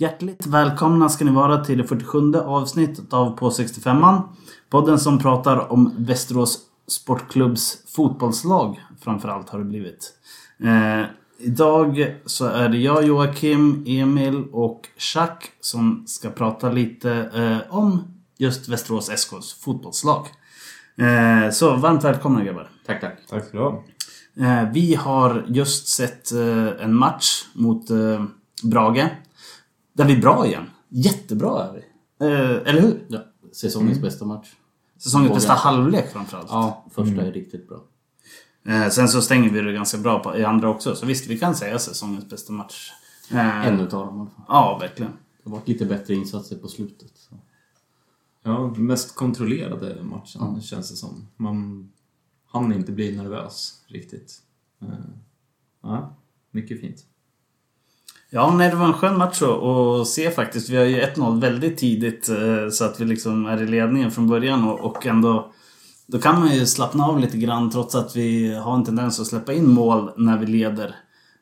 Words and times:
Hjärtligt 0.00 0.46
välkomna 0.46 1.08
ska 1.08 1.24
ni 1.24 1.30
vara 1.30 1.64
till 1.64 1.78
det 1.78 1.84
47 1.84 2.34
avsnittet 2.34 3.12
av 3.12 3.36
På 3.36 3.50
65an. 3.50 4.22
Podden 4.70 4.98
som 4.98 5.18
pratar 5.18 5.72
om 5.72 5.94
Västerås 5.98 6.58
Sportklubbs 6.88 7.78
fotbollslag 7.86 8.80
framförallt 9.00 9.48
har 9.48 9.58
det 9.58 9.64
blivit. 9.64 10.12
Eh, 10.64 11.06
idag 11.38 12.14
så 12.26 12.46
är 12.46 12.68
det 12.68 12.78
jag, 12.78 13.04
Joakim, 13.04 13.84
Emil 13.86 14.44
och 14.52 14.88
Chuck 14.96 15.50
som 15.60 16.04
ska 16.06 16.30
prata 16.30 16.70
lite 16.70 17.12
eh, 17.34 17.76
om 17.76 18.04
just 18.36 18.68
Västerås 18.68 19.10
SKs 19.10 19.52
fotbollslag. 19.64 20.26
Eh, 20.96 21.50
så 21.50 21.76
varmt 21.76 22.04
välkomna 22.04 22.44
grabbar. 22.44 22.70
Tack, 22.86 23.00
tack. 23.00 23.18
Tack 23.30 23.44
ska 23.44 23.56
du 23.58 23.62
ha. 23.64 23.84
Eh, 24.40 24.72
vi 24.72 24.94
har 24.94 25.44
just 25.48 25.88
sett 25.88 26.32
eh, 26.32 26.84
en 26.84 26.94
match 26.94 27.44
mot 27.54 27.90
eh, 27.90 28.24
Brage. 28.62 29.08
Där 29.98 30.04
vi 30.04 30.16
är 30.16 30.20
bra 30.20 30.46
igen. 30.46 30.64
Jättebra 30.88 31.64
är 31.64 31.72
vi. 31.72 31.78
Eh, 32.26 32.50
eller 32.70 32.80
hur? 32.80 33.06
Ja, 33.08 33.20
säsongens 33.52 34.00
bästa 34.00 34.24
match. 34.24 34.48
Säsongens 34.98 35.32
bästa 35.34 35.52
halvlek 35.52 36.12
framförallt. 36.12 36.46
Ja, 36.50 36.84
första 36.90 37.22
är 37.22 37.32
riktigt 37.32 37.68
bra. 37.68 37.80
Eh, 38.66 38.88
sen 38.88 39.08
så 39.08 39.22
stänger 39.22 39.50
vi 39.50 39.60
det 39.60 39.72
ganska 39.72 39.98
bra 39.98 40.18
på, 40.22 40.36
i 40.36 40.44
andra 40.44 40.68
också. 40.68 40.94
Så 40.96 41.06
visst, 41.06 41.26
vi 41.26 41.38
kan 41.38 41.54
säga 41.54 41.78
säsongens 41.78 42.28
bästa 42.30 42.52
match. 42.52 42.90
Eh, 43.30 43.66
En 43.66 43.80
utav 43.80 44.06
dem 44.06 44.16
i 44.16 44.20
alla 44.20 44.30
fall. 44.30 44.44
Ja, 44.48 44.78
verkligen. 44.80 45.12
Det 45.12 45.50
har 45.50 45.56
varit 45.56 45.68
lite 45.68 45.84
bättre 45.84 46.14
insatser 46.14 46.56
på 46.56 46.68
slutet. 46.68 47.10
Så. 47.14 47.34
Ja, 48.42 48.66
mest 48.76 49.14
kontrollerade 49.14 50.02
matchen 50.02 50.62
känns 50.62 50.90
det 50.90 50.96
som. 50.96 51.26
Man 51.36 51.90
hann 52.46 52.72
inte 52.72 52.92
bli 52.92 53.16
nervös 53.16 53.82
riktigt. 53.86 54.42
Eh, 54.82 54.88
Ja, 55.82 56.14
mycket 56.50 56.80
fint. 56.80 57.04
Ja, 58.30 58.54
nej, 58.56 58.70
det 58.70 58.76
var 58.76 58.86
en 58.86 58.92
skön 58.92 59.18
match 59.18 59.42
att- 59.42 59.62
att 59.62 60.06
se 60.08 60.30
faktiskt. 60.30 60.70
Vi 60.70 60.76
har 60.76 60.84
ju 60.84 61.00
1-0 61.00 61.40
väldigt 61.40 61.78
tidigt 61.78 62.28
eh, 62.28 62.68
så 62.70 62.84
att 62.84 63.00
vi 63.00 63.04
liksom 63.04 63.46
är 63.46 63.62
i 63.62 63.66
ledningen 63.66 64.10
från 64.10 64.28
början 64.28 64.64
och, 64.68 64.80
och 64.80 65.06
ändå... 65.06 65.52
Då 66.06 66.18
kan 66.18 66.40
man 66.40 66.54
ju 66.54 66.66
slappna 66.66 67.04
av 67.04 67.20
lite 67.20 67.38
grann 67.38 67.70
trots 67.70 67.94
att 67.94 68.16
vi 68.16 68.54
har 68.54 68.74
en 68.74 68.84
tendens 68.84 69.20
att 69.20 69.26
släppa 69.26 69.52
in 69.52 69.70
mål 69.70 70.10
när 70.16 70.38
vi 70.38 70.46
leder. 70.46 70.94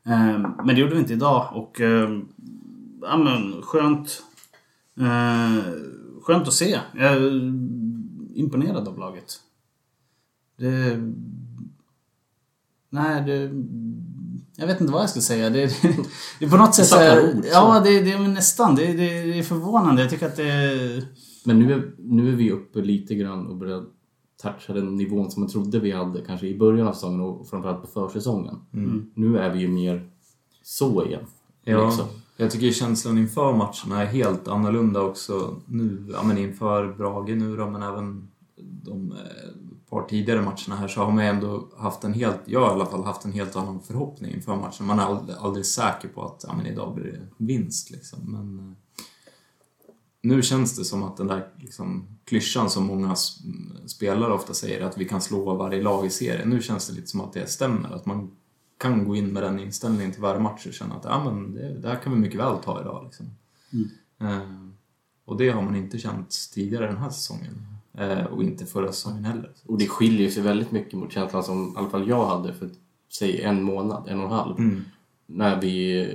Ehm, 0.05 0.43
men 0.43 0.67
det 0.67 0.81
gjorde 0.81 0.95
vi 0.95 1.01
inte 1.01 1.12
idag 1.12 1.48
och... 1.53 1.81
Ehm, 1.81 2.28
ja 3.03 3.17
men 3.17 3.62
skönt... 3.62 4.23
Eh, 5.00 5.62
skönt 6.23 6.48
att 6.48 6.55
se. 6.55 6.78
Jag 6.95 7.12
är 7.12 7.31
imponerad 8.34 8.89
av 8.89 8.98
laget. 8.98 9.41
Det... 10.59 10.97
Nej, 12.91 13.23
det... 13.27 13.50
Jag 14.56 14.67
vet 14.67 14.81
inte 14.81 14.92
vad 14.92 15.03
jag 15.03 15.11
ska 15.11 15.20
säga. 15.20 15.51
Det, 15.51 15.67
det, 15.67 15.83
det 16.39 16.45
är 16.45 16.51
på 16.51 16.56
något 16.56 16.75
sätt... 16.75 17.25
ord, 17.25 17.45
så. 17.45 17.48
ja, 17.53 17.81
det, 17.84 18.01
det 18.01 18.12
är 18.12 18.19
nästan. 18.19 18.75
Det, 18.75 18.87
det, 18.87 19.23
det 19.23 19.39
är 19.39 19.43
förvånande. 19.43 20.03
Jag 20.03 20.11
tycker 20.11 20.27
att 20.27 20.37
det... 20.37 21.03
Men 21.45 21.59
nu 21.59 21.73
är, 21.73 21.93
nu 21.98 22.33
är 22.33 22.37
vi 22.37 22.51
uppe 22.51 22.78
lite 22.81 23.15
grann 23.15 23.47
och 23.47 23.56
börjar 23.56 23.84
toucha 24.43 24.73
den 24.73 24.97
nivån 24.97 25.31
som 25.31 25.43
man 25.43 25.51
trodde 25.51 25.78
vi 25.78 25.91
hade 25.91 26.20
kanske 26.20 26.47
i 26.47 26.59
början 26.59 26.89
av 26.89 26.93
säsongen 26.93 27.20
och 27.20 27.48
framförallt 27.48 27.83
på 27.83 28.09
försäsongen. 28.09 28.56
Nu 29.15 29.39
är 29.39 29.51
vi 29.51 29.61
ju 29.61 29.69
mer 29.69 30.11
så 30.62 31.05
igen. 31.05 31.27
Ja, 31.65 31.87
Liksom. 31.87 32.05
jag 32.37 32.50
tycker 32.50 32.71
känslan 32.71 33.19
inför 33.19 33.53
matcherna 33.53 34.03
är 34.03 34.06
helt 34.06 34.48
annorlunda 34.48 35.03
också 35.03 35.61
nu. 35.67 36.06
Ja, 36.12 36.23
men 36.23 36.39
inför 36.39 36.95
Brage 36.95 37.37
nu 37.37 37.56
då, 37.56 37.71
men 37.71 37.83
även 37.83 38.28
de 38.61 39.12
eh, 39.12 39.17
par 39.91 40.03
tidigare 40.03 40.42
matcherna 40.42 40.77
här 40.77 40.89
så 40.89 41.01
har 41.01 41.12
man 41.12 41.25
ändå 41.25 41.69
haft 41.77 42.05
en 42.05 42.15
helt, 42.15 42.41
jag 42.45 42.61
har 42.61 42.69
i 42.69 42.70
alla 42.70 42.87
fall 42.87 43.05
haft 43.05 43.25
en 43.25 43.33
helt 43.33 43.56
annan 43.56 43.81
förhoppning 43.81 44.34
inför 44.34 44.56
matchen. 44.56 44.87
Man 44.87 44.99
är 44.99 45.03
aldrig, 45.03 45.37
aldrig 45.37 45.66
säker 45.66 46.09
på 46.09 46.25
att 46.25 46.44
ja, 46.49 46.55
men 46.56 46.66
idag 46.66 46.94
blir 46.94 47.05
det 47.05 47.44
vinst 47.44 47.91
liksom. 47.91 48.19
Men 48.33 48.59
eh, 48.59 48.75
nu 50.21 50.43
känns 50.43 50.77
det 50.77 50.84
som 50.84 51.03
att 51.03 51.16
den 51.16 51.27
där 51.27 51.49
liksom, 51.59 52.06
klyschan 52.25 52.71
som 52.71 52.87
många 52.87 53.15
spelare 53.87 54.33
ofta 54.33 54.55
säger, 54.55 54.87
att 54.87 54.99
vi 54.99 55.05
kan 55.05 55.21
slå 55.21 55.55
varje 55.55 55.83
lag 55.83 56.06
i 56.06 56.11
serien. 56.11 56.50
Nu 56.50 56.62
känns 56.62 56.88
det 56.88 56.94
lite 56.94 57.06
som 57.06 57.21
att 57.21 57.32
det 57.32 57.50
stämmer. 57.50 57.94
Att 57.94 58.06
man 58.06 58.31
kan 58.78 59.09
gå 59.09 59.16
in 59.16 59.32
med 59.32 59.43
den 59.43 59.59
inställningen 59.59 60.12
till 60.12 60.22
varje 60.22 60.41
match 60.41 60.66
och 60.66 60.72
känna 60.72 60.94
att 60.94 61.05
ja, 61.05 61.25
men 61.25 61.55
det, 61.55 61.81
det 61.81 61.88
här 61.88 62.03
kan 62.03 62.12
vi 62.12 62.19
mycket 62.19 62.41
väl 62.41 62.59
ta 62.59 62.81
idag. 62.81 63.05
Liksom. 63.05 63.27
Eh, 64.21 64.66
och 65.25 65.37
det 65.37 65.50
har 65.50 65.62
man 65.62 65.77
inte 65.77 65.99
känt 65.99 66.50
tidigare 66.55 66.87
den 66.87 66.97
här 66.97 67.11
säsongen. 67.11 67.75
Eh, 67.99 68.25
och 68.25 68.43
inte 68.43 68.67
förra 68.67 68.93
säsongen 68.93 69.25
heller. 69.25 69.51
Och 69.67 69.79
det 69.79 69.87
skiljer 69.89 70.31
sig 70.31 70.43
väldigt 70.43 70.71
mycket 70.73 70.93
mot 70.93 71.12
känslan 71.12 71.45
som 71.45 71.75
i 71.77 71.79
alla 71.79 71.89
fall 71.91 72.09
jag 72.09 72.27
hade 72.27 72.55
för 72.55 72.71
säg 73.12 73.43
en 73.43 73.62
månad, 73.62 74.09
en 74.09 74.19
och 74.19 74.25
en 74.27 74.33
halv. 74.33 74.59
Mm. 74.59 74.84
När 75.27 75.61
vi, 75.61 76.09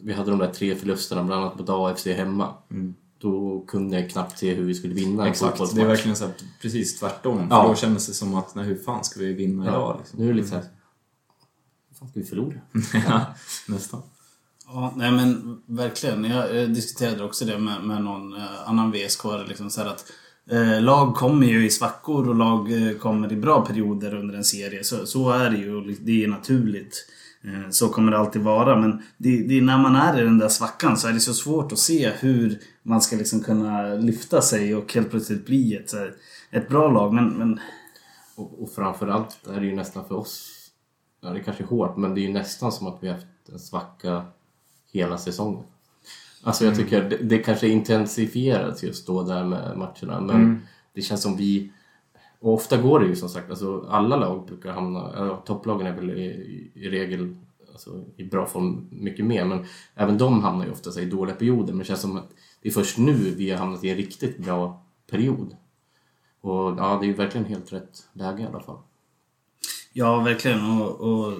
vi 0.00 0.12
hade 0.12 0.30
de 0.30 0.38
där 0.38 0.52
tre 0.52 0.74
förlusterna, 0.76 1.24
bland 1.24 1.44
annat 1.44 1.58
mot 1.58 1.68
AFC 1.68 2.06
hemma. 2.06 2.54
Mm. 2.70 2.94
Då 3.18 3.64
kunde 3.68 4.00
jag 4.00 4.10
knappt 4.10 4.38
se 4.38 4.54
hur 4.54 4.64
vi 4.64 4.74
skulle 4.74 4.94
vinna 4.94 5.22
en 5.24 5.30
Exakt, 5.30 5.74
det 5.74 5.82
är 5.82 5.86
verkligen 5.86 6.16
så 6.16 6.24
här, 6.24 6.34
precis 6.62 7.00
tvärtom. 7.00 7.48
För 7.48 7.56
Ja. 7.56 7.68
då 7.68 7.74
kändes 7.74 8.06
det 8.06 8.14
som 8.14 8.34
att, 8.34 8.54
nej, 8.54 8.64
hur 8.64 8.76
fan 8.76 9.04
ska 9.04 9.20
vi 9.20 9.32
vinna 9.32 9.64
idag? 9.64 9.74
Ja, 9.74 9.98
Liksom. 9.98 10.18
nu 10.18 10.24
är 10.24 10.28
det 10.28 10.34
lite 10.34 10.48
såhär, 10.48 10.64
hur 11.88 11.94
fan 11.96 12.08
ska 12.08 12.20
vi 12.20 12.26
förlora? 12.26 12.54
ja, 13.08 13.26
nästan. 13.68 14.02
Ja, 14.66 14.92
nej 14.96 15.12
men 15.12 15.62
verkligen. 15.66 16.24
Jag 16.24 16.70
diskuterade 16.74 17.24
också 17.24 17.44
det 17.44 17.58
med, 17.58 17.84
med 17.84 18.02
någon 18.02 18.34
eh, 18.36 18.68
annan 18.68 18.92
VSK. 18.92 19.24
Liksom 19.48 19.70
så 19.70 19.80
här 19.80 19.88
att 19.88 20.00
eh, 20.00 20.14
Eh, 20.50 20.82
lag 20.82 21.14
kommer 21.14 21.46
ju 21.46 21.66
i 21.66 21.70
svackor 21.70 22.28
och 22.28 22.34
lag 22.34 22.72
eh, 22.72 22.96
kommer 22.98 23.32
i 23.32 23.36
bra 23.36 23.66
perioder 23.66 24.14
under 24.14 24.34
en 24.34 24.44
serie. 24.44 24.84
Så, 24.84 25.06
så 25.06 25.30
är 25.30 25.50
det 25.50 25.56
ju. 25.56 25.76
och 25.76 25.86
Det 26.00 26.24
är 26.24 26.28
naturligt. 26.28 27.08
Eh, 27.44 27.70
så 27.70 27.88
kommer 27.88 28.12
det 28.12 28.18
alltid 28.18 28.42
vara. 28.42 28.80
Men 28.80 29.02
det, 29.16 29.42
det 29.42 29.60
när 29.60 29.78
man 29.78 29.96
är 29.96 30.20
i 30.20 30.24
den 30.24 30.38
där 30.38 30.48
svackan 30.48 30.96
så 30.96 31.08
är 31.08 31.12
det 31.12 31.20
så 31.20 31.34
svårt 31.34 31.72
att 31.72 31.78
se 31.78 32.10
hur 32.10 32.58
man 32.82 33.00
ska 33.00 33.16
liksom 33.16 33.40
kunna 33.40 33.94
lyfta 33.94 34.42
sig 34.42 34.74
och 34.74 34.94
helt 34.94 35.10
plötsligt 35.10 35.46
bli 35.46 35.76
ett, 35.76 35.90
så 35.90 35.98
här, 35.98 36.14
ett 36.50 36.68
bra 36.68 36.90
lag. 36.90 37.12
Men, 37.14 37.28
men 37.28 37.60
Och, 38.36 38.62
och 38.62 38.70
framförallt 38.72 39.46
är 39.46 39.60
det 39.60 39.66
ju 39.66 39.74
nästan 39.74 40.08
för 40.08 40.14
oss, 40.14 40.50
ja 41.20 41.30
det 41.30 41.40
kanske 41.40 41.62
är 41.62 41.66
hårt, 41.66 41.96
men 41.96 42.14
det 42.14 42.20
är 42.20 42.22
ju 42.22 42.32
nästan 42.32 42.72
som 42.72 42.86
att 42.86 42.98
vi 43.00 43.08
har 43.08 43.14
haft 43.14 43.26
en 43.52 43.58
svacka 43.58 44.24
hela 44.92 45.18
säsongen. 45.18 45.64
Alltså 46.42 46.64
jag 46.64 46.76
tycker 46.76 47.10
det, 47.10 47.16
det 47.16 47.38
kanske 47.38 47.68
intensifierats 47.68 48.84
just 48.84 49.06
då 49.06 49.22
där 49.22 49.44
med 49.44 49.76
matcherna, 49.76 50.20
men 50.20 50.60
det 50.94 51.02
känns 51.02 51.22
som 51.22 51.36
vi 51.36 51.72
och 52.42 52.54
ofta 52.54 52.76
går 52.76 53.00
det 53.00 53.06
ju 53.06 53.16
som 53.16 53.28
sagt, 53.28 53.50
alltså 53.50 53.86
alla 53.88 54.16
lag 54.16 54.46
brukar 54.46 54.72
hamna, 54.72 55.12
ja, 55.16 55.36
topplagen 55.36 55.86
är 55.86 55.92
väl 55.92 56.10
i, 56.10 56.24
i, 56.24 56.70
i 56.74 56.90
regel 56.90 57.36
alltså, 57.72 58.04
i 58.16 58.24
bra 58.24 58.46
form 58.46 58.88
mycket 58.90 59.24
mer, 59.24 59.44
men 59.44 59.64
även 59.94 60.18
de 60.18 60.42
hamnar 60.42 60.64
ju 60.64 60.72
ofta 60.72 61.00
i 61.00 61.04
dåliga 61.04 61.36
perioder. 61.36 61.72
Men 61.72 61.78
det 61.78 61.84
känns 61.84 62.00
som 62.00 62.16
att 62.16 62.30
det 62.62 62.68
är 62.68 62.72
först 62.72 62.98
nu 62.98 63.14
vi 63.14 63.50
har 63.50 63.58
hamnat 63.58 63.84
i 63.84 63.90
en 63.90 63.96
riktigt 63.96 64.38
bra 64.38 64.84
period. 65.10 65.56
Och 66.40 66.78
ja, 66.78 66.98
det 67.00 67.06
är 67.06 67.08
ju 67.08 67.14
verkligen 67.14 67.46
helt 67.46 67.72
rätt 67.72 68.08
läge 68.12 68.42
i 68.42 68.46
alla 68.46 68.60
fall. 68.60 68.78
Ja, 69.92 70.20
verkligen. 70.20 70.80
Och, 70.80 71.00
och, 71.00 71.32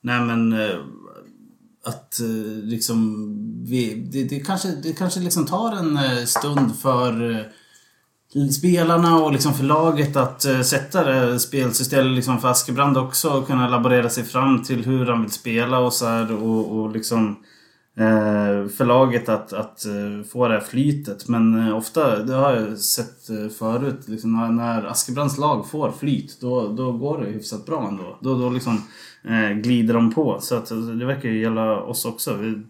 nej 0.00 0.20
men 0.20 0.52
eh, 0.52 0.78
att 1.84 2.20
eh, 2.20 2.26
liksom 2.62 3.26
vi, 3.64 3.94
det, 3.94 4.24
det 4.24 4.40
kanske, 4.40 4.68
det 4.68 4.92
kanske 4.92 5.20
liksom 5.20 5.46
tar 5.46 5.72
en 5.72 5.96
eh, 5.96 6.24
stund 6.24 6.76
för 6.76 7.30
eh, 7.30 8.48
spelarna 8.50 9.16
och 9.16 9.32
liksom 9.32 9.54
för 9.54 9.64
laget 9.64 10.16
att 10.16 10.42
sätta 10.42 11.04
det 11.04 11.40
spelsystemet 11.40 12.16
liksom 12.16 12.40
för 12.40 12.48
Askebrand 12.48 12.96
också 12.96 13.28
och 13.30 13.46
kunna 13.46 13.68
laborera 13.68 14.10
sig 14.10 14.24
fram 14.24 14.62
till 14.64 14.84
hur 14.84 15.06
han 15.06 15.22
vill 15.22 15.30
spela 15.30 15.78
och 15.78 15.92
så 15.92 16.06
här 16.06 16.32
och, 16.32 16.78
och 16.78 16.92
liksom 16.92 17.36
Eh, 17.98 18.04
förlaget 18.04 18.76
för 18.76 18.84
laget 18.84 19.28
att, 19.28 19.52
att 19.52 19.84
eh, 19.86 20.22
få 20.30 20.48
det 20.48 20.54
här 20.54 20.60
flytet. 20.60 21.28
Men 21.28 21.68
eh, 21.68 21.76
ofta, 21.76 22.22
det 22.22 22.34
har 22.34 22.52
jag 22.52 22.78
sett 22.78 23.26
förut, 23.58 24.08
liksom 24.08 24.32
när, 24.32 24.48
när 24.48 24.84
Askebrands 24.84 25.38
lag 25.38 25.70
får 25.70 25.90
flyt 25.90 26.40
då, 26.40 26.68
då 26.68 26.92
går 26.92 27.20
det 27.20 27.26
hyfsat 27.30 27.66
bra 27.66 27.88
ändå. 27.88 28.18
Då, 28.20 28.38
då 28.38 28.50
liksom 28.50 28.82
eh, 29.24 29.50
glider 29.50 29.94
de 29.94 30.12
på. 30.14 30.38
Så 30.40 30.54
att, 30.54 30.60
alltså, 30.60 30.94
det 30.94 31.04
verkar 31.06 31.28
ju 31.28 31.40
gälla 31.42 31.80
oss 31.80 32.04
också. 32.04 32.34
Vi 32.36 32.62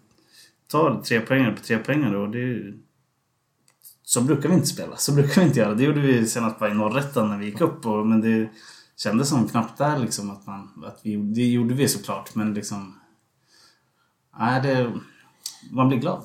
tar 0.70 1.00
tre 1.02 1.20
poäng 1.20 1.54
på 1.56 1.62
tre 1.62 1.78
poäng 1.78 2.14
och 2.14 2.30
det 2.30 2.38
är 2.38 2.42
ju- 2.46 2.78
så 4.02 4.20
brukar 4.22 4.48
vi 4.48 4.54
inte 4.54 4.66
spela. 4.66 4.96
Så 4.96 5.12
brukar 5.14 5.40
vi 5.40 5.46
inte 5.46 5.60
göra. 5.60 5.74
Det 5.74 5.84
gjorde 5.84 6.00
vi 6.00 6.26
senast 6.26 6.58
bara 6.58 6.70
i 6.70 6.74
norrätten 6.74 7.28
när 7.28 7.38
vi 7.38 7.44
gick 7.46 7.60
upp. 7.60 7.86
Och, 7.86 8.06
men 8.06 8.20
det 8.20 8.48
kändes 8.96 9.28
som 9.28 9.48
knappt 9.48 9.78
där 9.78 9.98
liksom 9.98 10.30
att 10.30 10.46
man... 10.46 10.84
Att 10.86 11.00
vi, 11.02 11.16
det 11.16 11.46
gjorde 11.46 11.74
vi 11.74 11.88
såklart 11.88 12.34
men 12.34 12.54
liksom... 12.54 12.94
Nej, 14.38 14.62
det... 14.62 14.92
Man 15.70 15.88
blir 15.88 15.98
glad. 15.98 16.22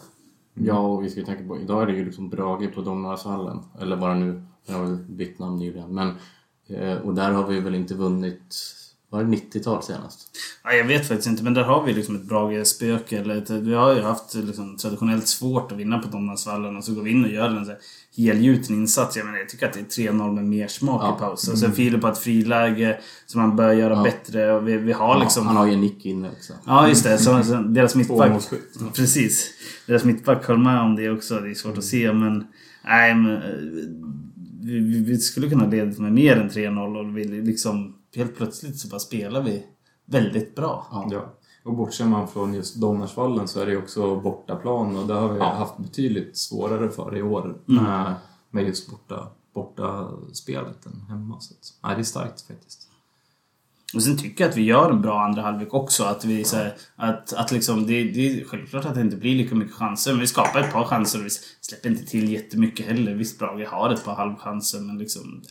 Mm. 0.56 0.68
Ja, 0.68 0.80
och 0.80 1.04
vi 1.04 1.10
ska 1.10 1.20
ju 1.20 1.26
tänka 1.26 1.48
på, 1.48 1.60
idag 1.60 1.82
är 1.82 1.88
det 1.88 1.94
ju 1.94 2.06
liksom 2.06 2.30
Brage 2.30 2.74
på 2.76 2.82
Domnarshallen. 2.82 3.60
Eller 3.80 3.98
bara 3.98 4.14
nu, 4.14 4.44
jag 4.66 4.76
har 4.76 4.84
väl 4.84 4.96
bytt 4.96 5.40
namn 5.40 5.60
nyligen. 5.60 5.94
Men, 5.94 6.16
eh, 6.68 6.98
och 6.98 7.14
där 7.14 7.32
har 7.32 7.48
vi 7.48 7.60
väl 7.60 7.76
inte 7.76 7.96
vunnit, 7.96 8.56
var 9.14 9.24
det 9.24 9.30
90-tal 9.38 9.84
senast? 9.84 10.20
Ja, 10.64 10.74
jag 10.74 10.86
vet 10.86 11.08
faktiskt 11.08 11.28
inte, 11.28 11.44
men 11.44 11.54
där 11.54 11.64
har 11.64 11.84
vi 11.86 11.94
liksom 11.94 12.16
ett 12.16 12.22
Brage-spöke. 12.24 13.18
Eller 13.20 13.36
ett, 13.38 13.50
vi 13.50 13.74
har 13.74 13.96
ju 13.96 14.02
haft 14.02 14.36
liksom, 14.36 14.78
traditionellt 14.78 15.28
svårt 15.28 15.72
att 15.72 15.78
vinna 15.78 16.00
på 16.00 16.08
Domnarsvallen 16.08 16.78
och 16.78 16.84
så 16.84 16.94
går 16.94 17.02
vi 17.02 17.12
in 17.12 17.24
och 17.26 17.32
gör 17.32 17.50
en 17.50 17.66
så 17.66 17.72
här 17.72 17.80
helgjuten 18.18 18.76
insats. 18.76 19.18
Jag, 19.18 19.26
menar, 19.26 19.38
jag 19.38 19.50
tycker 19.50 19.66
att 19.68 19.74
det 19.74 19.80
är 19.80 20.12
3-0 20.12 20.32
med 20.36 20.46
mer 20.46 20.68
smak 20.68 21.02
Ja. 21.04 21.16
i 21.18 21.20
paus. 21.20 21.48
Och 21.48 21.58
sen 21.58 21.72
Filip 21.72 22.04
har 22.04 22.12
ett 22.12 22.18
friläge 22.18 23.00
som 23.26 23.42
man 23.42 23.56
bör 23.56 23.74
göra 23.74 23.94
Ja. 23.94 24.04
bättre. 24.04 24.52
Och 24.54 24.68
vi, 24.68 24.78
vi 24.78 24.92
har 24.92 25.20
liksom... 25.20 25.44
Ja, 25.44 25.48
han 25.48 25.58
har 25.58 25.66
ju 25.68 25.74
en 25.74 25.82
nick 25.82 26.06
inne 26.06 26.30
också. 26.30 26.54
Ja, 26.66 26.88
just 26.88 27.04
det. 27.04 27.18
Så, 27.18 27.44
så, 27.44 27.54
deras 27.54 27.96
mittback... 27.96 28.44
Precis. 28.96 29.50
Deras 29.88 30.04
mittback 30.04 30.46
höll 30.48 30.58
med 30.58 30.80
om 30.82 30.96
det 30.96 31.10
också. 31.10 31.40
Det 31.40 31.50
är 31.50 31.54
svårt 31.54 31.78
att 31.78 31.84
se, 31.84 32.14
men... 32.14 32.44
Nej, 32.86 33.16
men... 33.16 33.32
eh, 33.36 33.42
Vi, 34.62 34.80
vi, 34.80 35.04
vi 35.04 35.18
skulle 35.18 35.50
kunna 35.50 35.68
leda 35.68 36.02
med 36.02 36.12
mer 36.14 36.36
än 36.38 36.50
3-0 36.50 36.98
och 37.00 37.18
vi 37.18 37.24
liksom... 37.26 37.96
Helt 38.16 38.38
plötsligt 38.38 38.80
så 38.80 38.88
bara 38.88 39.00
spelar 39.00 39.42
vi 39.42 39.66
väldigt 40.06 40.56
bra. 40.56 40.88
Ja. 40.92 41.08
Ja. 41.12 41.34
Och 41.64 41.74
bortser 41.74 42.06
man 42.06 42.28
från 42.28 42.54
just 42.54 42.76
Donnersvallen 42.76 43.48
så 43.48 43.60
är 43.60 43.66
det 43.66 43.72
ju 43.72 43.78
också 43.78 44.16
bortaplan 44.16 44.98
och 44.98 45.08
det 45.08 45.14
har 45.14 45.30
vi 45.34 45.40
Ja. 45.40 45.54
haft 45.54 45.78
betydligt 45.78 46.38
svårare 46.38 46.90
för 46.90 47.18
i 47.18 47.22
år. 47.22 47.56
Mm. 47.70 48.14
Med 48.52 48.64
just 48.68 48.90
borta, 48.92 49.28
borta 49.54 50.10
spelet 50.34 50.86
än 50.86 51.02
hemma. 51.10 51.40
Så 51.40 51.54
att, 51.54 51.74
nej, 51.84 51.96
det 51.96 52.02
är 52.02 52.04
starkt 52.04 52.42
faktiskt. 52.42 52.90
Och 53.96 54.04
sen 54.04 54.18
tycker 54.18 54.44
jag 54.44 54.52
att 54.52 54.58
vi 54.58 54.64
gör 54.64 54.92
en 54.92 55.02
bra 55.02 55.22
andra 55.22 55.42
halvlek 55.42 55.74
också. 55.74 56.04
Att 56.04 56.26
vi 56.26 56.44
så 56.44 56.56
här, 56.56 56.76
att, 56.96 57.34
att 57.34 57.52
liksom, 57.52 57.86
det, 57.88 58.04
det 58.04 58.28
är 58.42 58.46
självklart 58.46 58.86
att 58.86 58.96
det 58.96 59.02
inte 59.02 59.16
blir 59.18 59.36
lika 59.36 59.56
mycket 59.56 59.76
chanser. 59.76 60.12
Men 60.12 60.20
vi 60.20 60.28
skapar 60.28 60.60
ett 60.60 60.74
par 60.74 60.86
chanser 60.86 61.20
och 61.20 61.26
vi 61.26 61.30
släpper 61.62 61.90
inte 61.90 62.06
till 62.06 62.32
jättemycket 62.32 62.86
heller. 62.86 63.14
Visst, 63.14 63.40
Brage 63.40 63.68
har 63.68 63.90
ett 63.94 64.06
par 64.06 64.16
halvchanser 64.16 64.80
men 64.80 64.98
liksom... 64.98 65.42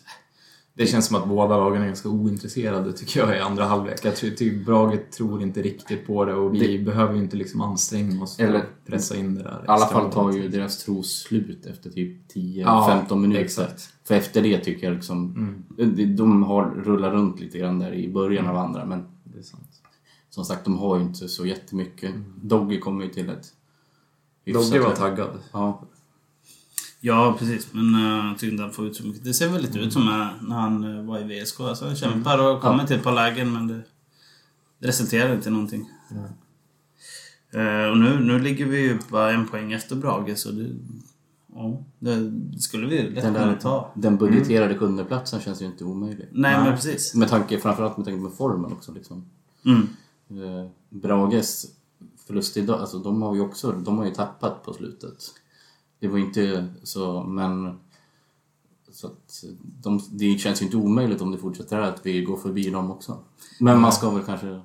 Det 0.74 0.86
känns 0.86 1.06
som 1.06 1.16
att 1.16 1.28
båda 1.28 1.56
lagen 1.56 1.82
är 1.82 1.86
ganska 1.86 2.08
ointresserade 2.08 2.92
tycker 2.92 3.20
jag 3.20 3.36
i 3.36 3.40
andra 3.40 3.64
halvlek. 3.64 4.04
Jag 4.04 4.16
tror- 4.16 4.30
tycker 4.30 4.64
Brage 4.64 5.10
tror 5.10 5.42
inte 5.42 5.62
riktigt 5.62 6.06
på 6.06 6.24
det 6.24 6.34
och 6.34 6.54
vi 6.54 6.78
behöver 6.78 7.14
ju 7.14 7.18
inte 7.22 7.36
liksom 7.36 7.60
anstränga 7.60 8.22
oss 8.22 8.38
Eller- 8.40 8.58
att 8.58 8.84
pressa 8.86 9.16
in 9.16 9.34
det 9.34 9.42
där. 9.42 9.62
I 9.64 9.68
alla 9.68 9.86
fall 9.86 10.12
tar 10.12 10.32
ju 10.32 10.48
deras 10.48 10.84
tro 10.84 11.02
slut 11.02 11.66
efter 11.66 11.90
typ 11.90 12.28
10-15 12.32 13.06
Ja, 13.10 13.16
minuter. 13.16 13.42
exakt. 13.44 13.88
För 14.04 14.14
efter 14.14 14.42
det 14.42 14.58
tycker 14.58 14.86
jag 14.86 14.94
liksom... 14.94 15.34
Mm. 15.78 15.94
de- 15.96 16.06
De 16.16 16.42
har 16.42 16.70
rullat 16.70 17.12
runt 17.12 17.40
lite 17.40 17.58
grann 17.58 17.78
där 17.78 17.92
i 17.94 18.08
början 18.08 18.46
av 18.46 18.56
andra 18.56 18.84
men 18.84 19.04
Det 19.24 19.38
är 19.38 19.42
sant. 19.42 19.68
som 20.30 20.44
sagt 20.44 20.64
de 20.64 20.78
har 20.78 20.96
ju 20.96 21.02
inte 21.02 21.28
så 21.28 21.46
jättemycket. 21.46 22.10
Doggy 22.42 22.78
kommer 22.80 23.04
ju 23.04 23.10
till 23.10 23.28
ett... 23.30 23.46
Dogge 24.52 24.78
var 24.80 24.94
taggad. 24.94 25.30
Ja. 25.52 25.82
Ja, 27.04 27.36
precis. 27.38 27.68
Men 27.72 27.94
uh, 27.94 28.26
jag 28.28 28.38
tycker 28.38 28.52
inte 28.52 28.62
han 28.62 28.72
får 28.72 28.86
ut 28.86 28.96
så 28.96 29.06
mycket. 29.06 29.24
Det 29.24 29.34
ser 29.34 29.48
väl 29.48 29.62
lite 29.62 29.78
ut 29.78 29.92
som 29.92 30.02
eh, 30.02 30.48
när 30.48 30.56
han 30.56 30.98
eh, 30.98 31.04
var 31.04 31.18
i 31.18 31.42
VSK. 31.42 31.60
Alltså, 31.60 31.84
han 31.84 31.96
kämpar 31.96 32.38
och 32.38 32.60
kommer 32.60 32.86
till 32.86 32.96
ett 32.96 33.02
par 33.02 33.12
lägen 33.14 33.52
men 33.52 33.68
det, 33.68 33.82
det 34.78 34.88
resulterar 34.88 35.34
inte 35.34 35.48
i 35.48 35.52
någonting. 35.52 35.90
Eh, 37.50 37.90
och 37.90 37.98
nu, 37.98 38.20
nu 38.20 38.38
ligger 38.38 38.66
vi 38.66 38.80
ju 38.80 38.98
bara 39.08 39.32
en 39.32 39.48
poäng 39.48 39.72
efter 39.72 39.96
Brage 39.96 40.38
så 40.38 40.50
det, 40.50 40.70
ja, 41.54 41.84
det, 41.98 42.32
skulle 42.60 42.86
vi 42.86 43.02
lätt 43.02 43.22
Den, 43.22 43.34
kunna 43.34 43.54
ta. 43.54 43.92
den 43.94 44.16
budgeterade 44.16 44.78
sjundeplatsen 44.78 45.40
känns 45.40 45.62
ju 45.62 45.66
inte 45.66 45.84
omöjlig. 45.84 46.28
Nej, 46.32 46.64
men 46.64 46.74
precis. 46.74 47.14
Med 47.14 47.28
tanke, 47.28 47.60
framförallt 47.60 47.96
med 47.96 48.06
tanke 48.06 48.24
på 48.24 48.30
formen 48.30 48.72
också. 48.72 48.92
Liksom. 48.92 49.24
Mm. 49.64 49.88
Eh, 50.30 50.70
Brages 50.88 51.66
förlust 52.26 52.56
idag, 52.56 52.80
alltså 52.80 52.98
de 52.98 53.22
har 53.22 53.34
ju 53.34 53.40
också 53.40 53.72
de 53.72 53.98
har 53.98 54.04
ju 54.04 54.10
tappat 54.10 54.64
på 54.64 54.72
slutet. 54.72 55.34
Det 56.02 56.08
var 56.08 56.18
inte 56.18 56.68
så, 56.82 57.22
men 57.22 57.78
så 58.92 59.06
att 59.06 59.44
de, 59.82 60.00
det 60.12 60.38
känns 60.38 60.62
ju 60.62 60.64
inte 60.64 60.76
omöjligt 60.76 61.20
om 61.20 61.30
det 61.32 61.38
fortsätter 61.38 61.76
här 61.76 61.82
att 61.82 62.06
vi 62.06 62.22
går 62.22 62.36
förbi 62.36 62.70
dem 62.70 62.90
också. 62.90 63.18
Men 63.60 63.80
man 63.80 63.92
ska 63.92 64.10
väl 64.10 64.22
kanske 64.22 64.60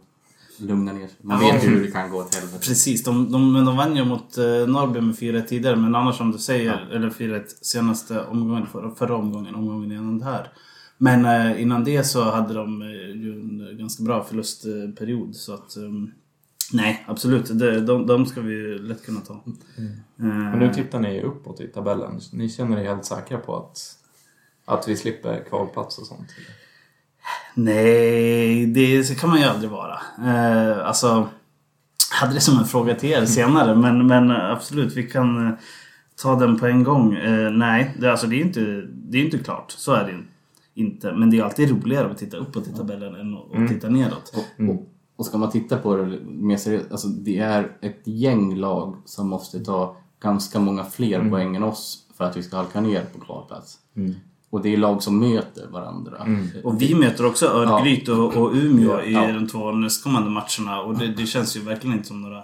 lugna 0.60 0.94
ner 0.94 1.07
sig. 1.07 1.16
Man 1.22 1.45
Ja. 1.45 1.54
vet 1.54 1.63
ju 1.63 1.68
hur 1.68 1.81
det 1.86 1.92
kan 1.92 2.10
gå 2.12 2.18
åt 2.18 2.36
helvete. 2.36 2.60
Precis, 2.68 3.04
de, 3.04 3.31
de, 3.31 3.54
men 3.54 3.66
de 3.66 3.78
vann 3.78 3.95
ju 3.95 4.06
mot 4.06 4.38
eh, 4.38 4.44
Norrby 4.45 5.01
med 5.01 5.16
4-1 5.16 5.42
tidigare. 5.45 5.75
Men 5.75 5.95
annars 5.95 6.18
som 6.18 6.31
du 6.31 6.38
säger, 6.38 6.89
eller 6.92 7.10
4-1 7.10 7.44
senaste 7.62 8.25
omgången, 8.25 8.66
förra, 8.68 8.95
förra 8.95 9.16
omgången, 9.16 9.56
omgången 9.56 9.92
innan 9.92 10.19
det 10.19 10.25
här. 10.25 10.51
Men 10.98 11.25
eh, 11.25 11.62
innan 11.62 11.84
det 11.84 12.04
så 12.04 12.24
hade 12.24 12.54
de 12.54 12.81
eh, 12.81 12.88
ju 13.22 13.34
en 13.34 13.78
ganska 13.78 14.04
bra 14.04 14.24
förlustperiod. 14.24 15.36
Så 15.36 15.54
att, 15.54 15.78
ehm, 15.78 16.12
nej, 16.73 17.05
absolut. 17.07 17.59
Det, 17.59 17.81
de, 17.81 18.07
de 18.07 18.25
ska 18.25 18.41
vi 18.41 18.79
lätt 18.79 19.05
kunna 19.05 19.19
ta. 19.19 19.41
Men 19.45 20.03
Eh, 20.19 20.59
nu 20.59 20.73
tittar 20.73 20.99
ni 20.99 21.21
uppåt 21.21 21.61
i 21.61 21.67
tabellen. 21.67 22.19
Ni 22.33 22.49
känner 22.49 22.79
er 22.79 22.83
helt 22.83 23.05
säkra 23.05 23.37
på 23.37 23.55
att, 23.55 23.79
att 24.65 24.87
vi 24.87 24.95
slipper 24.95 25.43
kvalplats 25.49 25.97
och 25.97 26.05
sånt? 26.05 26.27
eller? 26.37 26.57
Nej, 27.53 28.65
det 28.65 29.19
kan 29.19 29.29
man 29.29 29.39
ju 29.39 29.45
aldrig 29.45 29.71
vara. 29.71 29.99
Eh, 30.25 30.87
alltså, 30.87 31.29
hade 32.11 32.33
det 32.33 32.41
som 32.41 32.59
en 32.59 32.65
fråga 32.65 32.95
till 32.95 33.09
er 33.09 33.25
senare, 33.25 33.75
men, 33.75 34.07
men 34.07 34.31
absolut, 34.31 34.93
vi 34.93 35.03
kan 35.03 35.47
eh, 35.47 35.53
ta 36.21 36.35
den 36.35 36.59
på 36.59 36.67
en 36.67 36.83
gång. 36.83 37.15
Eh, 37.15 37.51
nej, 37.51 37.95
det, 37.99 38.11
alltså, 38.11 38.27
det 38.27 38.35
är 38.35 38.37
ju 38.37 38.43
inte, 38.43 38.83
det 38.91 39.17
är 39.17 39.25
inte 39.25 39.37
klart. 39.37 39.71
Så 39.71 39.93
är 39.93 40.03
det 40.03 40.23
inte. 40.81 41.13
Men 41.13 41.29
det 41.29 41.37
är 41.37 41.43
alltid 41.43 41.69
roligare 41.69 42.11
att 42.11 42.17
titta 42.17 42.37
uppåt 42.37 42.67
i 42.67 42.73
tabellen 42.73 43.15
än 43.15 43.33
att 43.33 43.63
att 43.63 43.67
titta 43.67 43.89
neråt. 43.89 44.33
Och, 44.35 44.69
och, 44.69 44.89
och 45.17 45.25
ska 45.25 45.37
man 45.37 45.51
titta 45.51 45.77
på 45.77 45.95
det 45.95 46.19
mer 46.25 46.57
seriöst, 46.57 46.91
alltså 46.91 47.07
det 47.07 47.37
är 47.39 47.71
ett 47.81 48.01
gäng 48.07 48.55
lag 48.55 48.95
som 49.05 49.29
måste 49.29 49.59
ta 49.59 49.95
ganska 50.19 50.59
många 50.59 50.83
fler 50.85 51.29
poäng 51.29 51.55
än 51.55 51.63
oss 51.63 52.03
för 52.17 52.23
att 52.25 52.37
vi 52.37 52.43
ska 52.43 52.57
halka 52.57 52.81
ner 52.81 53.05
på 53.13 53.19
kvalplats. 53.25 53.77
Och 54.49 54.61
det 54.61 54.73
är 54.73 54.77
lag 54.77 55.03
som 55.03 55.19
möter 55.19 55.67
varandra. 55.67 56.27
Och 56.63 56.81
vi 56.81 56.95
möter 56.95 57.25
också 57.25 57.45
Örgryte 57.45 58.11
och, 58.11 58.37
och 58.37 58.51
Umeå 58.53 59.01
i 59.01 59.13
Ja. 59.13 59.31
de 59.31 59.47
två 59.47 59.71
nästkommande 59.71 60.29
matcherna. 60.29 60.81
Och 60.81 60.97
det, 60.97 61.07
det 61.07 61.25
känns 61.25 61.57
ju 61.57 61.61
verkligen 61.61 61.95
inte 61.95 62.07
som 62.07 62.21
några 62.21 62.37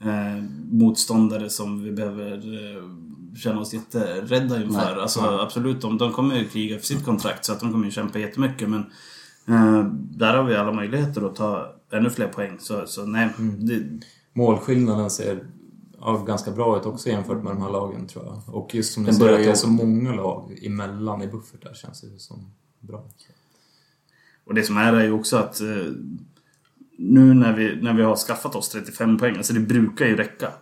eh, 0.00 0.42
motståndare 0.70 1.50
som 1.50 1.82
vi 1.82 1.92
behöver 1.92 2.32
eh, 2.32 2.82
känna 3.38 3.60
oss 3.60 3.74
jätterädda 3.74 4.62
inför. 4.62 4.92
Nej. 4.94 5.00
Alltså, 5.02 5.20
Absolut, 5.20 5.80
de, 5.80 5.98
de 5.98 6.12
kommer 6.12 6.34
ju 6.36 6.48
kriga 6.48 6.78
för 6.78 6.86
sitt 6.86 7.04
kontrakt 7.04 7.44
så 7.44 7.52
att 7.52 7.60
de 7.60 7.72
kommer 7.72 7.84
ju 7.84 7.90
kämpa 7.90 8.18
jättemycket. 8.18 8.68
Men 8.68 8.80
eh, 9.48 9.84
där 9.94 10.34
har 10.36 10.44
vi 10.44 10.56
alla 10.56 10.72
möjligheter 10.72 11.26
att 11.26 11.36
ta 11.36 11.74
ännu 11.92 12.10
fler 12.10 12.28
poäng. 12.28 12.56
Så, 12.58 12.86
så 12.86 13.06
nej, 13.06 13.28
det, 13.58 14.00
Målskillnaden 14.32 15.10
ser 15.10 15.46
ja, 16.00 16.24
ganska 16.26 16.50
bra 16.50 16.78
ut 16.78 16.86
också 16.86 17.08
jämfört 17.08 17.42
med 17.42 17.52
de 17.52 17.62
här 17.62 17.70
lagen 17.70 18.06
tror 18.06 18.24
jag. 18.24 18.54
Och 18.54 18.74
just 18.74 18.92
som 18.92 19.02
ni 19.02 19.14
säger 19.14 19.32
att 19.32 19.44
det 19.44 19.50
är 19.50 19.54
så 19.54 19.70
många 19.70 20.14
lag 20.14 20.58
emellan 20.62 21.22
i 21.22 21.26
buffert 21.26 21.62
där 21.62 21.74
känns 21.74 22.00
det 22.00 22.18
som 22.18 22.52
bra. 22.80 23.04
Och 24.44 24.54
det 24.54 24.62
som 24.62 24.76
är 24.76 24.92
är 24.92 25.04
ju 25.04 25.12
också 25.12 25.36
att 25.36 25.60
eh, 25.60 25.66
nu 26.98 27.34
när 27.34 27.52
vi, 27.52 27.82
när 27.82 27.94
vi 27.94 28.02
har 28.02 28.16
skaffat 28.16 28.54
oss 28.54 28.68
35 28.68 29.18
poäng, 29.18 29.36
alltså 29.36 29.52
det 29.52 29.60
brukar 29.60 30.06
ju 30.06 30.16
räcka. 30.16 30.52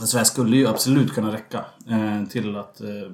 Alltså 0.00 0.16
det 0.16 0.18
här 0.18 0.24
skulle 0.24 0.56
ju 0.56 0.66
absolut 0.66 1.12
kunna 1.12 1.32
räcka 1.32 1.64
eh, 1.88 2.28
till 2.28 2.56
att 2.56 2.80
eh, 2.80 3.10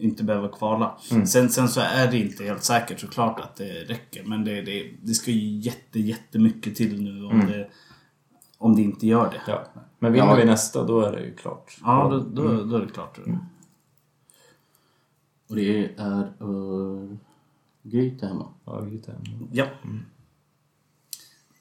inte 0.00 0.24
behöva 0.24 0.48
kvala. 0.48 0.98
Sen, 1.26 1.48
sen 1.48 1.68
så 1.68 1.80
är 1.80 2.10
det 2.10 2.18
inte 2.18 2.44
helt 2.44 2.64
säkert 2.64 3.00
såklart 3.00 3.40
att 3.40 3.56
det 3.56 3.84
räcker. 3.84 4.24
Men 4.24 4.44
det, 4.44 4.62
det, 4.62 4.90
det 5.02 5.14
ska 5.14 5.30
ju 5.30 5.58
jätte, 5.58 6.00
jättemycket 6.00 6.76
till 6.76 7.02
nu 7.02 7.24
om, 7.24 7.38
det, 7.46 7.70
om 8.58 8.76
det 8.76 8.82
inte 8.82 9.06
gör 9.06 9.30
det. 9.30 9.52
Ja. 9.52 9.64
Men 9.98 10.12
vinner 10.12 10.26
Ja. 10.26 10.34
vi 10.34 10.44
nästa 10.44 10.84
då 10.84 11.00
är 11.00 11.12
det 11.12 11.20
ju 11.24 11.34
klart. 11.34 11.78
Ja, 11.82 12.08
då, 12.10 12.18
då, 12.18 12.64
då 12.64 12.76
är 12.76 12.80
det 12.80 12.92
klart. 12.92 13.18
Och 15.48 15.56
det 15.56 15.94
är 15.98 16.32
Örgryte 17.84 18.26
hemma. 18.26 18.48
Ja, 18.64 18.80
lite. 18.80 19.14
Ja. 19.52 19.66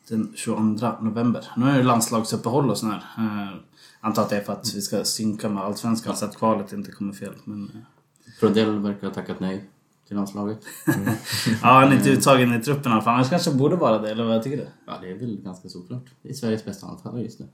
Den 0.10 0.34
22 0.36 0.60
november. 1.02 1.46
Nu 1.58 1.70
är 1.70 1.78
det 1.78 1.84
landslagsuppehåll 1.84 2.70
och 2.70 2.78
sådär. 2.78 3.04
Eh, 3.18 3.58
antar 4.00 4.22
att 4.22 4.30
det 4.30 4.38
är 4.38 4.42
för 4.42 4.54
att 4.54 4.74
vi 4.76 4.82
ska 4.82 5.04
synka 5.04 5.50
med 5.50 5.64
Allsvenskan 5.64 6.16
så 6.16 6.26
att 6.26 6.38
kvalet 6.38 6.74
inte 6.74 6.92
kommer 6.92 7.14
fel. 7.14 7.34
Men, 7.44 7.64
eh, 7.76 7.82
Prodell 8.40 8.80
verkar 8.80 9.08
ha 9.08 9.14
tackat 9.14 9.40
nej 9.40 9.70
till 10.08 10.16
landslaget. 10.16 10.60
ja, 10.88 11.00
han 11.62 11.92
är 11.92 11.96
inte 11.96 12.10
uttagen 12.10 12.54
i 12.54 12.62
truppen 12.62 12.92
i 12.92 12.94
alla 12.94 13.02
fall. 13.02 13.16
Han 13.16 13.26
kanske 13.26 13.52
borde 13.52 13.76
vara 13.76 13.98
det, 13.98 14.12
eller 14.12 14.24
vad 14.24 14.44
tycker 14.44 14.58
du? 14.58 14.68
Ja, 14.86 14.94
det 15.02 15.12
är 15.12 15.16
väl 15.16 15.42
ganska 15.44 15.70
såklart. 15.70 16.06
Det 16.22 16.30
är 16.30 16.34
Sveriges 16.34 16.66
bästa 16.66 16.88
anfallare 16.88 17.22
just 17.22 17.40
nu. 17.40 17.48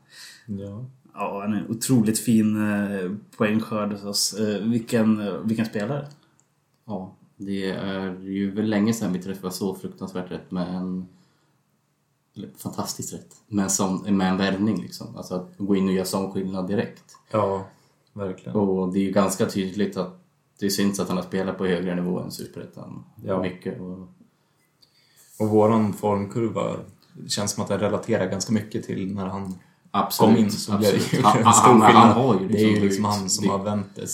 Ja. 0.46 0.86
Ja, 1.14 1.42
han 1.42 1.54
är 1.54 1.58
en 1.58 1.70
otroligt 1.70 2.20
fin 2.20 2.72
eh, 2.72 3.12
poängskörd 3.38 3.92
hos 3.92 4.04
oss. 4.04 4.34
Eh, 4.34 4.62
vilken, 4.62 5.28
eh, 5.28 5.34
vilken 5.34 5.66
spelare. 5.66 6.08
Ja, 6.86 7.16
det 7.38 7.72
är 7.72 8.22
ju 8.22 8.52
väl 8.52 8.70
länge 8.70 8.94
sedan 8.94 9.14
vi 9.14 9.20
träffade 9.20 9.54
så 9.54 9.76
fruktansvärt 9.76 10.32
rätt 10.32 10.52
med 10.52 10.76
en... 10.76 11.08
Eller 12.36 12.50
fantastiskt 12.58 13.14
rätt. 13.14 13.36
Med 13.48 13.64
en, 13.64 13.70
sån, 13.70 14.18
med 14.18 14.30
en 14.30 14.38
värvning 14.38 14.82
liksom. 14.82 15.16
Alltså 15.16 15.36
att 15.36 15.54
gå 15.58 15.76
in 15.76 15.88
och 15.88 15.94
göra 15.94 16.06
sån 16.06 16.32
skillnad 16.32 16.68
direkt. 16.68 17.18
ja, 17.32 17.68
verkligen. 18.14 18.56
Och 18.56 18.94
det 18.94 19.00
är 19.00 19.04
ju 19.04 19.12
ganska 19.12 19.46
tydligt 19.46 19.98
att 19.98 20.25
det 20.60 20.70
syns 20.70 21.00
att 21.00 21.08
han 21.08 21.18
har 21.18 21.24
spelat 21.24 21.58
på 21.58 21.66
högre 21.66 21.96
nivå 21.96 22.20
än 22.20 22.32
Superettan. 22.32 23.04
Ja. 23.24 23.42
Mycket. 23.42 23.80
Och, 23.82 24.08
Och 25.40 25.50
våran 25.50 25.94
formkurva 25.94 26.76
det 27.14 27.30
känns 27.30 27.52
som 27.52 27.64
att 27.64 27.70
den 27.70 27.80
relaterar 27.80 28.30
ganska 28.32 28.54
mycket 28.54 28.84
till 28.84 29.16
när 29.16 29.26
han 29.26 29.56
Absolut, 29.92 30.36
kom 30.36 30.44
in 30.46 30.52
så 30.52 30.78
blev 30.78 30.92
det 30.92 30.98
absolut. 30.98 31.14
ju 31.14 31.18
en 31.48 31.54
stor 31.54 31.80
skillnad. 31.88 32.50
det 32.52 32.58
är 32.64 32.68
ju 32.68 32.68
liksom 32.70 32.84
liksom 32.84 33.06
han 33.06 33.30
som 33.30 33.46
Det- 33.46 33.52
har 33.52 33.64
vänt 33.64 33.88
det. 33.96 34.08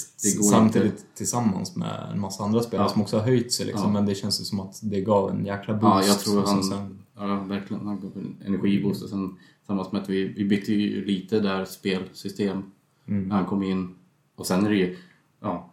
Samtidigt 0.44 1.06
tillsammans 1.16 1.76
med 1.76 2.10
en 2.14 2.20
massa 2.20 2.44
andra 2.44 2.62
spelare 2.64 2.86
Ja. 2.88 2.94
som 2.94 3.02
också 3.02 3.18
har 3.18 3.24
höjt 3.24 3.54
sig 3.54 3.66
liksom. 3.66 3.84
Ja. 3.86 3.92
Men 3.92 4.06
det 4.06 4.16
känns 4.16 4.42
ju 4.42 4.46
som 4.46 4.60
att 4.60 4.80
det 4.84 5.02
gav 5.02 5.30
en 5.30 5.46
jäkla 5.46 5.74
boost. 5.74 6.08
Ja, 6.08 6.14
jag 6.14 6.20
tror 6.20 6.46
han, 6.46 6.64
sen- 6.64 7.00
ja, 7.18 7.26
verkligen, 7.36 7.88
han 7.88 8.00
gav 8.00 8.12
en 8.18 8.36
energiboost 8.46 9.04
och 9.04 9.10
sen 9.10 9.38
tillsammans 9.60 9.92
med 9.92 10.02
att 10.02 10.10
vi, 10.10 10.28
vi 10.28 10.46
bytte 10.46 10.74
ju 10.74 11.06
lite 11.06 11.40
där 11.40 11.66
spelsystem 11.66 12.64
Mm. 13.08 13.28
när 13.28 13.36
han 13.36 13.46
kom 13.46 13.64
in. 13.64 13.96
Och 14.36 14.48
sen 14.48 14.66
är 14.66 14.70
det 14.70 14.76
ju, 14.76 14.98
ja, 15.42 15.71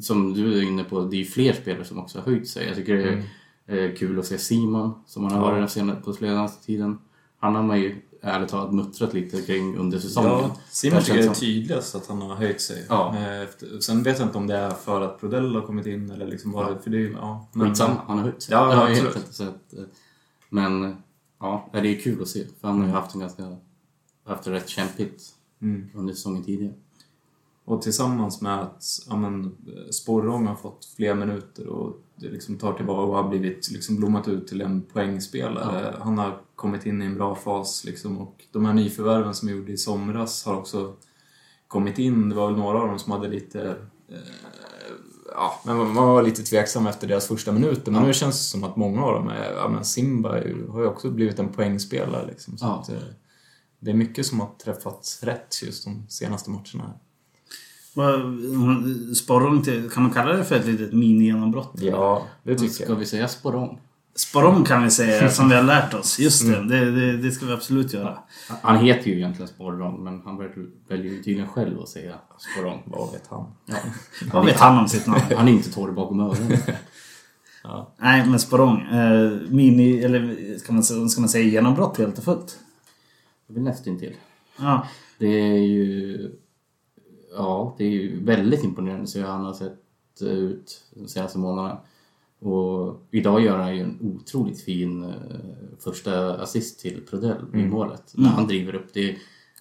som 0.00 0.34
du 0.34 0.58
är 0.58 0.62
inne 0.62 0.84
på, 0.84 1.00
det 1.04 1.16
är 1.16 1.18
ju 1.18 1.24
fler 1.24 1.52
spelare 1.52 1.84
som 1.84 1.98
också 1.98 2.18
har 2.18 2.24
höjt 2.26 2.48
sig. 2.48 2.66
Jag 2.66 2.76
tycker 2.76 2.96
det 2.96 3.24
är 3.66 3.88
eh, 3.90 3.94
kul 3.96 4.18
att 4.18 4.26
se 4.26 4.38
Simon, 4.38 4.92
som 5.06 5.24
han 5.24 5.32
har 5.32 5.40
Ja. 5.40 5.44
varit 5.50 5.62
där 5.62 5.66
senare 5.66 6.00
på 6.04 6.12
senaste 6.12 6.66
tiden. 6.66 6.98
Han 7.38 7.54
har 7.54 7.62
man 7.62 7.80
ju 7.80 7.96
ärligt 8.22 8.48
talat 8.48 8.74
muttrat 8.74 9.14
lite 9.14 9.42
kring 9.42 9.76
under 9.76 9.98
säsongen. 9.98 10.30
Ja, 10.30 10.56
Simon 10.70 10.98
Det 10.98 11.04
tycker 11.04 11.16
jag 11.18 11.24
är 11.24 11.34
som- 11.34 11.40
tydligast 11.40 11.94
att 11.94 12.06
han 12.06 12.22
har 12.22 12.34
höjt 12.36 12.60
sig. 12.60 12.86
Ja. 12.88 13.16
Eh, 13.16 13.40
Efter, 13.42 13.78
sen 13.80 14.02
vet 14.02 14.18
jag 14.18 14.28
inte 14.28 14.38
om 14.38 14.46
det 14.46 14.56
är 14.56 14.70
för 14.70 15.00
att 15.00 15.20
Prodell 15.20 15.54
har 15.54 15.62
kommit 15.62 15.86
in 15.86 16.10
eller 16.10 16.26
liksom 16.26 16.52
bara... 16.52 16.78
För 16.78 16.90
det 16.90 16.96
är 16.96 17.00
ju- 17.00 17.12
ja, 17.12 17.48
men- 17.52 17.66
Skitsamma, 17.68 17.94
han 18.06 18.16
har 18.18 18.24
höjt 18.24 18.42
sig. 18.42 18.54
Ja, 18.54 18.66
Det 18.66 18.72
jag 18.74 18.90
absolut. 18.90 19.14
helt. 19.14 19.34
Så 19.34 19.42
att, 19.44 19.74
eh, 19.74 19.84
men 20.50 20.96
ja, 21.40 21.68
det 21.72 21.78
är 21.78 22.00
kul 22.00 22.22
att 22.22 22.28
se. 22.28 22.44
För 22.60 22.68
han 22.68 22.80
har 22.80 22.86
ju 22.86 22.92
haft 22.92 23.14
en 23.14 23.20
ganska, 23.20 23.56
haft 24.26 24.44
det 24.44 24.50
rätt 24.50 24.68
kämpigt 24.68 25.22
Mm. 25.62 25.88
under 25.94 26.14
säsongen 26.14 26.44
tidigare. 26.44 26.74
Och 27.68 27.82
tillsammans 27.82 28.40
med 28.40 28.60
att 28.60 28.84
ja, 29.08 29.16
men, 29.16 29.56
Sporrong 29.90 30.46
har 30.46 30.54
fått 30.54 30.84
fler 30.96 31.14
minuter 31.14 31.66
och 31.66 31.96
det 32.16 32.28
liksom 32.28 32.58
tar 32.58 32.72
tillbaka 32.72 33.00
och 33.00 33.14
har 33.16 33.28
blivit 33.28 33.70
liksom 33.70 33.96
blommat 33.96 34.28
ut 34.28 34.46
till 34.46 34.60
en 34.60 34.82
poängspelare. 34.82 35.96
Han 36.00 36.18
har 36.18 36.40
kommit 36.54 36.86
in 36.86 37.02
i 37.02 37.04
en 37.04 37.14
bra 37.14 37.34
fas 37.34 37.84
liksom, 37.84 38.18
och 38.18 38.44
de 38.52 38.64
här 38.64 38.72
nyförvärven 38.74 39.34
som 39.34 39.48
vi 39.48 39.54
gjorde 39.54 39.72
i 39.72 39.76
somras 39.76 40.44
har 40.44 40.56
också 40.56 40.94
kommit 41.68 41.98
in. 41.98 42.28
Det 42.28 42.34
var 42.34 42.46
väl 42.50 42.56
några 42.58 42.78
av 42.82 42.88
dem 42.88 42.98
som 42.98 43.12
hade 43.12 43.28
lite 43.28 43.60
eh, 44.08 44.18
Ja, 45.34 45.60
men 45.64 45.76
man 45.76 45.94
var 46.08 46.22
lite 46.22 46.42
tveksam 46.42 46.86
efter 46.86 47.08
deras 47.08 47.26
första 47.28 47.52
minuter. 47.52 47.92
Men 47.92 48.00
Ja. 48.00 48.06
nu 48.06 48.12
känns 48.14 48.36
det 48.38 48.44
som 48.44 48.64
att 48.64 48.76
många 48.76 49.02
av 49.04 49.12
dem 49.14 49.28
är... 49.28 49.52
Ja, 49.52 49.68
men 49.68 49.84
Simba 49.84 50.28
har 50.72 50.80
ju 50.80 50.86
också 50.86 51.10
blivit 51.10 51.38
en 51.38 51.48
poängspelare. 51.48 52.26
Liksom, 52.26 52.58
så 52.58 52.64
Ja. 52.66 52.80
att, 52.82 52.88
eh, 52.88 52.98
det 53.80 53.90
är 53.90 53.94
mycket 53.94 54.26
som 54.26 54.40
har 54.40 54.48
träffats 54.64 55.22
rätt 55.22 55.62
just 55.62 55.84
de 55.84 56.06
senaste 56.08 56.50
matcherna. 56.50 56.92
Sporrong 59.14 59.62
till, 59.62 59.90
kan 59.90 60.02
man 60.02 60.12
kalla 60.12 60.32
det 60.32 60.44
för 60.44 60.56
ett 60.56 60.66
litet 60.66 60.92
mini-genombrott? 60.92 61.72
Ja, 61.74 62.22
det 62.42 62.54
tycker 62.54 62.72
Ska 62.74 62.84
jag. 62.88 62.96
vi 62.96 63.06
säga 63.06 63.28
sporong? 63.28 63.80
Sporrong 64.14 64.64
kan 64.64 64.82
vi 64.84 64.90
säga, 64.90 65.30
som 65.30 65.48
vi 65.48 65.54
har 65.54 65.62
lärt 65.62 65.94
oss. 65.94 66.18
Just 66.18 66.46
det, 66.46 66.64
det, 66.68 66.90
det, 66.90 67.16
det 67.16 67.30
ska 67.32 67.46
vi 67.46 67.52
absolut 67.52 67.92
göra. 67.92 68.18
Han 68.62 68.78
heter 68.78 69.10
ju 69.10 69.16
egentligen 69.16 69.48
sporong, 69.48 70.04
men 70.04 70.20
han 70.24 70.36
väljer 70.36 70.66
väljer 70.88 71.12
ju 71.12 71.22
tydligen 71.22 71.48
själv 71.48 71.80
att 71.80 71.88
säga 71.88 72.14
sporong. 72.38 72.82
Vad 72.86 73.12
vet 73.12 73.26
han? 73.28 73.44
Ja. 73.66 73.74
Vad 74.32 74.44
vet 74.46 74.60
han 74.60 74.78
om 74.78 74.88
sitt 74.88 75.06
namn? 75.06 75.20
Han 75.36 75.48
är 75.48 75.52
inte 75.52 75.72
torr 75.72 75.90
bakom 75.92 76.20
öronen. 76.20 76.58
Ja. 77.64 77.92
Nej, 77.96 78.26
men 78.26 78.38
Sporrong. 78.38 78.80
Eh, 78.80 79.30
mini, 79.48 80.04
eller 80.04 80.58
ska 80.58 80.72
man, 80.72 80.82
säga- 80.82 81.08
ska 81.08 81.20
man 81.20 81.28
säga 81.28 81.44
genombrott 81.44 81.98
helt 81.98 82.18
och 82.18 82.24
fullt? 82.24 82.58
Det 83.46 83.52
blir 83.52 83.62
nästintill. 83.62 84.14
Ja. 84.58 84.86
Det 85.18 85.26
är 85.26 85.56
ju... 85.58 86.30
Ja, 87.36 87.74
det 87.78 87.84
är 87.84 87.90
ju 87.90 88.24
väldigt 88.24 88.64
imponerande 88.64 89.06
så 89.06 89.22
han 89.22 89.44
har 89.44 89.52
sett 89.52 89.78
ut 90.20 90.84
de 90.94 91.08
senaste 91.08 91.38
månaderna. 91.38 91.78
Och 92.40 93.02
idag 93.10 93.40
gör 93.40 93.58
han 93.58 93.76
ju 93.76 93.82
en 93.82 93.98
otroligt 94.00 94.60
fin 94.60 95.04
eh, 95.04 95.10
första 95.78 96.42
assist 96.42 96.80
till 96.80 97.00
Prodell 97.10 97.44
i 97.54 97.56
målet. 97.66 98.12
När 98.14 98.28
han 98.28 98.46
driver 98.46 98.74
upp. 98.74 98.92
Det, 98.92 99.16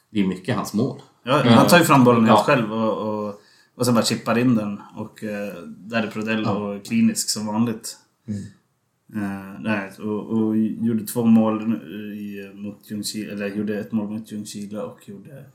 det 0.10 0.20
är 0.20 0.28
mycket 0.28 0.56
hans 0.56 0.74
mål. 0.74 1.02
Ja, 1.24 1.44
han 1.46 1.68
tar 1.68 1.78
ju 1.80 1.84
fram 1.84 2.04
bollen 2.04 2.26
helt 2.26 2.38
Ja. 2.38 2.44
själv 2.44 2.74
och, 2.74 2.98
och, 3.28 3.42
och 3.76 3.86
sen 3.86 3.94
bara 3.96 4.06
chippar 4.06 4.38
in 4.38 4.56
den. 4.56 4.82
Och 4.96 5.24
eh, 5.24 5.54
där 5.64 6.04
är 6.04 6.08
Prodell 6.12 6.46
och 6.46 6.86
klinisk 6.86 7.30
som 7.30 7.46
vanligt. 7.48 7.98
Eh, 9.16 9.60
nej, 9.60 9.92
och, 10.00 10.26
och 10.30 10.58
gjorde 10.58 11.06
två 11.06 11.26
mål 11.26 11.74
i, 12.14 12.52
mot 12.54 12.92
Ljungskile, 12.92 13.32
eller 13.34 13.48
gjorde 13.48 13.80
ett 13.80 13.92
mål 13.92 14.10
mot 14.10 14.32
Ljungskile 14.32 14.82
och 14.82 15.10
gjorde 15.10 15.46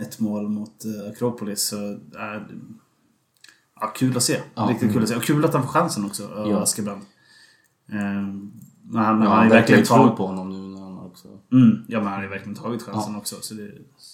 ett 0.00 0.20
mål 0.20 0.48
mot 0.48 0.84
eh, 0.84 1.10
Akropolis. 1.10 1.62
Så, 1.62 1.92
eh, 1.92 2.42
ja, 3.80 3.86
kul 3.96 4.16
att 4.16 4.22
se. 4.22 4.40
Ja. 4.54 4.66
Riktigt 4.70 4.92
kul 4.92 5.02
att 5.02 5.08
se. 5.08 5.16
Och 5.16 5.22
kul 5.22 5.44
att 5.44 5.52
han 5.54 5.62
får 5.62 5.70
chansen 5.70 6.04
också, 6.04 6.28
av 6.28 6.48
Ja. 6.50 6.62
Askebrand. 6.62 7.02
Eh, 7.88 7.96
men 7.96 8.52
han, 8.92 8.94
Ja, 8.94 9.00
han 9.00 9.22
har 9.22 9.28
han 9.28 9.48
verkar 9.48 9.56
verkligen 9.56 9.80
ju 9.80 9.86
tro 9.86 10.16
på 10.16 10.26
honom 10.26 10.50
nu 10.50 10.78
när 10.78 10.84
han 10.84 10.98
också... 10.98 11.28
Mm, 11.52 11.84
ja, 11.88 11.98
men 11.98 12.06
han 12.06 12.16
har 12.16 12.22
ju 12.22 12.28
verkligen 12.28 12.54
tagit 12.54 12.82
chansen 12.82 13.16
också. 13.16 13.36
Så 13.40 13.54
det, 13.54 13.70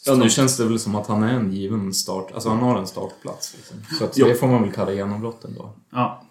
Ja, 0.06 0.14
nu 0.14 0.30
känns 0.30 0.56
det 0.56 0.64
väl 0.64 0.78
som 0.78 0.94
att 0.94 1.06
han 1.06 1.22
är 1.22 1.34
en 1.34 1.52
given 1.52 1.94
start. 1.94 2.32
Alltså 2.34 2.48
han 2.48 2.58
har 2.58 2.78
en 2.78 2.86
startplats. 2.86 3.54
Liksom. 3.56 3.76
Så 3.98 4.04
att 4.04 4.12
det 4.12 4.40
får 4.40 4.46
man 4.46 4.62
väl 4.62 4.72
kalla 4.72 4.92
genombrott 4.92 5.44
ändå. 5.44 5.72
Ja. 5.90 6.24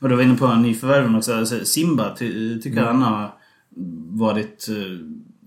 Och 0.00 0.08
du 0.08 0.16
var 0.16 0.22
inne 0.22 0.36
på 0.36 0.54
nyförvärven 0.54 1.14
också. 1.14 1.34
Alltså, 1.34 1.64
Simba 1.64 2.16
ty 2.16 2.60
tycker 2.60 2.78
jag 2.80 2.86
han 2.86 3.02
har 3.02 3.34
varit 4.10 4.68
eh, 4.68 4.74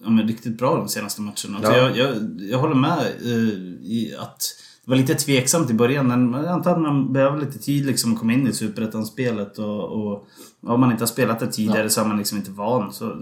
ja, 0.04 0.10
men 0.10 0.28
riktigt 0.28 0.58
bra 0.58 0.76
de 0.78 0.88
senaste 0.90 1.22
matcherna. 1.22 1.36
Så 1.62 1.64
Ja. 1.64 1.78
jag, 1.78 1.98
jag, 1.98 2.16
jag 2.40 2.58
håller 2.60 2.76
med 2.76 3.00
eh, 3.00 3.54
i 3.84 4.16
att 4.20 4.40
det 4.86 4.90
var 4.92 4.98
lite 4.98 5.14
tveksamt 5.16 5.70
i 5.70 5.74
början. 5.74 6.08
Men 6.08 6.34
jag 6.34 6.48
antar 6.48 6.72
att 6.72 6.82
man 6.82 7.14
behöver 7.14 7.40
lite 7.40 7.60
tid 7.60 7.86
liksom 7.86 8.14
att 8.14 8.20
komma 8.20 8.34
in 8.34 8.48
i 8.48 8.54
Superettan-spelet. 8.54 9.58
Och, 9.58 9.84
och 9.84 10.28
om 10.68 10.80
man 10.80 10.92
inte 10.92 11.02
har 11.02 11.08
spelat 11.08 11.40
det 11.40 11.48
tidigare 11.48 11.90
så 11.90 12.02
är 12.02 12.06
man 12.06 12.18
liksom 12.18 12.38
inte 12.38 12.52
van. 12.52 12.94
Så 12.94 13.16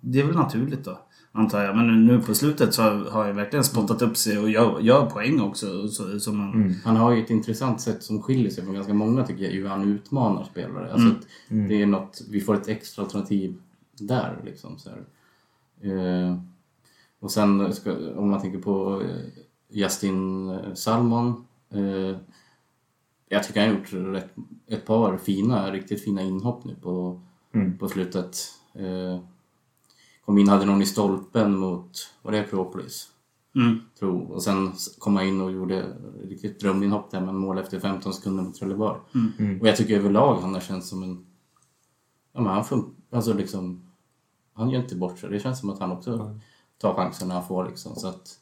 det 0.00 0.20
är 0.20 0.24
väl 0.26 0.36
naturligt 0.36 0.84
då. 0.84 0.98
Antar 1.32 1.62
jag. 1.62 1.76
Men 1.76 2.06
nu 2.06 2.20
på 2.20 2.34
slutet 2.34 2.74
så 2.74 2.82
har 2.82 3.26
jag 3.26 3.34
verkligen 3.34 3.64
spottat 3.64 4.02
upp 4.02 4.16
sig 4.16 4.38
och 4.38 4.50
gör, 4.50 4.80
gör 4.80 5.06
poäng 5.06 5.40
också. 5.40 5.88
Så, 5.88 6.20
som 6.20 6.36
man, 6.38 6.74
Han 6.84 6.96
har 6.96 7.12
ju 7.12 7.22
ett 7.22 7.30
intressant 7.30 7.80
sätt 7.80 8.02
som 8.02 8.22
skiljer 8.22 8.50
sig 8.50 8.64
från 8.64 8.74
ganska 8.74 8.94
många 8.94 9.26
tycker 9.26 9.44
jag, 9.44 9.50
hur 9.50 9.66
han 9.68 9.92
utmanar 9.92 10.44
spelare. 10.44 10.92
Alltså 10.92 11.08
att 11.08 11.26
det 11.68 11.82
är 11.82 11.86
något, 11.86 12.20
vi 12.30 12.40
får 12.40 12.54
ett 12.54 12.68
extra 12.68 13.04
alternativ 13.04 13.54
där 14.00 14.38
liksom. 14.44 14.78
Så 14.78 14.90
här. 14.90 14.98
Eh, 15.80 16.38
och 17.20 17.30
sen 17.30 17.74
ska, 17.74 17.92
om 18.16 18.30
man 18.30 18.40
tänker 18.40 18.58
på 18.58 19.02
eh, 19.02 19.26
Justin 19.68 20.48
eh, 20.50 20.74
Salmon. 20.74 21.44
Eh, 21.70 22.16
jag 23.28 23.42
tycker 23.42 23.60
han 23.60 23.70
har 23.70 23.76
gjort 23.78 23.92
rätt, 23.92 24.34
ett 24.66 24.86
par 24.86 25.16
fina, 25.16 25.72
riktigt 25.72 26.04
fina 26.04 26.22
inhopp 26.22 26.64
nu 26.64 26.74
på, 26.82 27.20
på 27.78 27.88
slutet. 27.88 28.36
Eh, 28.74 29.20
kom 30.24 30.38
in, 30.38 30.48
hade 30.48 30.64
någon 30.66 30.82
i 30.82 30.86
stolpen 30.86 31.56
mot, 31.58 31.90
var 32.22 32.32
det 32.32 32.40
Akropolis? 32.40 33.08
mm. 33.54 33.78
Tro. 33.98 34.18
Och 34.18 34.42
sen 34.42 34.72
kom 34.98 35.16
jag 35.16 35.28
in 35.28 35.40
och 35.40 35.52
gjorde 35.52 35.86
riktigt 36.24 36.60
dröminhopp 36.60 37.10
där 37.10 37.20
med 37.20 37.34
mål 37.34 37.58
efter 37.58 37.80
15 37.80 38.12
sekunder 38.14 38.42
mot 38.42 38.54
Trelleborg. 38.54 39.00
Och 39.60 39.68
jag 39.68 39.76
tycker 39.76 39.96
överlag 39.96 40.40
han 40.40 40.54
har 40.54 40.60
känts 40.60 40.88
som 40.88 41.02
en... 41.02 41.26
Ja 42.32 42.40
men 42.40 42.52
han 42.52 42.62
fun- 42.64 42.94
alltså 43.10 43.32
liksom... 43.32 43.82
Han 44.58 44.70
gör 44.70 44.80
inte 44.80 44.96
bort 44.96 45.18
sig. 45.18 45.30
Det 45.30 45.40
känns 45.40 45.60
som 45.60 45.70
att 45.70 45.78
han 45.78 45.92
också 45.92 46.38
tar 46.78 46.94
chansen 46.94 47.28
när 47.28 47.34
han 47.34 47.46
får 47.46 47.64
liksom. 47.68 47.96
Så 47.96 48.08
att... 48.08 48.38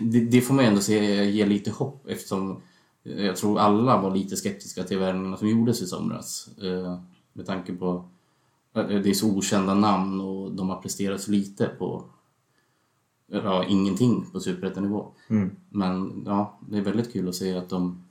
Det, 0.00 0.20
det 0.20 0.40
får 0.40 0.54
man 0.54 0.64
ändå 0.64 0.80
se 0.80 1.24
ge 1.24 1.46
lite 1.46 1.70
hopp 1.70 2.06
eftersom 2.08 2.62
jag 3.02 3.36
tror 3.36 3.58
alla 3.58 4.00
var 4.00 4.10
lite 4.10 4.36
skeptiska 4.36 4.84
till 4.84 4.98
värvningarna 4.98 5.36
som 5.36 5.48
gjordes 5.48 5.82
i 5.82 5.86
somras. 5.86 6.48
Eh, 6.62 6.98
med 7.32 7.46
tanke 7.46 7.72
på 7.72 8.08
att 8.72 8.88
det 8.88 9.10
är 9.10 9.14
så 9.14 9.36
okända 9.36 9.74
namn 9.74 10.20
och 10.20 10.52
de 10.52 10.68
har 10.68 10.82
presterat 10.82 11.20
så 11.20 11.30
lite 11.30 11.66
på 11.66 12.04
ja, 13.26 13.64
ingenting 13.64 14.26
på 14.32 14.40
superettanivå. 14.40 15.06
Men 15.68 16.22
ja, 16.26 16.58
det 16.68 16.78
är 16.78 16.82
väldigt 16.82 17.12
kul 17.12 17.28
att 17.28 17.34
se 17.34 17.54
att 17.54 17.68
de 17.68 18.04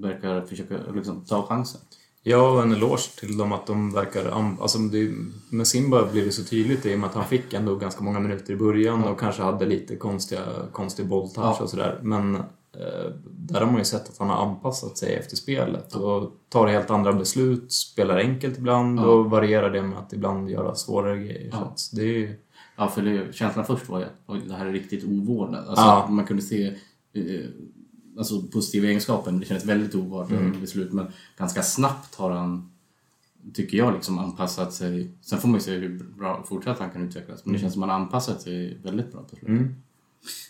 verkar 0.00 0.40
försöka 0.46 0.92
liksom, 0.92 1.24
ta 1.24 1.46
chansen. 1.46 1.80
Ja, 2.22 2.50
och 2.50 2.62
en 2.62 2.72
eloge 2.72 3.16
till 3.20 3.36
dem 3.38 3.52
att 3.52 3.66
de 3.66 3.92
verkar... 3.92 4.54
Alltså 4.60 4.78
det, 4.78 5.12
med 5.50 5.66
Simba 5.66 6.06
blir 6.12 6.24
det 6.24 6.32
så 6.32 6.44
tydligt 6.44 6.86
i 6.86 6.94
och 6.94 6.98
med 6.98 7.08
att 7.08 7.14
han 7.14 7.24
fick 7.24 7.54
ändå 7.54 7.76
ganska 7.76 8.02
många 8.04 8.20
minuter 8.20 8.52
i 8.52 8.56
början 8.56 9.04
och 9.04 9.20
kanske 9.20 9.42
hade 9.42 9.66
lite 9.66 9.96
konstiga, 9.96 10.40
konstig 10.72 11.06
bolltouch 11.06 11.56
Ja. 11.58 11.62
och 11.62 11.70
sådär. 11.70 11.98
Men 12.02 12.34
eh, 12.34 13.10
där 13.30 13.60
har 13.60 13.66
man 13.66 13.78
ju 13.78 13.84
sett 13.84 14.08
att 14.08 14.18
han 14.18 14.28
har 14.28 14.46
anpassat 14.46 14.98
sig 14.98 15.14
efter 15.14 15.36
spelet 15.36 15.94
och 15.94 16.32
tar 16.48 16.66
helt 16.66 16.90
andra 16.90 17.12
beslut, 17.12 17.72
spelar 17.72 18.16
enkelt 18.18 18.58
ibland 18.58 18.98
Ja. 19.00 19.04
och 19.04 19.30
varierar 19.30 19.70
det 19.70 19.82
med 19.82 19.98
att 19.98 20.12
ibland 20.12 20.50
göra 20.50 20.74
svårare 20.74 21.18
grejer. 21.18 21.50
Så 21.50 21.56
Ja. 21.56 21.64
att 21.64 21.80
det 21.92 22.02
är 22.02 22.06
ju... 22.18 22.34
Ja, 22.76 22.88
för 22.88 23.02
det, 23.02 23.34
känslan 23.34 23.64
först 23.64 23.88
var 23.88 23.98
ju 23.98 24.04
att 24.04 24.48
det 24.48 24.54
här 24.54 24.66
är 24.66 24.72
riktigt 24.72 25.04
ovårdat. 25.04 25.68
Alltså. 25.68 26.12
Man 26.12 26.24
kunde 26.26 26.42
se 26.42 26.66
eh, 27.12 27.46
alltså, 28.20 28.42
positiva 28.42 28.86
egenskaper, 28.86 29.30
men 29.30 29.40
det 29.40 29.46
kändes 29.46 29.64
väldigt 29.66 29.94
ovårdat 29.94 30.30
Mm. 30.30 30.60
beslut. 30.60 30.92
Men 30.92 31.06
ganska 31.38 31.62
snabbt 31.62 32.14
har 32.14 32.30
han, 32.30 32.70
tycker 33.54 33.78
jag, 33.78 33.94
liksom 33.94 34.18
anpassat 34.18 34.72
sig. 34.72 35.10
Sen 35.22 35.38
får 35.40 35.48
man 35.48 35.54
ju 35.58 35.64
se 35.64 35.72
hur 35.72 35.98
bra 36.18 36.44
fortsatt 36.48 36.78
han 36.78 36.90
kan 36.90 37.08
utvecklas, 37.08 37.44
men 37.44 37.52
det 37.52 37.58
känns 37.58 37.72
som 37.72 37.82
att 37.82 37.88
han 37.88 38.00
har 38.00 38.06
anpassat 38.06 38.42
sig 38.42 38.78
väldigt 38.84 39.12
bra 39.12 39.22
på 39.22 39.28
slutet. 39.28 39.48
Mm. 39.48 39.74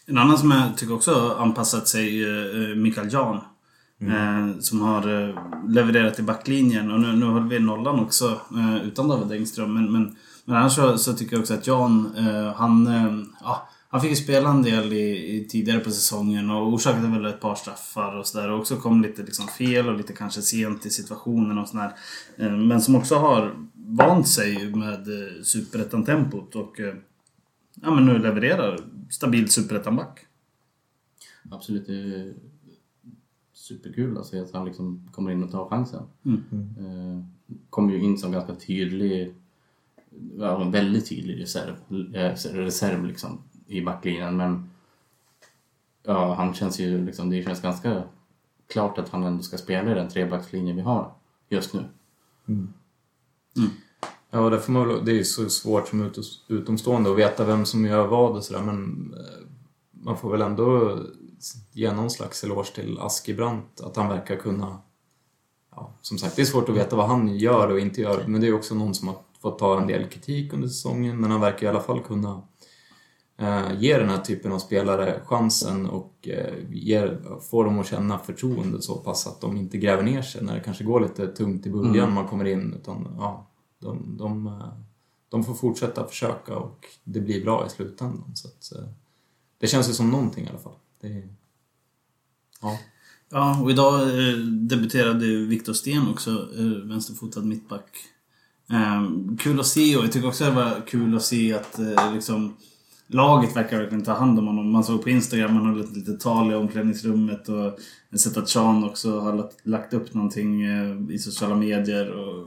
En 0.07 0.19
annan 0.19 0.39
som 0.39 0.50
jag 0.50 0.77
tycker 0.77 0.95
också 0.95 1.12
har 1.15 1.35
anpassat 1.45 1.89
sig 1.89 2.23
är 2.25 2.71
eh, 2.71 2.77
Mikael 2.77 3.12
Jan. 3.12 3.41
Eh, 4.03 4.59
som 4.61 4.81
har 4.81 5.29
eh, 5.29 5.35
levererat 5.69 6.19
i 6.19 6.23
backlinjen 6.23 6.91
och 6.91 7.00
nu, 7.00 7.17
nu 7.17 7.27
håller 7.27 7.49
vi 7.49 7.59
nollan 7.59 8.00
också 8.00 8.41
eh, 8.57 8.83
utan 8.87 9.09
David 9.09 9.39
Engström. 9.39 9.75
Men, 9.75 9.93
men, 9.93 10.17
men 10.45 10.57
annars 10.57 10.73
så, 10.75 10.99
så 10.99 11.12
tycker 11.12 11.33
jag 11.37 11.41
också 11.41 11.55
att 11.55 11.67
Jan, 11.67 12.15
eh, 12.17 12.53
han, 12.55 12.87
eh, 12.87 13.25
ja, 13.41 13.69
Han 13.92 14.00
fick 14.00 14.11
ju 14.11 14.16
spela 14.16 14.50
en 14.50 14.62
del 14.62 14.92
i, 14.92 15.37
i 15.37 15.44
tidigare 15.44 15.80
på 15.80 15.90
säsongen 15.90 16.50
och 16.50 16.68
orsakade 16.73 17.09
väl 17.09 17.25
ett 17.25 17.40
par 17.40 17.54
straffar 17.54 18.16
och 18.16 18.26
sådär. 18.26 18.50
Och 18.50 18.59
också 18.59 18.76
kom 18.76 19.02
lite 19.02 19.23
liksom 19.23 19.49
fel 19.49 19.88
och 19.88 19.97
lite 19.97 20.12
kanske 20.12 20.42
sent 20.42 20.87
i 20.87 20.90
situationen 20.90 21.59
och 21.59 21.68
sådär. 21.68 21.92
Eh, 22.37 22.56
Men 22.56 22.80
som 22.80 22.94
också 22.94 23.14
har 23.14 23.54
vant 23.75 24.28
sig 24.28 24.76
med 24.76 25.09
eh, 25.09 25.42
superettan-tempot 25.42 26.56
och 26.56 26.80
eh, 26.80 26.94
ja, 27.75 27.94
men 27.94 28.06
nu 28.06 28.18
levererar 28.18 28.80
stabilt 29.11 29.52
superettan-back. 29.52 30.26
Absolut. 31.50 31.87
Det 31.87 31.94
är 31.94 32.35
superkul 33.52 34.18
att 34.18 34.26
se 34.26 34.38
att 34.38 34.52
han 34.52 34.66
liksom 34.66 35.09
kommer 35.12 35.30
in 35.30 35.42
och 35.42 35.50
tar 35.50 35.68
chansen. 35.68 36.02
Mm. 36.25 36.44
Eh, 36.78 37.25
kom 37.70 37.90
ju 37.90 38.02
in 38.02 38.18
som 38.18 38.32
ganska 38.32 38.54
tydlig, 38.54 39.35
väldigt 40.70 41.09
tydlig 41.09 41.40
reserv, 41.40 41.75
reserv 42.52 43.04
liksom, 43.04 43.42
i 43.71 43.83
backlinjen. 43.83 44.37
Men 44.37 44.71
ja, 46.03 46.35
han 46.35 46.55
känns 46.55 46.81
ju 46.81 47.05
liksom, 47.05 47.31
det 47.31 47.43
känns 47.43 47.62
ganska 47.62 48.03
klart 48.69 48.99
att 48.99 49.09
han 49.09 49.25
ändå 49.25 49.43
ska 49.43 49.59
spela 49.59 49.91
i 49.91 49.95
den 49.95 50.09
trebackslinjen 50.09 50.77
vi 50.77 50.83
har 50.83 51.12
just 51.49 51.75
nu. 51.75 51.85
Ja, 54.31 54.50
det, 54.50 54.61
får 54.61 54.73
man 54.73 55.05
det 55.05 55.12
är 55.12 55.15
ju 55.15 55.25
så 55.25 55.49
svårt 55.49 55.89
som 55.89 56.12
utomstående 56.49 57.11
att 57.11 57.19
veta 57.19 57.45
vem 57.45 57.67
som 57.67 57.87
gör 57.87 58.07
vad 58.07 58.37
och 58.37 58.45
sådär 58.45 58.62
men 58.62 59.15
eh, 59.17 59.47
man 59.91 60.17
får 60.17 60.31
väl 60.31 60.43
ändå 60.43 60.99
ge 61.73 61.93
någon 61.93 62.11
slags 62.11 62.45
eloge 62.45 62.75
till 62.75 62.99
Askibrandt 62.99 63.81
att 63.81 63.97
han 63.97 64.09
verkar 64.09 64.37
kunna... 64.37 64.79
Ja, 65.77 65.93
som 66.00 66.19
sagt, 66.19 66.37
det 66.37 66.43
är 66.43 66.47
svårt 66.47 66.69
att 66.69 66.77
veta 66.77 66.97
vad 66.97 67.07
han 67.09 67.37
gör 67.37 67.69
och 67.69 67.81
inte 67.81 68.00
gör 68.00 68.25
men 68.27 68.41
det 68.41 68.47
är 68.47 68.55
också 68.55 68.75
någon 68.75 68.95
som 68.95 69.09
har 69.09 69.17
fått 69.41 69.59
ta 69.59 69.81
en 69.81 69.87
del 69.87 70.09
kritik 70.09 70.53
under 70.53 70.69
säsongen 70.69 71.21
men 71.21 71.31
han 71.31 71.41
verkar 71.41 71.67
i 71.67 71.71
alla 71.71 71.81
fall 71.81 72.00
kunna 72.00 72.43
eh, 73.40 73.80
ge 73.80 73.99
den 73.99 74.09
här 74.09 74.18
typen 74.18 74.52
av 74.52 74.59
spelare 74.59 75.20
chansen 75.25 75.87
och 75.87 76.28
eh, 76.28 76.54
ger, 76.70 77.20
få 77.50 77.62
dem 77.62 77.78
att 77.78 77.87
känna 77.87 78.18
förtroende 78.18 78.82
så 78.82 78.97
pass 78.97 79.26
att 79.26 79.40
de 79.40 79.56
inte 79.56 79.78
gräver 79.78 80.02
ner 80.02 80.23
sig 80.23 80.44
när 80.44 80.54
det 80.54 80.61
kanske 80.61 80.85
går 80.85 81.00
lite 81.00 81.26
tungt 81.26 81.66
i 81.66 81.70
början 81.70 82.09
när 82.09 82.14
man 82.14 82.28
kommer 82.28 82.44
in 82.44 82.75
utan 82.75 83.14
ja, 83.18 83.50
de, 83.78 84.16
de, 84.16 84.47
eh, 84.47 84.73
de 85.28 85.44
får 85.44 85.54
fortsätta 85.54 86.06
försöka 86.06 86.56
och 86.56 86.87
det 87.04 87.20
blir 87.20 87.44
bra 87.44 87.66
i 87.66 87.70
slutändan. 87.70 88.37
Så 88.37 88.49
att, 88.49 88.73
det 89.59 89.66
känns 89.66 89.88
ju 89.88 89.92
som 89.92 90.11
någonting 90.11 90.44
i 90.44 90.49
alla 90.49 90.59
fall. 90.59 90.76
Det, 91.00 91.28
ja. 92.62 92.78
Ja, 93.32 93.62
och 93.62 93.70
idag 93.70 94.09
debuterade 94.68 95.26
Viktor 95.26 95.73
Sten 95.73 96.09
också, 96.09 96.49
vänsterfotad 96.85 97.40
mittback. 97.40 97.90
Kul 99.38 99.61
att 99.61 99.66
se 99.66 99.97
och 99.97 100.04
jag 100.04 100.12
tycker 100.12 100.28
också 100.28 100.44
det 100.44 100.50
var 100.50 100.87
kul 100.87 101.16
att 101.16 101.25
se 101.25 101.54
att 101.54 101.80
liksom, 102.14 102.56
laget 103.14 103.57
verkar 103.57 103.79
verkligen 103.79 104.05
ta 104.05 104.12
hand 104.12 104.38
om 104.38 104.47
honom. 104.47 104.73
Man 104.73 104.85
såg 104.85 105.02
på 105.02 105.11
Instagram, 105.11 105.57
han 105.57 105.67
höll 105.67 105.81
ett 105.81 105.97
litet 105.97 106.21
tal 106.21 106.52
i 106.52 106.55
omklädningsrummet 106.55 107.49
och 107.49 107.57
jag 107.57 107.73
har 108.11 108.19
sett 108.19 108.37
att 108.37 108.49
Sean 108.49 108.85
också 108.85 109.21
har 109.21 109.37
lagt, 109.37 109.67
lagt 109.67 109.95
upp 109.95 110.14
någonting 110.14 110.62
eh, 110.62 111.14
i 111.14 111.19
sociala 111.19 111.57
medier 111.57 112.11
och 112.11 112.47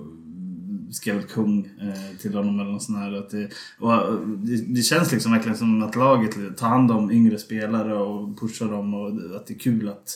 skrev 0.91 1.21
kung 1.21 1.69
eh, 1.81 2.17
till 2.21 2.33
honom 2.33 2.59
eller 2.59 2.71
något 2.71 2.83
sånt 2.83 2.97
här. 2.97 3.13
Att 3.13 3.29
det, 3.29 3.49
och, 3.79 3.93
eh, 3.93 4.13
det, 4.37 4.75
det 4.75 4.81
känns 4.81 5.11
liksom 5.11 5.31
verkligen 5.31 5.57
som 5.57 5.83
att 5.83 5.95
laget 5.95 6.57
tar 6.57 6.67
hand 6.67 6.91
om 6.91 7.11
yngre 7.11 7.37
spelare 7.37 7.95
och 7.95 8.39
pushar 8.39 8.71
dem 8.71 8.93
och 8.93 9.07
att 9.35 9.47
det 9.47 9.53
är 9.53 9.59
kul 9.59 9.89
att 9.89 10.09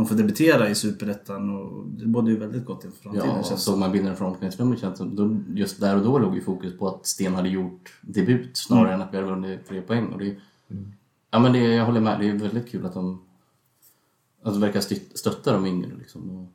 de 0.00 0.06
får 0.06 0.14
debutera 0.16 0.68
i 0.68 0.74
Superettan 0.74 1.50
och 1.50 1.86
det 1.86 2.06
bådar 2.06 2.28
ju 2.28 2.36
väldigt 2.36 2.64
gott 2.64 2.84
inför 2.84 2.98
framtiden 3.02 3.28
Ja, 3.36 3.42
känns 3.42 3.62
såg 3.62 3.78
man 3.78 3.92
bilden 3.92 4.16
från 4.16 4.26
omklädningsrummet 4.28 4.80
känns 4.80 4.98
då, 4.98 5.36
just 5.54 5.80
där 5.80 5.96
och 5.96 6.02
då 6.04 6.18
låg 6.18 6.34
ju 6.34 6.40
fokus 6.40 6.78
på 6.78 6.88
att 6.88 7.06
Sten 7.06 7.34
hade 7.34 7.48
gjort 7.48 7.94
debut 8.00 8.56
snarare 8.56 8.94
än 8.94 9.02
att 9.02 9.12
vi 9.12 9.16
hade 9.16 9.28
vunnit 9.30 9.66
tre 9.68 9.80
poäng. 9.82 10.06
Och 10.06 10.18
det, 10.18 10.36
Ja 11.30 11.38
men 11.38 11.52
det, 11.52 11.58
jag 11.58 11.86
håller 11.86 12.00
med, 12.00 12.20
det 12.20 12.28
är 12.28 12.32
väldigt 12.34 12.70
kul 12.70 12.86
att 12.86 12.94
de, 12.94 13.22
att 14.42 14.52
de 14.52 14.60
verkar 14.60 14.80
stöt- 14.80 15.18
stötta 15.18 15.52
de 15.52 15.66
yngre 15.66 15.90
liksom. 15.98 16.30
Och, 16.30 16.52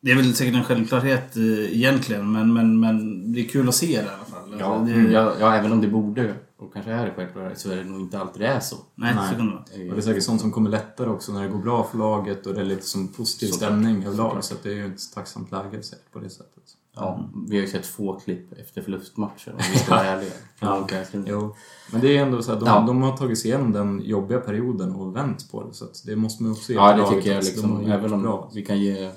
Det 0.00 0.10
är 0.10 0.16
väl 0.16 0.34
säkert 0.34 0.54
en 0.54 0.64
självklarhet 0.64 1.36
eh, 1.36 1.76
egentligen 1.76 2.32
men, 2.32 2.52
men, 2.52 2.80
men 2.80 3.32
det 3.32 3.40
är 3.40 3.48
kul 3.48 3.68
att 3.68 3.74
se 3.74 3.86
det 3.86 3.92
i 3.92 3.98
alla 3.98 4.24
fall. 4.24 4.33
Ja, 4.58 4.84
det, 4.86 4.92
ja, 5.12 5.32
ja, 5.40 5.54
även 5.54 5.72
om 5.72 5.80
det 5.80 5.88
borde 5.88 6.34
och 6.58 6.72
kanske 6.72 6.90
är 6.92 7.06
det 7.06 7.12
självklart 7.16 7.58
så 7.58 7.70
är 7.70 7.76
det 7.76 7.84
nog 7.84 8.00
inte 8.00 8.18
alltid 8.18 8.42
det 8.42 8.46
är 8.48 8.60
så. 8.60 8.76
Nej, 8.94 9.14
Nej. 9.14 9.28
så 9.30 9.36
kan 9.36 9.46
det 9.46 9.52
vara. 9.52 9.62
Och 9.90 9.94
det 9.94 10.00
är 10.00 10.00
säkert 10.00 10.22
sånt 10.22 10.40
som 10.40 10.52
kommer 10.52 10.70
lättare 10.70 11.08
också 11.10 11.32
när 11.32 11.42
det 11.42 11.48
går 11.48 11.58
bra 11.58 11.84
för 11.90 11.98
laget 11.98 12.46
och 12.46 12.54
det 12.54 12.60
är 12.60 12.64
lite 12.64 12.86
som 12.86 13.08
positiv 13.08 13.46
Såklart. 13.46 13.68
stämning 13.70 14.04
överlag. 14.04 14.44
Så 14.44 14.54
det 14.62 14.68
är 14.68 14.74
ju 14.74 14.86
ett 14.86 15.00
tacksamt 15.14 15.52
läge 15.52 15.82
säkert 15.82 16.12
på 16.12 16.18
det 16.18 16.30
sättet. 16.30 16.50
Ja, 16.96 17.28
vi 17.48 17.56
har 17.56 17.62
ju 17.62 17.68
sett 17.70 17.86
få 17.86 18.20
klipp 18.20 18.52
efter 18.60 18.82
förlustmatcher 18.82 19.50
om 19.52 19.58
vi 19.72 19.78
ska 19.78 19.90
vara 19.94 20.04
ärliga. 20.04 20.30
Ja. 20.60 20.86
Jo. 21.26 21.54
Men 21.92 22.00
det 22.00 22.16
är 22.16 22.22
ändå 22.22 22.42
så 22.42 22.52
att 22.52 22.60
de, 22.60 22.66
Ja. 22.66 22.84
de 22.86 23.02
har 23.02 23.16
tagit 23.16 23.38
sig 23.38 23.50
igenom 23.50 23.72
den 23.72 24.02
jobbiga 24.04 24.40
perioden 24.40 24.92
och 24.94 25.16
vänt 25.16 25.50
på 25.52 25.62
det. 25.64 25.74
Så 25.74 25.84
att 25.84 26.02
det 26.06 26.16
måste 26.16 26.42
man 26.42 26.52
också 26.52 26.72
ge 26.72 26.78
Ja, 26.78 26.92
det 26.92 26.98
laget 26.98 27.18
tycker 27.18 27.34
jag 27.34 27.44
liksom. 27.44 27.86
Även 27.86 28.12
om 28.12 28.22
bra. 28.22 28.50
vi 28.54 28.64
kan 28.64 28.80
ge 28.80 29.10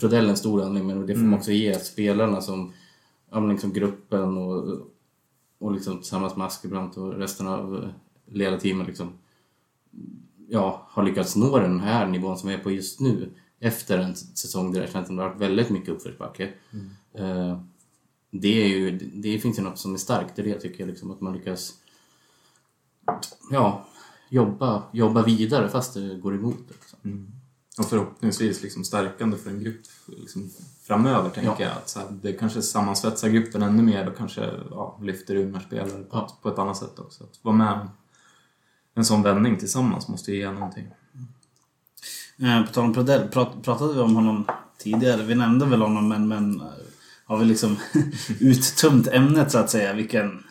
Prodell 0.00 0.28
en 0.28 0.36
stor 0.36 0.62
anledning, 0.62 0.86
men 0.98 1.06
det 1.06 1.14
får 1.14 1.22
man 1.22 1.38
också 1.38 1.50
ge 1.52 1.74
spelarna 1.78 2.40
som, 2.40 2.72
ja 3.34 3.40
liksom 3.40 3.72
gruppen 3.72 4.36
och, 4.38 4.78
och 5.58 5.72
liksom 5.72 5.98
tillsammans 5.98 6.36
med 6.36 6.46
Askebrandt 6.46 6.96
och 6.96 7.12
resten 7.12 7.46
av 7.46 7.92
ledarteamet 8.26 8.86
liksom, 8.86 9.12
ja, 10.48 10.86
har 10.90 11.02
lyckats 11.02 11.36
nå 11.36 11.58
den 11.58 11.80
här 11.80 12.06
nivån 12.06 12.38
som 12.38 12.48
vi 12.48 12.54
är 12.54 12.58
på 12.58 12.70
just 12.70 13.00
nu. 13.00 13.30
Efter 13.60 13.98
en 13.98 14.16
säsong 14.16 14.72
där 14.72 14.80
det 14.80 14.92
känns 14.92 15.06
som 15.06 15.16
det 15.16 15.22
har 15.22 15.28
varit 15.28 15.40
väldigt 15.40 15.70
mycket 15.70 15.88
uppförsbacke. 15.88 16.52
Eh, 17.12 17.60
det, 18.30 18.62
är 18.62 18.68
ju, 18.68 18.98
det 18.98 19.38
finns 19.38 19.58
ju 19.58 19.62
något 19.62 19.78
som 19.78 19.94
är 19.94 19.98
starkt 19.98 20.38
i 20.38 20.42
det 20.42 20.60
tycker 20.60 20.80
jag, 20.80 20.88
liksom, 20.88 21.10
att 21.10 21.20
man 21.20 21.32
lyckas 21.32 21.74
ja, 23.50 23.86
jobba, 24.28 24.82
jobba 24.92 25.22
vidare 25.22 25.68
fast 25.68 25.94
det 25.94 26.14
går 26.14 26.34
emot. 26.34 26.64
Liksom. 26.68 26.98
Och 27.78 27.84
förhoppningsvis 27.88 28.62
liksom 28.62 28.84
stärkande 28.84 29.36
för 29.36 29.50
en 29.50 29.60
grupp 29.60 29.80
liksom 30.06 30.50
framöver, 30.82 31.30
tänker 31.30 31.50
Ja. 31.50 31.56
jag. 31.60 31.70
Att 31.72 31.88
så 31.88 31.98
här, 31.98 32.06
det 32.22 32.32
kanske 32.32 32.62
sammansvetsar 32.62 33.28
gruppen 33.28 33.62
ännu 33.62 33.82
mer 33.82 34.08
och 34.08 34.16
kanske 34.16 34.50
ja, 34.70 34.98
lyfter 35.02 35.36
unga 35.36 35.60
spelare 35.60 35.90
på, 36.02 36.16
Ja. 36.16 36.26
ett, 36.26 36.42
på 36.42 36.48
ett 36.48 36.58
annat 36.58 36.76
sätt 36.76 36.98
också. 36.98 37.24
Att 37.24 37.38
vara 37.42 37.56
med 37.56 37.88
en 38.94 39.04
sån 39.04 39.22
vändning 39.22 39.56
tillsammans 39.58 40.08
måste 40.08 40.32
ju 40.32 40.38
ge 40.38 40.50
någonting. 40.50 40.86
Eh, 42.38 42.66
På 42.66 42.72
tal 42.72 42.84
om 42.84 42.94
Prodell, 42.94 43.28
prat, 43.28 43.62
pratade 43.62 43.94
vi 43.94 44.00
om 44.00 44.14
honom 44.16 44.44
tidigare? 44.78 45.22
Vi 45.22 45.34
nämnde 45.34 45.66
väl 45.66 45.82
honom 45.82 46.08
men, 46.08 46.28
men 46.28 46.60
eh, 46.60 46.66
har 47.24 47.38
vi 47.38 47.44
liksom 47.44 47.76
uttömt 48.40 49.06
ämnet 49.08 49.52
så 49.52 49.58
att 49.58 49.70
säga? 49.70 49.92
Vilken, 49.92 50.44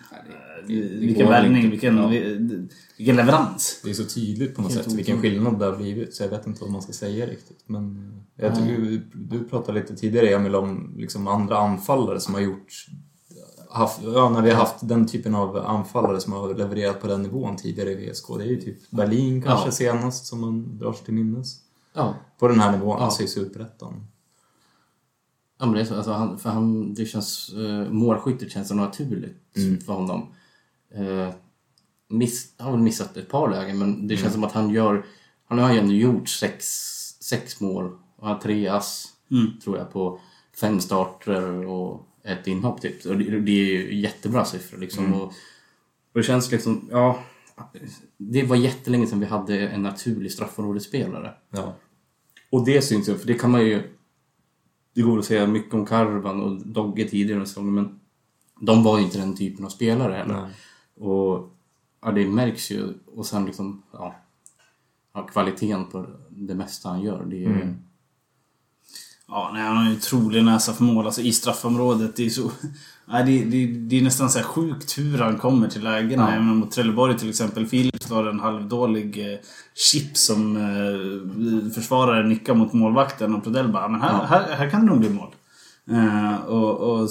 eh, 0.70 1.00
vilken 1.00 1.28
värvning, 1.30 1.70
vilken, 1.70 1.98
Ja. 1.98 2.08
vi- 2.08 2.68
vilken 2.98 3.16
leverans. 3.16 3.82
Det 3.84 3.90
är 3.90 3.94
så 3.94 4.04
tydligt 4.06 4.56
på 4.56 4.62
något 4.62 4.72
sätt 4.72 4.92
vilken 4.94 5.22
skillnad 5.22 5.60
det 5.60 5.66
har 5.66 5.76
blivit 5.78 6.16
så 6.16 6.24
jag 6.24 6.30
vet 6.30 6.48
inte 6.48 6.62
vad 6.62 6.72
man 6.72 6.82
ska 6.82 6.94
säga 6.94 7.26
riktigt. 7.26 7.64
Men 7.66 8.14
jag 8.36 8.56
tycker 8.56 8.78
du, 8.78 8.98
du 9.14 9.44
pratade 9.44 9.80
lite 9.80 9.96
tidigare 9.96 10.28
Emil 10.30 10.56
om 10.56 10.94
liksom 10.98 11.28
andra 11.28 11.58
anfallare 11.58 12.20
som 12.20 12.34
har 12.34 12.42
gjort 12.42 12.86
haft, 13.70 14.00
ja, 14.04 14.30
när 14.30 14.42
vi 14.42 14.50
har 14.50 14.58
haft 14.58 14.76
den 14.88 15.08
typen 15.08 15.36
av 15.36 15.58
anfallare 15.58 16.20
som 16.20 16.34
har 16.34 16.54
levererat 16.56 17.02
på 17.02 17.08
den 17.08 17.22
nivån 17.22 17.56
tidigare 17.58 17.92
i 17.92 17.96
VSK. 17.96 18.28
Det 18.38 18.44
är 18.44 18.48
ju 18.48 18.62
typ 18.62 18.92
Berlin 18.92 19.42
kanske 19.42 19.68
Ja. 19.68 19.72
senast 19.72 20.26
som 20.26 20.42
man 20.42 20.78
drar 20.78 20.94
sig 20.94 21.06
till 21.06 21.14
minnes. 21.14 21.56
Ja, 21.96 22.16
På 22.40 22.48
den 22.48 22.60
här 22.60 22.72
nivån, 22.72 22.98
Ja. 23.00 23.06
alltså 23.06 23.24
i 23.24 23.28
Superettan. 23.28 24.08
Ja, 25.60 25.66
men 25.66 25.76
det 25.76 25.82
är 25.82 25.86
så, 25.86 25.96
alltså 25.96 26.12
han, 26.12 26.40
för 26.40 26.50
han, 26.50 26.94
det 26.94 27.06
känns, 27.06 27.54
eh, 27.54 27.92
målskyttet 27.92 28.52
känns 28.52 28.68
så 28.68 28.76
naturligt 28.76 29.58
Mm. 29.58 29.80
för 29.82 29.94
honom. 29.94 30.28
Eh, 30.96 31.30
miss, 32.10 32.54
han 32.58 32.66
har 32.66 32.74
väl 32.74 32.84
missat 32.84 33.18
ett 33.18 33.30
par 33.30 33.50
lägen 33.50 33.78
men 33.80 34.08
det 34.08 34.16
känns 34.18 34.22
Mm. 34.22 34.34
som 34.34 34.44
att 34.44 34.52
han 34.52 34.70
gör, 34.70 35.06
han 35.46 35.60
har 35.60 35.74
ju 35.74 35.80
ändå 35.80 35.94
gjort 35.94 36.30
sex, 36.30 36.66
sex 37.22 37.62
mål 37.62 37.98
och 38.16 38.28
har 38.28 38.36
tre 38.40 38.68
ass 38.68 39.10
Mm. 39.32 39.60
tror 39.64 39.78
jag 39.78 39.92
på 39.94 40.20
fem 40.60 40.80
starter 40.80 41.66
och 41.68 42.08
ett 42.24 42.48
inhopp 42.48 42.82
typ. 42.82 43.06
Och 43.06 43.18
det, 43.18 43.40
det 43.40 43.52
är 43.52 43.66
ju 43.66 43.96
jättebra 44.02 44.46
siffror 44.46 44.78
liksom. 44.78 45.06
Mm. 45.06 45.22
Och, 45.22 45.28
och 45.28 45.34
det 46.14 46.24
känns 46.24 46.52
liksom, 46.52 46.88
ja, 46.92 47.20
det 48.18 48.44
var 48.44 48.56
jättelänge 48.56 49.08
sedan 49.08 49.20
vi 49.20 49.26
hade 49.26 49.68
en 49.68 49.84
naturlig 49.84 50.32
straffområdesspelare. 50.32 51.34
Ja. 51.50 51.76
Och 52.52 52.66
det 52.66 52.82
syns 52.82 53.10
ju, 53.10 53.18
för 53.18 53.28
det 53.28 53.34
kan 53.34 53.52
man 53.52 53.66
ju... 53.66 53.90
Det 54.96 55.02
går 55.02 55.20
att 55.20 55.26
säga 55.26 55.48
mycket 55.48 55.74
om 55.74 55.86
Karvan 55.86 56.42
och 56.42 56.68
Dogge 56.68 57.04
tidigare 57.08 57.44
i 57.44 57.46
säsongen, 57.46 57.74
men 57.74 58.00
de 58.62 58.84
var 58.84 58.98
ju 58.98 59.04
inte 59.04 59.18
den 59.18 59.36
typen 59.36 59.66
av 59.66 59.70
spelare 59.70 60.14
heller. 60.14 60.42
Nej. 60.42 60.52
Och 61.00 61.50
ja, 62.02 62.12
det 62.12 62.28
märks 62.28 62.72
ju. 62.72 62.94
Och 63.16 63.26
sen 63.26 63.46
liksom, 63.46 63.84
ja, 63.94 64.16
ja, 65.14 65.24
kvaliteten 65.24 65.86
på 65.86 66.06
det 66.30 66.56
mesta 66.56 66.90
han 66.90 67.02
gör. 67.02 67.26
Det 67.26 67.46
är, 67.46 67.50
Mm. 67.50 67.76
Ja, 69.28 69.52
nej, 69.54 69.62
han 69.64 69.78
har 69.78 69.90
ju 69.90 69.98
otrolig 69.98 70.44
näsa 70.44 70.74
för 70.74 70.84
mål. 70.84 71.06
Alltså 71.06 71.22
i 71.22 71.32
straffområdet. 71.32 72.16
Det 72.16 72.26
är 72.26 72.30
så... 72.30 72.52
Nej, 73.06 73.24
det, 73.26 73.44
det, 73.46 73.66
det 73.68 73.98
är 74.00 74.02
nästan 74.04 74.30
så 74.30 74.40
här 74.40 74.46
sjukt 74.46 74.98
hur 74.98 75.18
han 75.18 75.38
kommer 75.38 75.68
till 75.68 75.84
lägena. 75.84 76.34
Ja. 76.34 76.40
Menar, 76.40 76.54
mot 76.56 76.72
Trelleborg 76.72 77.18
till 77.18 77.30
exempel. 77.30 77.66
Philips 77.66 78.10
var 78.10 78.26
en 78.26 78.40
halvdålig 78.40 79.34
eh, 79.34 79.40
chip 79.92 80.18
som 80.18 80.58
eh, 80.58 81.72
försvararen 81.74 82.30
nickade 82.30 82.60
mot 82.60 82.74
målvakten. 82.74 83.36
Och 83.36 83.44
Prodell 83.44 83.68
bara, 83.72 83.88
men 83.88 84.02
här, 84.02 84.12
Ja. 84.14 84.24
här, 84.26 84.56
här 84.56 84.70
kan 84.70 84.80
det 84.82 84.86
nog 84.88 85.00
bli 85.00 85.10
mål. 85.10 85.36
Eh, 85.92 86.36
och, 86.36 86.80
och 86.80 87.10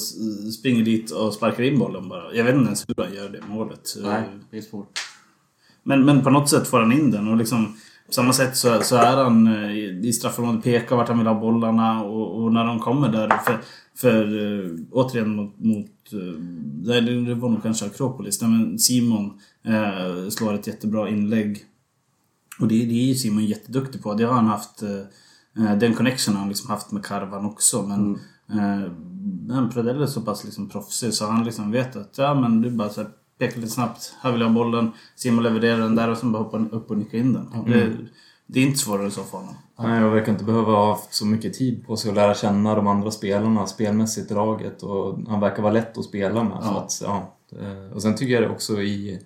springer 0.59 0.85
dit 0.85 1.11
och 1.11 1.35
sparkar 1.35 1.63
in 1.63 1.79
bollen 1.79 2.09
bara. 2.09 2.35
Jag 2.35 2.45
vet 2.45 2.55
inte 2.55 2.67
ens 2.67 2.89
hur 2.89 3.05
han 3.05 3.15
gör 3.15 3.29
det 3.29 3.41
målet. 3.49 3.97
Eh, 3.97 4.09
nej, 4.09 4.29
det 4.51 4.57
är 4.57 4.63
svårt. 4.63 4.99
men, 5.83 6.05
men 6.05 6.23
på 6.23 6.31
något 6.31 6.49
sätt 6.49 6.69
får 6.69 6.81
han 6.81 6.93
in 6.93 7.11
den 7.11 7.29
och 7.29 7.37
liksom 7.37 7.77
på 8.07 8.13
samma 8.13 8.33
sätt 8.33 8.57
så, 8.57 8.83
så 8.83 8.97
är 8.97 9.17
han 9.17 9.47
eh, 9.47 10.07
i 10.07 10.13
straffområdet, 10.13 10.65
pekar 10.65 10.97
vart 10.97 11.09
han 11.09 11.19
vill 11.19 11.27
ha 11.27 11.41
bollarna 11.41 12.05
och, 12.05 12.43
och 12.43 12.53
när 12.53 12.65
de 12.65 12.81
kommer 12.81 13.09
där. 13.09 13.29
För, 13.29 13.61
för 13.97 14.27
återigen 14.91 15.37
mot... 15.37 15.59
mot 15.59 15.89
det, 16.85 17.35
var 17.35 17.49
nog 17.49 17.63
kanske 17.63 17.87
Akropolis. 17.87 18.41
Nej, 18.41 18.51
men 18.51 18.79
Simon 18.79 19.41
uh, 19.69 20.29
slår 20.29 20.55
ett 20.55 20.67
jättebra 20.67 21.09
inlägg. 21.09 21.65
Och 22.61 22.69
det, 22.69 22.75
det 22.75 22.95
är 22.95 23.07
ju 23.07 23.15
Simon 23.15 23.45
jätteduktig 23.45 24.03
på. 24.03 24.15
Det 24.15 24.25
har 24.25 24.35
han 24.35 24.47
haft... 24.47 24.83
Uh, 24.83 25.79
den 25.79 25.95
connection 25.95 26.35
har 26.35 26.41
han 26.41 26.49
liksom 26.49 26.71
haft 26.71 26.93
med 26.93 27.05
Karvan 27.05 27.47
också. 27.47 27.83
Men, 27.83 28.01
mm. 28.01 28.19
Men 29.47 29.71
Pradell 29.71 30.03
är 30.03 30.07
så 30.07 30.21
pass 30.21 30.45
liksom 30.45 30.69
proffsig 30.69 31.15
så 31.15 31.27
han 31.27 31.45
liksom 31.45 31.71
vet 31.71 31.97
att 31.97 32.19
ja 32.19 32.35
men 32.35 32.61
du 32.63 32.71
bara 32.71 32.89
så 32.89 33.01
här, 33.03 33.11
pekar 33.39 33.57
lite 33.61 33.73
snabbt. 33.73 34.15
Här 34.23 34.33
vill 34.33 34.41
jag 34.41 34.49
ha 34.49 34.55
bollen. 34.55 34.91
Simon 35.17 35.43
levererar 35.43 35.79
den 35.79 35.95
där 35.95 36.11
och 36.11 36.19
sen 36.19 36.33
bara 36.33 36.43
hoppar 36.43 36.75
upp 36.75 36.91
och 36.91 36.99
nickar 36.99 37.19
in 37.19 37.33
den. 37.33 37.49
Mm. 37.55 37.65
Det, 37.71 37.91
det 38.47 38.61
är 38.61 38.67
inte 38.67 38.79
svårare 38.79 39.05
än 39.05 39.11
så 39.11 39.23
för 39.23 39.39
honom. 39.39 39.55
Nej, 39.79 40.01
jag 40.03 40.11
verkar 40.11 40.33
inte 40.33 40.45
behöva 40.45 40.73
ha 40.73 40.89
haft 40.91 41.15
så 41.15 41.27
mycket 41.27 41.55
tid 41.55 41.87
på 41.87 41.97
sig 41.97 42.09
att 42.11 42.15
lära 42.17 42.35
känna 42.35 42.75
de 42.75 42.87
andra 42.87 43.11
spelarna 43.11 43.67
spelmässigt 43.67 44.31
i 44.31 44.35
laget 44.35 44.83
och 44.83 45.19
han 45.29 45.41
verkar 45.41 45.63
vara 45.63 45.73
lätt 45.73 45.99
att 45.99 46.05
spela 46.05 46.45
med. 46.45 46.63
Så 46.63 46.69
Ja. 46.69 46.81
att, 46.81 47.03
ja. 47.05 47.37
eh, 47.61 47.93
Och 47.95 48.03
sen 48.03 48.15
tycker 48.17 48.35
jag 48.35 48.43
det 48.43 48.49
också 48.49 48.83
i, 48.83 49.21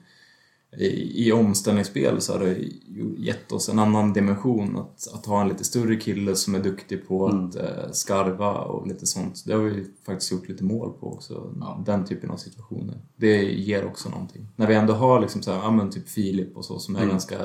i, 0.78 1.26
i 1.28 1.32
omställningsspel 1.32 2.20
så 2.20 2.32
har 2.32 2.40
det 2.40 2.54
ju 2.88 3.14
gett 3.18 3.52
oss 3.52 3.68
en 3.68 3.78
annan 3.78 4.12
dimension 4.12 4.76
att, 4.78 5.08
att 5.14 5.26
ha 5.26 5.40
en 5.42 5.48
lite 5.48 5.64
större 5.64 5.96
kille 5.96 6.36
som 6.36 6.54
är 6.54 6.62
duktig 6.62 7.08
på 7.08 7.28
Mm. 7.28 7.44
att 7.46 7.56
eh, 7.56 7.90
skarva 7.92 8.52
och 8.58 8.86
lite 8.86 9.06
sånt. 9.06 9.42
Det 9.46 9.52
har 9.52 9.60
vi 9.60 9.86
faktiskt 10.06 10.32
gjort 10.32 10.48
lite 10.48 10.64
mål 10.64 10.92
på 11.00 11.12
också, 11.12 11.54
Ja. 11.60 11.82
den 11.86 12.04
typen 12.04 12.30
av 12.30 12.36
situationer. 12.36 13.00
Det 13.16 13.42
ger 13.42 13.84
också 13.86 14.08
någonting. 14.08 14.48
När 14.56 14.66
vi 14.66 14.74
ändå 14.74 14.92
har 14.92 15.20
liksom 15.20 15.42
så 15.42 15.52
här, 15.52 15.58
ja 15.58 15.70
men 15.70 15.90
typ 15.90 16.08
Filip 16.08 16.56
och 16.56 16.64
så 16.64 16.78
som 16.78 16.94
är 16.96 17.00
Mm. 17.00 17.10
ganska 17.10 17.38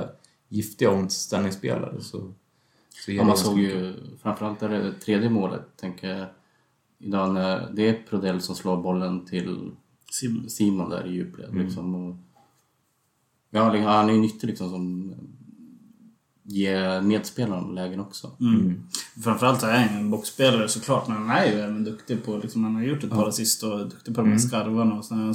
giftiga 0.49 0.91
omställningsspelare 0.91 2.01
så, 2.01 2.31
så 3.05 3.12
ger 3.12 3.17
Ja, 3.19 3.23
man 3.25 3.38
såg 3.38 3.57
mycket. 3.57 3.75
ju 3.77 3.93
framförallt 4.21 4.60
det 4.60 4.93
tredje 5.05 5.29
målet, 5.29 5.62
tänker 5.77 6.10
jag. 6.10 6.27
Idag 6.99 7.34
när 7.34 7.71
det 7.73 7.89
är 7.89 8.03
Prodell 8.10 8.41
som 8.41 8.55
slår 8.55 8.77
bollen 8.77 9.25
till 9.25 9.71
Simon. 10.12 10.49
Simon 10.49 10.89
där 10.89 11.07
i 11.07 11.12
djupled. 11.12 11.49
Mm. 11.49 11.65
Liksom, 11.65 11.95
och, 11.95 12.15
ja, 13.51 13.71
liksom, 13.73 13.85
han 13.91 14.09
är 14.09 14.13
ju 14.13 14.19
nyttig 14.19 14.47
liksom 14.47 14.69
som 14.69 15.13
ger 16.43 17.01
medspelarna 17.01 17.67
lägen 17.67 17.99
också. 17.99 18.31
Mm. 18.39 18.83
Framförallt 19.23 19.63
är 19.63 19.77
han 19.87 19.97
en 19.97 20.09
boxspelare 20.09 20.67
såklart, 20.67 21.07
men 21.07 21.17
han 21.17 21.29
är 21.37 21.45
ju 21.45 21.59
även 21.59 21.83
duktig 21.83 22.23
på, 22.25 22.37
liksom, 22.37 22.63
han 22.63 22.75
har 22.75 22.83
gjort 22.83 23.03
ett 23.03 23.09
par 23.09 23.27
assist 23.27 23.63
och 23.63 23.79
är 23.79 23.85
duktig 23.85 24.15
på 24.15 24.21
de 24.21 24.31
här 24.31 24.37
skarvarna. 24.37 24.95
Och 24.95 25.05
sen 25.05 25.33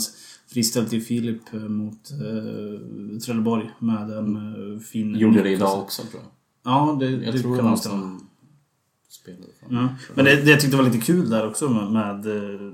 friställt 0.49 0.91
till 0.91 1.03
Filip 1.03 1.55
eh, 1.55 1.61
mot 1.61 2.11
eh, 2.11 3.19
Trelleborg 3.19 3.71
med 3.79 4.11
en 4.11 4.37
eh, 4.37 4.81
fin 4.81 5.15
Gjorde 5.15 5.43
det 5.43 5.51
idag 5.51 5.81
också 5.81 6.03
tror 6.03 6.23
jag. 6.23 6.73
Ja, 6.73 6.97
det, 7.01 7.11
Jag 7.11 7.35
det 7.35 7.41
tror 7.41 7.57
kan 7.57 7.67
nog 7.67 7.79
stämma. 7.79 7.95
som 8.01 8.29
spelade. 9.09 9.53
Ja. 9.71 9.89
Men 10.15 10.25
det, 10.25 10.37
det 10.37 10.51
jag 10.51 10.61
tyckte 10.61 10.77
var 10.77 10.85
lite 10.85 10.99
kul 11.07 11.31
där 11.31 11.49
också 11.49 11.69
med, 11.69 11.93
med 11.93 12.27
eh, 12.27 12.73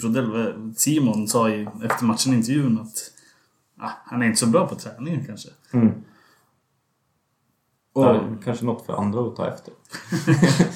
Brodell, 0.00 0.54
Simon 0.76 1.28
sa 1.28 1.50
ju 1.50 1.68
efter 1.84 2.04
matchen 2.04 2.32
i 2.32 2.36
intervjun 2.36 2.78
att 2.78 3.10
ah, 3.78 3.90
han 4.04 4.22
är 4.22 4.26
inte 4.26 4.38
så 4.40 4.46
bra 4.46 4.68
på 4.68 4.74
träningen 4.74 5.24
kanske. 5.26 5.48
Mm. 5.72 5.88
Och, 7.92 8.04
Ja, 8.04 8.12
det 8.12 8.18
är 8.18 8.42
kanske 8.44 8.64
något 8.64 8.86
för 8.86 8.92
andra 8.92 9.20
att 9.20 9.36
ta 9.36 9.48
efter. 9.48 9.74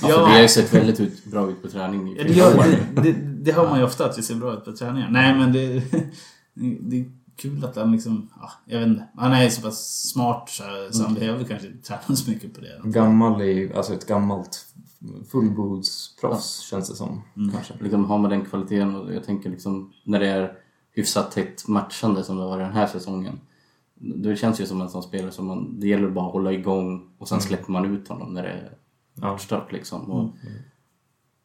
Ja, 0.03 0.09
för 0.09 0.27
vi 0.27 0.33
har 0.33 0.43
ju 0.43 0.49
sett 0.49 0.75
väldigt 0.75 1.01
ut, 1.01 1.25
bra 1.25 1.51
ut 1.51 1.63
på 1.63 1.69
träning 1.69 2.09
i 2.09 2.17
Ja, 2.19 2.25
det, 2.25 2.33
flera 2.33 2.49
gör, 2.51 2.59
år. 2.59 2.65
det, 2.95 3.03
det, 3.03 3.13
det 3.13 3.53
hör 3.53 3.69
man 3.69 3.79
ju 3.79 3.85
ofta 3.85 4.05
att 4.07 4.19
vi 4.19 4.23
ser 4.23 4.35
bra 4.35 4.53
ut 4.53 4.65
på 4.65 4.73
träningar. 4.73 5.09
Nej 5.11 5.35
men 5.35 5.53
det, 5.53 5.83
det 6.81 7.01
är 7.01 7.05
kul 7.37 7.65
att 7.65 7.77
han 7.77 7.93
liksom, 7.93 8.29
ja, 8.41 8.51
jag 8.65 8.79
vet 8.79 8.89
inte. 8.89 9.09
Han 9.17 9.33
är 9.33 9.49
så 9.49 9.63
pass 9.63 10.11
smart 10.13 10.49
så, 10.51 10.63
så 10.91 11.05
han 11.05 11.15
behöver 11.15 11.45
kanske 11.45 11.67
inte 11.67 11.89
träna 11.89 12.17
så 12.17 12.31
mycket 12.31 12.55
på 12.55 12.61
det. 12.61 12.81
Gammal 12.85 13.43
i, 13.43 13.73
alltså 13.75 13.95
ett 13.95 14.07
gammalt 14.07 14.65
fullblodsproffs 15.31 16.61
känns 16.61 16.89
det 16.89 16.95
som. 16.95 17.23
Kanske. 17.53 17.75
Liksom 17.81 18.05
har 18.05 18.19
man 18.19 18.31
den 18.31 18.45
kvaliteten 18.45 18.97
och 18.97 19.15
jag 19.15 19.25
tänker 19.25 19.51
liksom 19.51 19.93
när 20.05 20.21
det 20.21 20.27
är 20.29 20.53
hyfsat 20.99 21.33
tätt 21.33 21.69
matchande 21.69 22.25
som 22.25 22.37
det 22.37 22.45
var 22.45 22.59
den 22.59 22.73
här 22.73 22.87
säsongen. 22.87 23.41
Det 23.95 24.37
känns 24.37 24.61
ju 24.61 24.67
som 24.67 24.81
en 24.81 24.91
sån 24.91 25.03
spelare 25.03 25.31
som 25.31 25.47
man, 25.47 25.81
det 25.81 25.89
gäller 25.89 26.11
bara 26.11 26.27
att 26.27 26.33
hålla 26.33 26.53
igång 26.53 27.11
och 27.19 27.29
sen 27.29 27.41
släpper 27.41 27.73
man 27.73 27.85
ut 27.85 28.09
honom 28.09 28.35
när 28.35 28.43
det 28.43 28.49
är 28.49 28.71
matchstart 29.15 29.73
liksom. 29.73 30.11
Och 30.11 30.31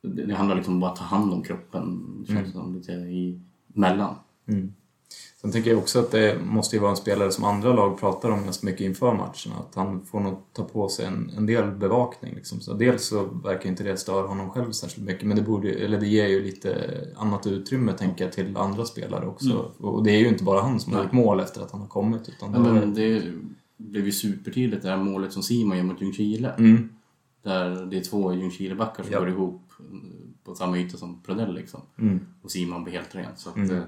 det, 0.01 0.25
det 0.25 0.35
handlar 0.35 0.55
liksom 0.55 0.79
bara 0.79 0.87
om 0.87 0.93
att 0.93 0.99
ta 0.99 1.05
hand 1.05 1.33
om 1.33 1.43
kroppen, 1.43 2.25
känns 2.27 2.47
det 2.47 2.53
som, 2.53 2.75
lite 2.75 2.91
i 2.91 3.41
mellan. 3.67 4.15
Mm. 4.45 4.73
Sen 5.41 5.51
tycker 5.51 5.69
jag 5.69 5.79
också 5.79 5.99
att 5.99 6.11
det 6.11 6.37
måste 6.45 6.75
ju 6.75 6.79
vara 6.79 6.91
en 6.91 6.97
spelare 6.97 7.31
som 7.31 7.43
andra 7.43 7.73
lag 7.73 7.99
pratar 7.99 8.29
om 8.31 8.43
ganska 8.43 8.65
mycket 8.65 8.81
inför 8.81 9.13
matcherna. 9.13 9.59
Att 9.69 9.75
han 9.75 10.05
får 10.05 10.19
nog 10.19 10.37
ta 10.53 10.63
på 10.63 10.89
sig 10.89 11.05
en, 11.05 11.31
en 11.37 11.45
del 11.45 11.71
bevakning. 11.71 12.35
Liksom. 12.35 12.59
Så 12.61 12.73
dels 12.73 13.05
så 13.07 13.23
verkar 13.23 13.69
inte 13.69 13.83
det 13.83 13.97
störa 13.97 14.27
honom 14.27 14.49
själv 14.49 14.71
särskilt 14.71 15.07
mycket 15.07 15.27
men 15.27 15.37
det, 15.37 15.43
borde, 15.43 15.69
eller 15.69 15.99
det 15.99 16.07
ger 16.07 16.27
ju 16.27 16.43
lite 16.43 16.91
annat 17.17 17.47
utrymme 17.47 17.93
tänker 17.93 18.23
jag 18.25 18.33
till 18.33 18.57
andra 18.57 18.85
spelare 18.85 19.25
också. 19.27 19.71
Och 19.79 20.03
det 20.03 20.11
är 20.11 20.19
ju 20.19 20.27
inte 20.27 20.43
bara 20.43 20.61
han 20.61 20.79
som 20.79 20.93
har 20.93 21.03
gjort 21.03 21.11
mål 21.11 21.39
efter 21.39 21.61
att 21.61 21.71
han 21.71 21.81
har 21.81 21.87
kommit. 21.87 22.29
Utan 22.29 22.51
det 22.51 22.57
Ja, 22.57 22.63
var- 22.63 22.71
men 22.73 22.93
det 22.93 23.23
blev 23.77 24.05
ju 24.05 24.11
supertydligt 24.11 24.83
det 24.83 24.89
här 24.89 24.97
målet 24.97 25.33
som 25.33 25.43
Simon 25.43 25.77
gör 25.77 25.83
mot 25.83 26.01
Ljungskile. 26.01 26.49
mm. 26.57 26.89
Där 27.43 27.85
det 27.85 27.97
är 27.97 28.01
två 28.03 28.33
Ljungskilebackar 28.33 29.03
som 29.03 29.11
Ja. 29.13 29.19
går 29.19 29.29
ihop 29.29 29.61
på 30.43 30.55
samma 30.55 30.77
yta 30.77 30.97
som 30.97 31.21
Prodell 31.21 31.53
liksom. 31.53 31.81
Mm. 31.99 32.19
Och 32.41 32.51
Simon 32.51 32.83
blir 32.83 32.93
helt 32.93 33.15
ren. 33.15 33.31
Så 33.35 33.49
att, 33.49 33.55
Mm. 33.55 33.75
eh, 33.77 33.83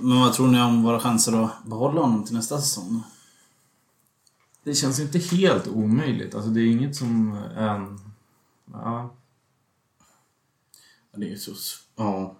men 0.00 0.20
vad 0.20 0.32
tror 0.32 0.48
ni 0.48 0.60
om 0.60 0.82
våra 0.82 1.00
chanser 1.00 1.44
att 1.44 1.64
behålla 1.64 2.00
honom 2.00 2.24
till 2.24 2.34
nästa 2.34 2.60
säsong? 2.60 3.02
Det 4.64 4.74
känns 4.74 5.00
inte 5.00 5.18
helt 5.18 5.68
omöjligt. 5.68 6.34
Alltså 6.34 6.50
det 6.50 6.60
är 6.60 6.66
inget 6.66 6.96
som 6.96 7.32
en... 7.56 8.00
Ja, 8.72 9.10
Ja, 11.12 11.18
Det 11.18 11.32
är 11.32 11.36
så... 11.36 11.52
Ja. 11.96 12.36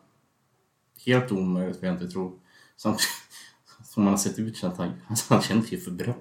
Helt 1.07 1.33
omöjligt 1.33 1.77
vill 1.77 1.85
jag 1.89 1.95
inte 1.95 2.09
tro. 2.09 2.39
Samtidigt 2.77 3.09
som 3.85 4.05
man 4.05 4.13
har 4.13 4.19
sett 4.19 4.39
ut 4.39 4.57
känns 4.57 4.79
han, 4.79 4.93
alltså, 5.09 5.35
han 5.35 5.43
känns 5.43 5.73
ju 5.73 5.81
för 5.81 5.91
bra. 5.91 6.15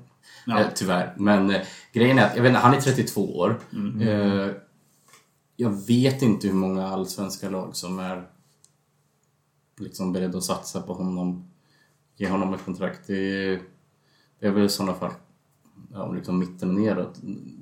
Ja. 0.46 0.60
Eh, 0.60 0.68
tyvärr. 0.76 1.16
Men 1.18 1.50
eh, 1.50 1.62
grejen 1.94 2.20
är 2.20 2.26
att, 2.26 2.36
jag 2.36 2.44
vet 2.44 2.50
inte, 2.50 2.60
han 2.60 2.74
är 2.74 2.82
32 2.82 3.38
år. 3.38 3.60
Eh, 4.02 4.52
jag 5.56 5.88
vet 5.88 6.22
inte 6.22 6.48
hur 6.48 6.54
många 6.54 6.88
allsvenska 6.88 7.50
lag 7.50 7.76
som 7.76 8.00
är 8.00 8.30
liksom 9.80 10.14
beredda 10.14 10.38
att 10.38 10.44
satsa 10.44 10.82
på 10.82 10.94
honom. 10.94 11.50
Ge 12.16 12.30
honom 12.30 12.54
ett 12.54 12.66
kontrakt. 12.66 13.08
Det 13.08 13.14
är, 13.18 13.62
det 14.40 14.48
är 14.48 14.52
väl 14.52 14.66
i 14.66 14.70
sådana 14.70 14.94
fall 14.94 15.12
ja, 15.94 16.12
liksom 16.12 16.40
mitten 16.40 16.70
och 16.70 16.76
neråt. 16.76 17.20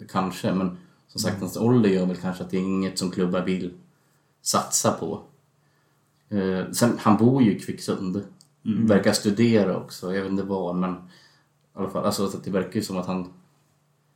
Kanske, 0.10 0.54
men 0.54 0.78
som 1.08 1.22
sagt 1.22 1.40
hans 1.40 1.58
ålder 1.58 1.90
gör 1.90 2.06
väl 2.06 2.16
kanske 2.16 2.44
att 2.44 2.50
det 2.50 2.58
är 2.58 2.62
inget 2.62 3.00
som 3.00 3.12
klubbar 3.12 3.42
vill 3.42 3.74
satsa 4.42 4.92
på. 4.92 5.22
Eh, 6.30 6.72
sen, 6.72 6.98
han 7.00 7.18
bor 7.18 7.44
ju 7.44 7.56
i 7.56 7.60
Kvicksund. 7.60 8.24
Verkar 8.62 9.14
studera 9.14 9.78
också, 9.78 10.16
jag 10.16 10.22
vet 10.22 10.32
inte 10.32 10.44
vad 10.44 10.76
men 10.76 10.94
i 10.94 11.80
alla 11.80 11.90
fall, 11.90 12.06
alltså, 12.06 12.32
det 12.44 12.52
verkar 12.52 12.76
ju 12.76 12.82
som 12.82 12.98
att 12.98 13.06
han 13.06 13.34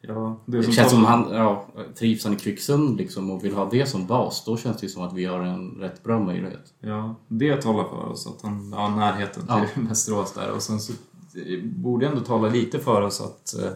ja, 0.02 0.42
det, 0.46 0.58
det 0.58 0.64
som 0.64 0.74
känns 0.74 0.92
som 0.92 1.06
han, 1.06 1.28
ja, 1.32 1.68
trivs 1.96 2.24
han 2.24 2.34
i 2.34 2.36
Kvicksund 2.36 2.98
liksom 2.98 3.32
och 3.32 3.46
vill 3.46 3.54
ha 3.54 3.70
det 3.70 3.86
som 3.86 4.08
bas, 4.08 4.44
då 4.46 4.58
känns 4.58 4.78
det 4.78 4.90
som 4.90 5.04
att 5.04 5.14
vi 5.14 5.26
har 5.26 5.40
en 5.40 5.72
rätt 5.72 6.04
bra 6.04 6.20
möjlighet. 6.20 6.74
Ja, 6.80 7.16
det 7.28 7.62
talar 7.62 7.84
för 7.84 8.06
oss 8.06 8.28
att 8.28 8.42
han 8.42 8.74
har 8.74 8.90
närheten 8.90 9.42
till 9.42 9.56
Ja. 9.76 9.82
Västerås 9.90 10.34
där. 10.34 10.52
Och 10.52 10.62
sen 10.62 10.80
så 10.80 10.94
det 11.34 11.64
borde 11.64 12.08
ändå 12.08 12.22
tala 12.22 12.50
lite 12.50 12.80
för 12.80 13.02
oss 13.02 13.22
att 13.22 13.60
eh, 13.60 13.72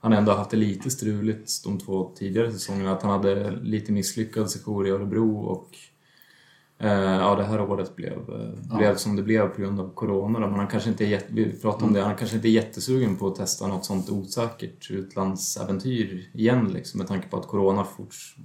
han 0.00 0.12
ändå 0.12 0.32
haft 0.32 0.50
det 0.50 0.56
lite 0.56 0.90
struligt 0.90 1.64
de 1.64 1.78
två 1.78 2.12
tidigare 2.16 2.52
säsongerna. 2.52 2.92
Att 2.92 3.02
han 3.02 3.10
hade 3.10 3.50
lite 3.50 3.92
misslyckad 3.92 4.50
sejour 4.50 4.86
i 4.86 4.90
Örebro 4.90 5.38
och 5.38 5.68
eh, 5.70 5.95
ja, 6.78 7.34
det 7.34 7.44
här 7.44 7.60
året 7.60 7.96
blev, 7.96 8.12
eh, 8.12 8.76
blev 8.76 8.96
som 8.96 9.16
det 9.16 9.22
blev 9.22 9.48
på 9.48 9.60
grund 9.60 9.80
av 9.80 9.94
Corona. 9.94 10.38
Men 10.38 10.52
han 10.58 10.66
kanske 10.66 10.88
inte 10.90 11.04
är 11.04 11.22
vi 11.28 11.52
pratade 11.52 11.84
om 11.84 11.92
det, 11.92 12.02
han 12.02 12.16
kanske 12.16 12.36
inte 12.36 12.48
är 12.48 12.50
jättesugen 12.50 13.16
på 13.16 13.26
att 13.28 13.36
testa 13.36 13.66
något 13.66 13.84
sånt 13.84 14.10
osäkert 14.10 14.90
utlandsäventyr 14.90 16.30
igen 16.34 16.68
liksom, 16.74 16.98
med 16.98 17.08
tanke 17.08 17.28
på 17.28 17.36
att 17.36 17.46
Corona 17.48 17.84
forts, 17.84 18.36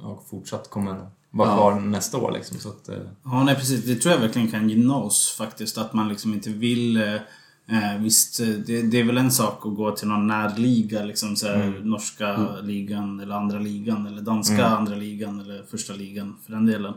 ja, 0.00 0.22
fortsatt 0.30 0.70
kommer 0.70 0.96
vara 1.30 1.48
Ja. 1.48 1.56
kvar 1.56 1.80
nästa 1.80 2.18
år. 2.18 2.32
Liksom, 2.32 2.58
så 2.58 2.68
att, 2.68 2.88
eh, 2.88 2.96
Ja, 3.24 3.44
nej 3.44 3.54
precis. 3.54 3.84
Det 3.84 3.94
tror 3.94 4.14
jag 4.14 4.20
verkligen 4.20 4.50
kan 4.50 4.68
gynna 4.70 4.96
oss 4.96 5.34
faktiskt. 5.38 5.78
Att 5.78 5.92
man 5.92 6.08
liksom 6.08 6.34
inte 6.34 6.50
vill... 6.50 6.96
Eh, 6.96 7.14
eh, 7.14 7.98
visst, 8.00 8.40
eh, 8.40 8.46
det, 8.46 8.82
det 8.82 9.00
är 9.00 9.04
väl 9.04 9.18
en 9.18 9.30
sak 9.30 9.66
att 9.66 9.74
gå 9.76 9.90
till 9.96 10.08
någon 10.08 10.26
närliga, 10.26 11.04
liksom 11.04 11.36
så 11.36 11.46
här, 11.46 11.80
norska 11.84 12.56
ligan 12.62 13.20
eller 13.20 13.34
andra 13.34 13.58
ligan 13.58 14.06
eller 14.06 14.22
danska 14.22 14.66
andra 14.66 14.94
ligan 14.94 15.40
eller 15.40 15.62
första 15.70 15.92
ligan 15.94 16.36
för 16.46 16.52
den 16.52 16.66
delen. 16.66 16.94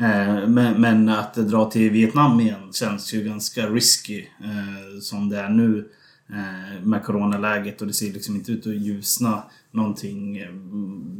Eh, 0.00 0.48
men, 0.48 0.80
men 0.80 1.08
att 1.08 1.34
dra 1.34 1.70
till 1.70 1.90
Vietnam 1.90 2.40
igen 2.40 2.72
känns 2.72 3.14
ju 3.14 3.24
ganska 3.24 3.66
risky 3.66 4.18
eh, 4.20 5.00
som 5.00 5.28
det 5.28 5.38
är 5.38 5.48
nu 5.48 5.90
eh, 6.28 6.84
med 6.86 7.04
coronaläget 7.04 7.80
och 7.80 7.86
det 7.86 7.92
ser 7.92 8.12
liksom 8.12 8.34
inte 8.34 8.52
ut 8.52 8.66
att 8.66 8.76
ljusna 8.76 9.42
någonting. 9.70 10.38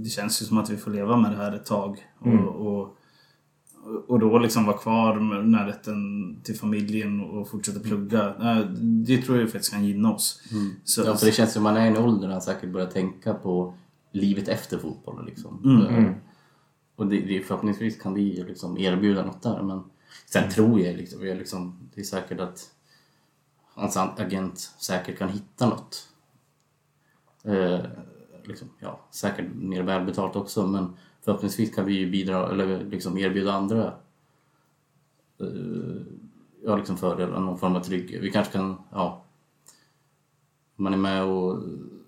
Det 0.02 0.08
känns 0.08 0.42
ju 0.42 0.46
som 0.46 0.58
att 0.58 0.70
vi 0.70 0.76
får 0.76 0.90
leva 0.90 1.16
med 1.16 1.30
det 1.30 1.36
här 1.36 1.52
ett 1.52 1.66
tag. 1.66 1.96
Och, 2.18 2.66
och, 2.66 2.96
och 4.08 4.18
då 4.20 4.38
liksom 4.38 4.64
vara 4.64 4.76
kvar 4.78 5.20
med 5.20 5.48
närheten 5.48 5.96
till 6.42 6.54
familjen 6.56 7.20
och 7.20 7.48
fortsätta 7.50 7.80
plugga. 7.80 8.34
Eh, 8.40 8.70
Det 8.80 9.18
tror 9.22 9.38
jag 9.38 9.50
faktiskt 9.50 9.72
kan 9.72 9.84
gynna 9.84 10.12
oss. 10.12 10.42
Så, 10.84 11.02
Ja, 11.06 11.16
för 11.16 11.26
det 11.26 11.32
känns 11.32 11.52
som 11.52 11.62
man 11.62 11.76
är 11.76 11.84
i 11.84 11.88
en 11.88 11.96
ålder 11.96 12.26
där 12.26 12.32
han 12.32 12.42
säkert 12.42 12.72
börjar 12.72 12.86
tänka 12.86 13.34
på 13.34 13.74
livet 14.12 14.48
efter 14.48 14.78
fotbollen. 14.78 15.26
Liksom. 15.26 15.60
Mm. 15.64 16.14
Och 16.98 17.06
det, 17.06 17.20
det, 17.20 17.40
förhoppningsvis 17.40 18.00
kan 18.00 18.14
vi 18.14 18.44
liksom 18.48 18.78
erbjuda 18.78 19.24
något 19.24 19.42
där. 19.42 19.62
Men 19.62 19.84
sen 20.26 20.50
tror 20.50 20.80
jag 20.80 20.96
liksom, 20.96 21.26
jag 21.26 21.38
liksom, 21.38 21.90
det 21.94 22.00
är 22.00 22.04
säkert 22.04 22.40
att 22.40 22.70
hans 23.74 23.96
agent 23.96 24.58
säkert 24.58 25.18
kan 25.18 25.28
hitta 25.28 25.68
något. 25.68 26.08
Eh, 27.42 27.80
liksom, 28.44 28.68
ja, 28.78 29.00
säkert 29.10 29.46
mer 29.54 29.82
välbetalt 29.82 30.36
också 30.36 30.66
men 30.66 30.96
förhoppningsvis 31.20 31.74
kan 31.74 31.84
vi 31.84 31.92
ju 31.92 32.10
bidra 32.10 32.50
eller 32.50 32.84
liksom 32.84 33.18
erbjuda 33.18 33.52
andra 33.52 33.94
eh, 35.40 36.02
ja, 36.64 36.76
liksom 36.76 36.96
fördelar, 36.96 37.40
någon 37.40 37.58
form 37.58 37.76
av 37.76 37.80
trygghet. 37.80 38.22
Vi 38.22 38.30
kanske 38.30 38.52
kan, 38.52 38.76
ja, 38.92 39.24
man 40.76 40.92
är 40.92 40.98
med 40.98 41.24
och 41.24 41.62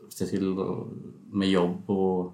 ser 0.08 0.26
till 0.26 0.58
och, 0.58 0.88
med 1.30 1.48
jobb 1.48 1.90
och 1.90 2.32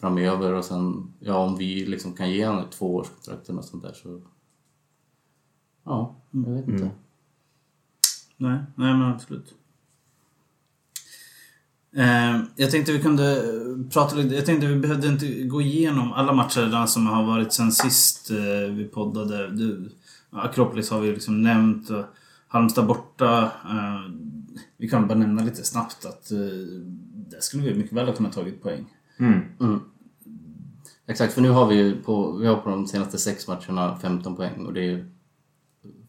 framöver 0.00 0.52
och 0.52 0.64
sen, 0.64 1.12
ja 1.20 1.36
om 1.36 1.56
vi 1.56 1.86
liksom 1.86 2.12
kan 2.12 2.30
ge 2.30 2.46
honom 2.46 2.64
ett 2.64 2.72
tvåårskontrakt 2.72 3.48
eller 3.48 3.56
något 3.56 3.66
sånt 3.66 3.82
där 3.82 3.92
så 3.92 4.20
ja, 5.84 6.16
jag 6.30 6.50
vet 6.52 6.68
inte. 6.68 6.90
Nej, 8.36 8.58
nej 8.74 8.94
men 8.94 9.02
absolut. 9.02 9.54
Eh, 11.96 12.40
jag 12.56 12.70
tänkte 12.70 12.92
vi 12.92 13.02
kunde 13.02 13.42
prata 13.90 14.16
lite, 14.16 14.34
jag 14.34 14.46
tänkte 14.46 14.66
vi 14.66 14.76
behövde 14.76 15.08
inte 15.08 15.42
gå 15.42 15.62
igenom 15.62 16.12
alla 16.12 16.32
matcher 16.32 16.86
som 16.86 17.06
har 17.06 17.24
varit 17.24 17.52
sen 17.52 17.72
sist 17.72 18.30
eh, 18.30 18.74
vi 18.74 18.84
poddade. 18.84 19.50
Du, 19.50 19.90
Akropolis 20.30 20.90
har 20.90 21.00
vi 21.00 21.12
liksom 21.12 21.42
nämnt 21.42 21.90
och 21.90 22.04
Halmstad 22.48 22.86
borta. 22.86 23.42
Eh, 23.44 24.12
vi 24.76 24.88
kan 24.88 25.08
bara 25.08 25.18
nämna 25.18 25.42
lite 25.44 25.64
snabbt 25.64 26.04
att 26.04 26.28
där 27.30 27.40
skulle 27.40 27.62
vi 27.62 27.74
mycket 27.74 27.92
väl 27.92 28.06
ha 28.06 28.14
kunnat 28.14 28.32
tagit 28.32 28.62
poäng. 28.62 28.86
Mm. 29.60 29.80
Exakt, 31.06 31.32
för 31.32 31.40
nu 31.40 31.50
har 31.50 31.66
vi 31.66 31.74
ju 31.74 32.02
på, 32.02 32.32
vi 32.32 32.46
har 32.46 32.56
på 32.56 32.70
de 32.70 32.86
senaste 32.86 33.18
sex 33.18 33.48
matcherna 33.48 33.98
15 33.98 34.36
poäng 34.36 34.66
och 34.66 34.72
det 34.72 34.80
är 34.80 34.90
ju 34.90 35.10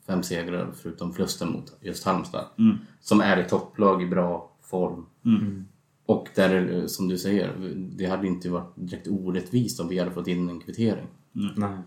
fem 0.08 0.24
segrar 0.24 0.72
förutom 0.82 1.14
förlusten 1.14 1.52
mot 1.52 1.74
just 1.82 2.04
Halmstad. 2.04 2.46
Mm. 2.58 2.78
Som 3.02 3.22
är 3.22 3.38
ett 3.38 3.50
topplag 3.50 4.04
i 4.04 4.06
bra 4.06 4.52
form. 4.62 5.06
Mm. 5.26 5.66
Och 6.06 6.28
där, 6.36 6.80
eh, 6.80 6.86
som 6.86 7.08
du 7.08 7.18
säger, 7.18 7.76
det 7.96 8.06
hade 8.06 8.28
inte 8.28 8.50
varit 8.50 8.72
direkt 8.76 9.08
orättvist 9.08 9.80
om 9.80 9.88
vi 9.88 10.00
hade 10.00 10.12
fått 10.12 10.28
in 10.28 10.50
en 10.50 10.60
kvittering. 10.60 11.08
Nej. 11.56 11.78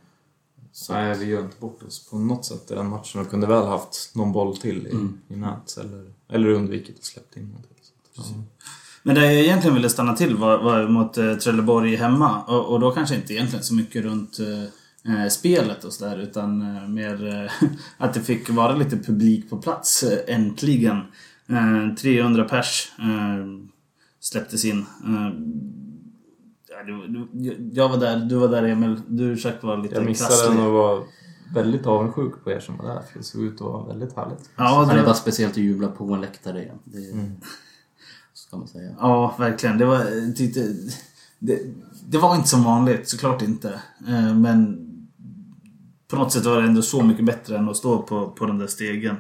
Så, 0.72 0.92
Nej, 0.92 1.18
vi 1.18 1.24
gör 1.26 1.42
inte 1.44 1.60
bort 1.60 1.82
oss 1.82 2.10
på 2.10 2.18
något 2.18 2.44
sätt 2.44 2.70
i 2.70 2.74
den 2.74 2.88
matchen 2.88 3.20
och 3.20 3.30
kunde 3.30 3.46
väl 3.46 3.66
haft 3.66 4.14
någon 4.14 4.32
boll 4.32 4.56
till 4.56 4.86
i, 4.86 4.90
Mm. 4.90 5.18
i 5.28 5.36
nät 5.36 5.76
eller, 5.80 6.12
eller 6.28 6.48
undvikit 6.48 6.98
och 6.98 7.04
släppt 7.04 7.36
in 7.36 7.48
något 7.48 7.62
till. 7.68 7.76
Så 8.12 8.20
att. 8.20 8.28
Men 9.06 9.14
det 9.14 9.24
jag 9.24 9.34
egentligen 9.34 9.74
ville 9.74 9.88
stanna 9.88 10.16
till 10.16 10.36
var, 10.36 10.58
var 10.58 10.88
mot 10.88 11.18
eh, 11.18 11.34
Trelleborg 11.34 11.96
hemma. 11.96 12.42
Och, 12.42 12.72
och 12.72 12.80
då 12.80 12.90
kanske 12.90 13.14
inte 13.14 13.34
egentligen 13.34 13.64
så 13.64 13.74
mycket 13.74 14.04
runt 14.04 14.38
eh, 14.38 15.22
eh, 15.22 15.28
spelet 15.28 15.84
och 15.84 15.92
sådär 15.92 16.18
utan 16.18 16.76
eh, 16.76 16.88
mer 16.88 17.44
eh, 17.44 17.68
att 17.98 18.14
det 18.14 18.20
fick 18.20 18.50
vara 18.50 18.76
lite 18.76 18.96
publik 18.96 19.50
på 19.50 19.56
plats 19.56 20.02
eh, 20.02 20.34
äntligen. 20.34 20.96
Eh, 21.48 21.94
300 21.94 22.44
pers 22.44 22.92
eh, 22.98 23.46
släpptes 24.20 24.64
in. 24.64 24.78
Eh, 24.78 25.32
ja, 26.68 26.82
du, 26.86 27.06
du, 27.32 27.70
jag 27.72 27.88
var 27.88 27.96
där, 27.96 28.16
du 28.16 28.34
var 28.34 28.48
där 28.48 28.62
Emil. 28.62 29.00
Du 29.08 29.36
försökte 29.36 29.66
vara 29.66 29.76
lite 29.76 29.94
Jag 29.94 30.04
missade 30.04 30.28
krasslig. 30.28 30.56
den 30.56 30.66
och 30.66 30.72
var 30.72 31.04
väldigt 31.54 31.86
avundsjuk 31.86 32.44
på 32.44 32.50
er 32.50 32.60
som 32.60 32.76
var 32.76 32.94
där 32.94 33.02
för 33.12 33.18
det 33.18 33.24
såg 33.24 33.42
ut 33.42 33.54
att 33.54 33.60
vara 33.60 33.86
väldigt 33.86 34.16
härligt. 34.16 34.50
Ja, 34.56 34.84
det 34.84 34.92
är 34.92 34.96
det, 34.96 35.02
bara 35.02 35.14
speciellt 35.14 35.52
att 35.52 35.58
jubla 35.58 35.88
på 35.88 36.14
en 36.14 36.20
läktare 36.20 36.62
igen. 36.62 36.78
Det 36.84 36.98
kan 38.50 38.58
man 38.58 38.68
säga. 38.68 38.94
Ja, 38.98 39.36
verkligen. 39.38 39.78
Det 39.78 39.84
var, 39.84 40.32
tyckte, 40.34 40.74
det, 41.38 41.60
det 42.08 42.18
var 42.18 42.36
inte 42.36 42.48
som 42.48 42.64
vanligt, 42.64 43.08
såklart 43.08 43.42
inte. 43.42 43.80
Eh, 44.08 44.34
men 44.34 44.82
på 46.08 46.16
något 46.16 46.32
sätt 46.32 46.44
var 46.44 46.62
det 46.62 46.68
ändå 46.68 46.82
så 46.82 47.02
mycket 47.02 47.24
bättre 47.24 47.58
än 47.58 47.68
att 47.68 47.76
stå 47.76 48.02
på, 48.02 48.30
på 48.30 48.46
den 48.46 48.58
där 48.58 48.66
stegen. 48.66 49.16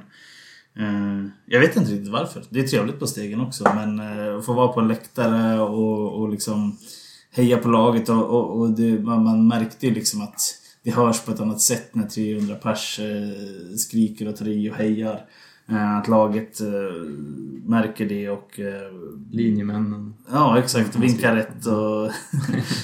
Eh, 0.76 1.26
jag 1.46 1.60
vet 1.60 1.76
inte 1.76 1.92
riktigt 1.92 2.12
varför. 2.12 2.44
Det 2.50 2.60
är 2.60 2.66
trevligt 2.66 2.98
på 2.98 3.06
stegen 3.06 3.40
också, 3.40 3.64
men 3.74 4.00
eh, 4.00 4.36
att 4.38 4.46
få 4.46 4.52
vara 4.52 4.68
på 4.68 4.80
en 4.80 4.88
läktare 4.88 5.60
och, 5.60 6.20
och 6.20 6.28
liksom 6.28 6.78
heja 7.30 7.58
på 7.58 7.68
laget 7.68 8.08
och, 8.08 8.24
och, 8.24 8.60
och 8.60 8.70
det, 8.70 8.98
man, 8.98 9.24
man 9.24 9.48
märkte 9.48 9.86
ju 9.86 9.94
liksom 9.94 10.22
att 10.22 10.40
det 10.82 10.90
hörs 10.90 11.20
på 11.20 11.32
ett 11.32 11.40
annat 11.40 11.60
sätt 11.60 11.94
när 11.94 12.06
300 12.06 12.54
pers 12.54 13.00
skriker 13.76 14.28
och 14.28 14.36
tar 14.36 14.48
i 14.48 14.70
och 14.70 14.74
hejar. 14.74 15.26
Eh, 15.68 15.96
Att 15.96 16.08
laget 16.08 16.60
eh, 16.60 17.06
märker 17.64 18.08
det 18.08 18.30
och 18.30 18.60
eh, 18.60 18.92
Linjemännen. 19.30 20.14
Ja, 20.32 20.58
exakt. 20.58 20.96
Vinka 20.96 21.36
rätt 21.36 21.66
och... 21.66 22.10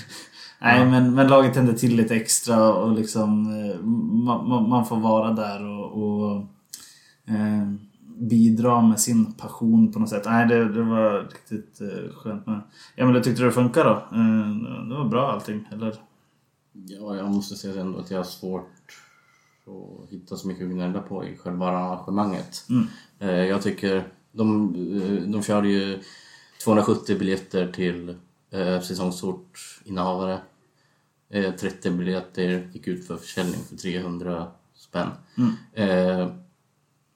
Nej, 0.60 0.86
men, 0.86 1.14
men 1.14 1.28
laget 1.28 1.54
tände 1.54 1.78
till 1.78 1.96
lite 1.96 2.14
extra 2.16 2.74
och 2.74 2.92
liksom 2.92 3.42
man, 4.24 4.48
man, 4.48 4.68
man 4.68 4.86
får 4.86 4.96
vara 4.96 5.32
där 5.32 5.64
och, 5.66 6.02
och 6.02 6.36
eh, 7.26 7.72
bidra 8.18 8.82
med 8.82 9.00
sin 9.00 9.32
passion 9.32 9.92
på 9.92 9.98
något 9.98 10.08
sätt. 10.08 10.22
Nej, 10.26 10.48
det, 10.48 10.72
det 10.72 10.82
var 10.82 11.20
riktigt 11.20 11.80
eh, 11.80 12.14
skönt 12.14 12.46
med. 12.46 12.60
Ja, 12.96 13.04
men 13.04 13.14
du 13.14 13.20
tyckte 13.20 13.42
det 13.42 13.52
funkar 13.52 13.84
då? 13.84 13.90
Eh, 13.90 14.88
det 14.88 14.94
var 14.94 15.08
bra 15.08 15.32
allting, 15.32 15.68
eller? 15.72 15.94
Ja, 16.72 17.16
jag 17.16 17.30
måste 17.30 17.54
säga 17.54 17.80
ändå 17.80 17.98
att 17.98 18.10
jag 18.10 18.18
har 18.18 18.24
svårt 18.24 19.01
att 19.72 20.10
hitta 20.10 20.36
så 20.36 20.48
mycket 20.48 20.64
att 20.64 20.70
gnälla 20.72 21.00
på 21.00 21.24
i 21.24 21.36
själva 21.36 21.66
arrangemanget. 21.68 22.64
Mm. 22.68 22.86
Eh, 23.18 23.46
Jag 23.48 23.62
tycker 23.62 24.08
de, 24.32 24.74
eh, 25.02 25.28
de 25.32 25.42
körde 25.42 25.68
ju 25.68 26.00
270 26.64 27.18
biljetter 27.18 27.72
till 27.72 28.16
eh, 28.50 28.80
säsongsortinnehavare. 28.80 30.40
Eh, 31.30 31.54
30 31.54 31.90
biljetter 31.90 32.70
gick 32.72 32.86
ut 32.86 33.06
för 33.06 33.16
försäljning 33.16 33.60
för 33.68 33.76
300 33.76 34.46
spänn. 34.74 35.08
Mm. 35.38 35.52
Eh, 35.72 36.28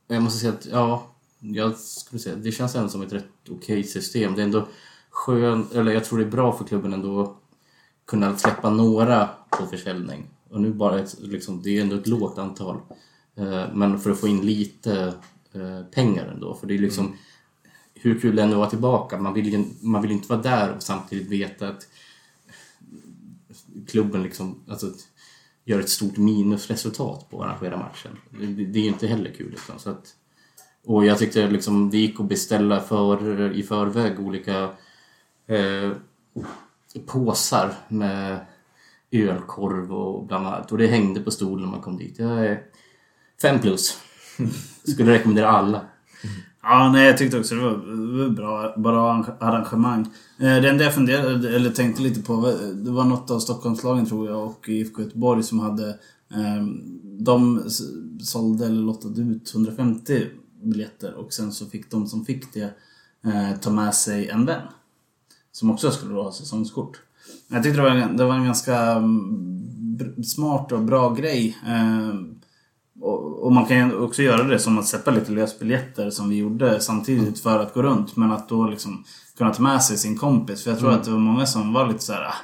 jag 0.08 0.22
måste 0.22 0.38
säga 0.40 0.52
att, 0.52 0.66
ja, 0.66 1.06
jag 1.38 1.76
skulle 1.76 2.18
säga 2.20 2.36
det 2.36 2.52
känns 2.52 2.74
ändå 2.76 2.88
som 2.88 3.02
ett 3.02 3.12
rätt 3.12 3.24
okej 3.50 3.84
system. 3.84 4.34
Det 4.34 4.40
är 4.42 4.44
ändå 4.44 4.68
skönt, 5.10 5.72
eller 5.74 5.92
jag 5.92 6.04
tror 6.04 6.18
det 6.18 6.24
är 6.24 6.30
bra 6.30 6.52
för 6.52 6.64
klubben 6.64 6.92
ändå 6.92 7.36
kunna 8.06 8.36
släppa 8.36 8.70
några 8.70 9.28
på 9.50 9.66
försäljning. 9.66 10.26
Och 10.56 10.62
nu 10.62 10.72
bara 10.72 11.00
ett, 11.00 11.16
liksom, 11.20 11.62
det 11.62 11.78
är 11.78 11.82
ändå 11.82 11.96
ett 11.96 12.06
lågt 12.06 12.38
antal. 12.38 12.76
Eh, 13.34 13.64
men 13.74 13.98
för 13.98 14.10
att 14.10 14.20
få 14.20 14.28
in 14.28 14.46
lite 14.46 15.14
eh, 15.52 15.82
pengar 15.94 16.26
ändå. 16.26 16.54
För 16.54 16.66
det 16.66 16.74
är 16.74 16.78
liksom, 16.78 17.16
hur 17.94 18.20
kul 18.20 18.36
det 18.36 18.42
än 18.42 18.48
är 18.48 18.52
att 18.52 18.58
vara 18.58 18.70
tillbaka, 18.70 19.18
man 19.18 19.34
vill 19.34 19.52
ju 19.52 19.64
man 19.80 20.02
vill 20.02 20.10
inte 20.10 20.28
vara 20.28 20.42
där 20.42 20.74
och 20.74 20.82
samtidigt 20.82 21.28
veta 21.28 21.68
att 21.68 21.88
klubben 23.86 24.22
liksom, 24.22 24.62
alltså, 24.68 24.92
gör 25.64 25.80
ett 25.80 25.88
stort 25.88 26.16
minusresultat 26.16 27.30
på 27.30 27.42
att 27.42 27.48
arrangera 27.48 27.76
matchen. 27.76 28.18
Det, 28.30 28.46
det, 28.46 28.64
det 28.64 28.78
är 28.78 28.82
ju 28.82 28.88
inte 28.88 29.06
heller 29.06 29.30
kul. 29.30 29.50
Liksom, 29.50 29.78
så 29.78 29.90
att, 29.90 30.14
och 30.84 31.06
jag 31.06 31.18
tyckte 31.18 31.50
liksom, 31.50 31.90
det 31.90 31.98
gick 31.98 32.20
att 32.20 32.28
beställa 32.28 32.80
för, 32.80 33.52
i 33.52 33.62
förväg 33.62 34.20
olika 34.20 34.70
eh, 35.46 35.92
påsar 37.06 37.74
med 37.88 38.46
ölkorv 39.10 39.92
och 39.92 40.26
bland 40.26 40.46
annat. 40.46 40.72
Och 40.72 40.78
det 40.78 40.86
hängde 40.86 41.20
på 41.20 41.30
stolen 41.30 41.64
när 41.64 41.70
man 41.70 41.80
kom 41.80 41.96
dit. 41.96 42.18
Jag 42.18 42.46
är 42.46 42.62
fem 43.42 43.60
plus. 43.60 43.98
Skulle 44.84 45.12
rekommendera 45.12 45.48
alla. 45.48 45.84
Ja, 46.62 46.90
nej, 46.92 47.06
jag 47.06 47.18
tyckte 47.18 47.38
också 47.38 47.54
det 47.54 47.60
var, 47.60 48.28
bra, 48.28 48.74
bra 48.76 49.24
arrangemang. 49.40 50.00
Eh, 50.40 50.56
Det 50.62 50.68
enda 50.68 50.84
jag 50.84 50.94
funderade, 50.94 51.56
eller 51.56 51.70
tänkte 51.70 52.02
lite 52.02 52.22
på, 52.22 52.52
det 52.74 52.90
var 52.90 53.04
något 53.04 53.30
av 53.30 53.38
Stockholmslagen 53.38 54.06
tror 54.06 54.28
jag 54.28 54.44
och 54.46 54.68
IFK 54.68 55.02
Göteborg 55.02 55.42
som 55.42 55.60
hade... 55.60 55.88
eh, 56.30 56.66
De 57.18 57.62
sålde 58.20 58.66
eller 58.66 58.82
lottade 58.82 59.20
ut 59.22 59.54
150 59.54 60.26
biljetter 60.62 61.14
och 61.14 61.32
sen 61.32 61.52
så 61.52 61.66
fick 61.66 61.90
de 61.90 62.06
som 62.06 62.24
fick 62.24 62.54
det 62.54 62.74
eh, 63.24 63.58
ta 63.60 63.70
med 63.70 63.94
sig 63.94 64.28
en 64.28 64.46
vän. 64.46 64.62
Som 65.52 65.70
också 65.70 65.90
skulle 65.90 66.14
ha 66.14 66.32
säsongskort. 66.32 67.00
Jag 67.48 67.62
tyckte 67.62 67.76
det 67.78 67.82
var, 67.82 67.90
en- 67.96 68.16
det 68.16 68.24
var 68.24 68.34
en 68.34 68.44
ganska 68.44 68.76
mm, 68.78 70.24
smart 70.24 70.72
och 70.72 70.80
bra 70.82 71.14
grej. 71.14 71.56
Eh, 71.66 72.14
och, 73.00 73.42
och 73.44 73.52
man 73.52 73.64
kan 73.66 73.76
ju 73.76 73.96
också 74.00 74.22
göra 74.22 74.42
det 74.42 74.58
som 74.58 74.78
att 74.78 74.86
släppa 74.86 75.10
lite 75.10 75.32
lösbiljetter 75.32 76.10
som 76.10 76.28
vi 76.28 76.36
gjorde 76.36 76.80
samtidigt 76.80 77.40
för 77.40 77.62
att 77.62 77.74
gå 77.74 77.82
runt. 77.82 78.16
Men 78.16 78.32
att 78.32 78.48
då 78.48 78.66
liksom 78.66 79.04
kunna 79.38 79.54
ta 79.54 79.62
med 79.62 79.82
sig 79.82 79.96
sin 79.98 80.18
kompis. 80.18 80.64
För 80.64 80.70
jag 80.70 80.78
tror 80.80 80.92
att 80.92 81.04
det 81.04 81.10
var 81.10 81.18
många 81.18 81.46
som 81.46 81.72
var 81.72 81.86
lite 81.86 82.02
så 82.04 82.12
här. 82.12 82.22
Ah, 82.24 82.34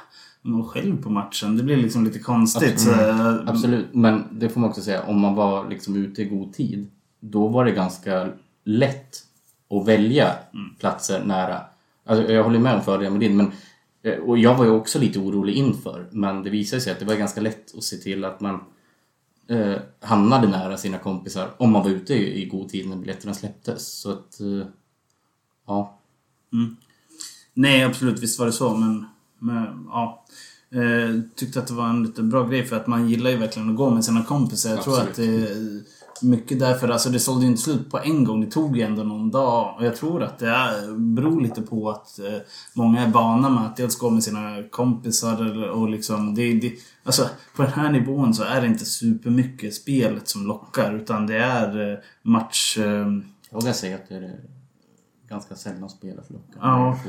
men 0.41 0.63
själv 0.63 1.01
på 1.03 1.09
matchen. 1.09 1.57
Det 1.57 1.63
blir 1.63 1.77
liksom 1.77 2.03
lite 2.05 2.19
konstigt. 2.19 2.87
Eh, 2.87 3.35
Absolut, 3.47 3.93
men 3.93 4.23
det 4.31 4.49
får 4.49 4.61
man 4.61 4.69
också 4.69 4.81
säga, 4.81 5.03
om 5.03 5.19
man 5.19 5.35
var 5.35 5.69
liksom 5.69 5.95
ute 5.95 6.21
i 6.21 6.25
god 6.25 6.53
tid, 6.53 6.87
då 7.19 7.47
var 7.47 7.65
det 7.65 7.71
ganska 7.71 8.29
lätt 8.65 9.15
att 9.69 9.87
välja 9.87 10.31
platser 10.79 11.23
nära. 11.25 11.61
Alltså, 12.05 12.31
jag 12.33 12.43
håller 12.43 12.59
med 12.59 12.75
om 12.75 12.81
fördelen 12.81 13.13
med 13.13 13.19
din, 13.21 13.37
men 13.37 13.51
Och 14.25 14.37
jag 14.37 14.57
var 14.57 14.65
ju 14.65 14.71
också 14.71 14.99
lite 14.99 15.19
orolig 15.19 15.53
inför, 15.53 16.09
men 16.11 16.43
det 16.43 16.49
visade 16.49 16.81
sig 16.81 16.91
att 16.91 16.99
det 16.99 17.05
var 17.05 17.15
ganska 17.15 17.41
lätt 17.41 17.77
att 17.77 17.83
se 17.83 17.97
till 17.97 18.25
att 18.25 18.41
man 18.41 18.59
eh, 19.47 19.75
hamnade 19.99 20.47
nära 20.47 20.77
sina 20.77 20.97
kompisar 20.97 21.49
om 21.57 21.71
man 21.71 21.83
var 21.83 21.89
ute 21.89 22.13
i, 22.13 22.43
i 22.43 22.45
god 22.45 22.69
tid 22.69 22.89
när 22.89 22.95
biljetterna 22.95 23.33
släpptes. 23.33 23.87
Så 23.87 24.11
att, 24.11 24.39
eh, 24.39 24.67
ja. 25.67 25.99
Nej, 27.53 27.83
absolut. 27.83 28.19
Visst 28.19 28.39
var 28.39 28.45
det 28.45 28.51
så, 28.51 28.75
men... 28.75 29.05
men 29.39 29.87
ja. 29.89 30.25
Eh, 30.71 31.21
tyckte 31.35 31.59
att 31.59 31.67
det 31.67 31.73
var 31.73 31.89
en 31.89 32.03
lite 32.03 32.23
bra 32.23 32.47
grej 32.47 32.65
för 32.65 32.75
att 32.75 32.87
man 32.87 33.09
gillar 33.09 33.29
ju 33.29 33.37
verkligen 33.37 33.69
att 33.69 33.75
gå 33.75 33.89
med 33.89 34.05
sina 34.05 34.23
kompisar. 34.23 34.69
Jag 34.69 34.83
tror 34.83 34.99
Absolut. 34.99 35.09
att 35.09 35.15
det 35.15 35.83
mycket 36.21 36.59
därför. 36.59 36.89
Alltså 36.89 37.09
det 37.09 37.19
sålde 37.19 37.41
ju 37.41 37.51
inte 37.51 37.61
slut 37.61 37.91
på 37.91 37.99
en 37.99 38.23
gång. 38.23 38.41
Det 38.41 38.51
tog 38.51 38.77
ju 38.77 38.83
ändå 38.83 39.03
någon 39.03 39.31
dag. 39.31 39.75
Och 39.77 39.85
jag 39.85 39.95
tror 39.95 40.23
att 40.23 40.39
det 40.39 40.49
är, 40.49 40.97
beror 40.97 41.41
lite 41.41 41.61
på 41.61 41.89
att 41.89 42.19
eh, 42.19 42.37
många 42.73 43.01
är 43.05 43.11
vana 43.11 43.49
med 43.49 43.65
att 43.65 43.77
dels 43.77 43.97
gå 43.97 44.09
med 44.09 44.23
sina 44.23 44.63
kompisar 44.71 45.69
och 45.69 45.89
liksom... 45.89 46.35
Det, 46.35 46.53
det, 46.53 46.73
alltså 47.03 47.29
på 47.55 47.61
den 47.61 47.71
här 47.71 47.91
nivån 47.91 48.33
så 48.33 48.43
är 48.43 48.61
det 48.61 48.67
inte 48.67 48.85
supermycket 48.85 49.73
spelet 49.73 50.27
som 50.27 50.47
lockar. 50.47 50.93
Utan 50.93 51.27
det 51.27 51.37
är 51.37 51.91
eh, 51.91 51.97
match... 52.21 52.77
Eh, 52.77 53.07
Jag 53.49 53.61
vågar 53.61 53.73
säga 53.73 53.95
att 53.95 54.09
det 54.09 54.15
är 54.15 54.39
ganska 55.29 55.55
sällan 55.55 55.89
spelat 55.89 56.29
lockar. 56.29 56.59
Ja. 56.61 56.99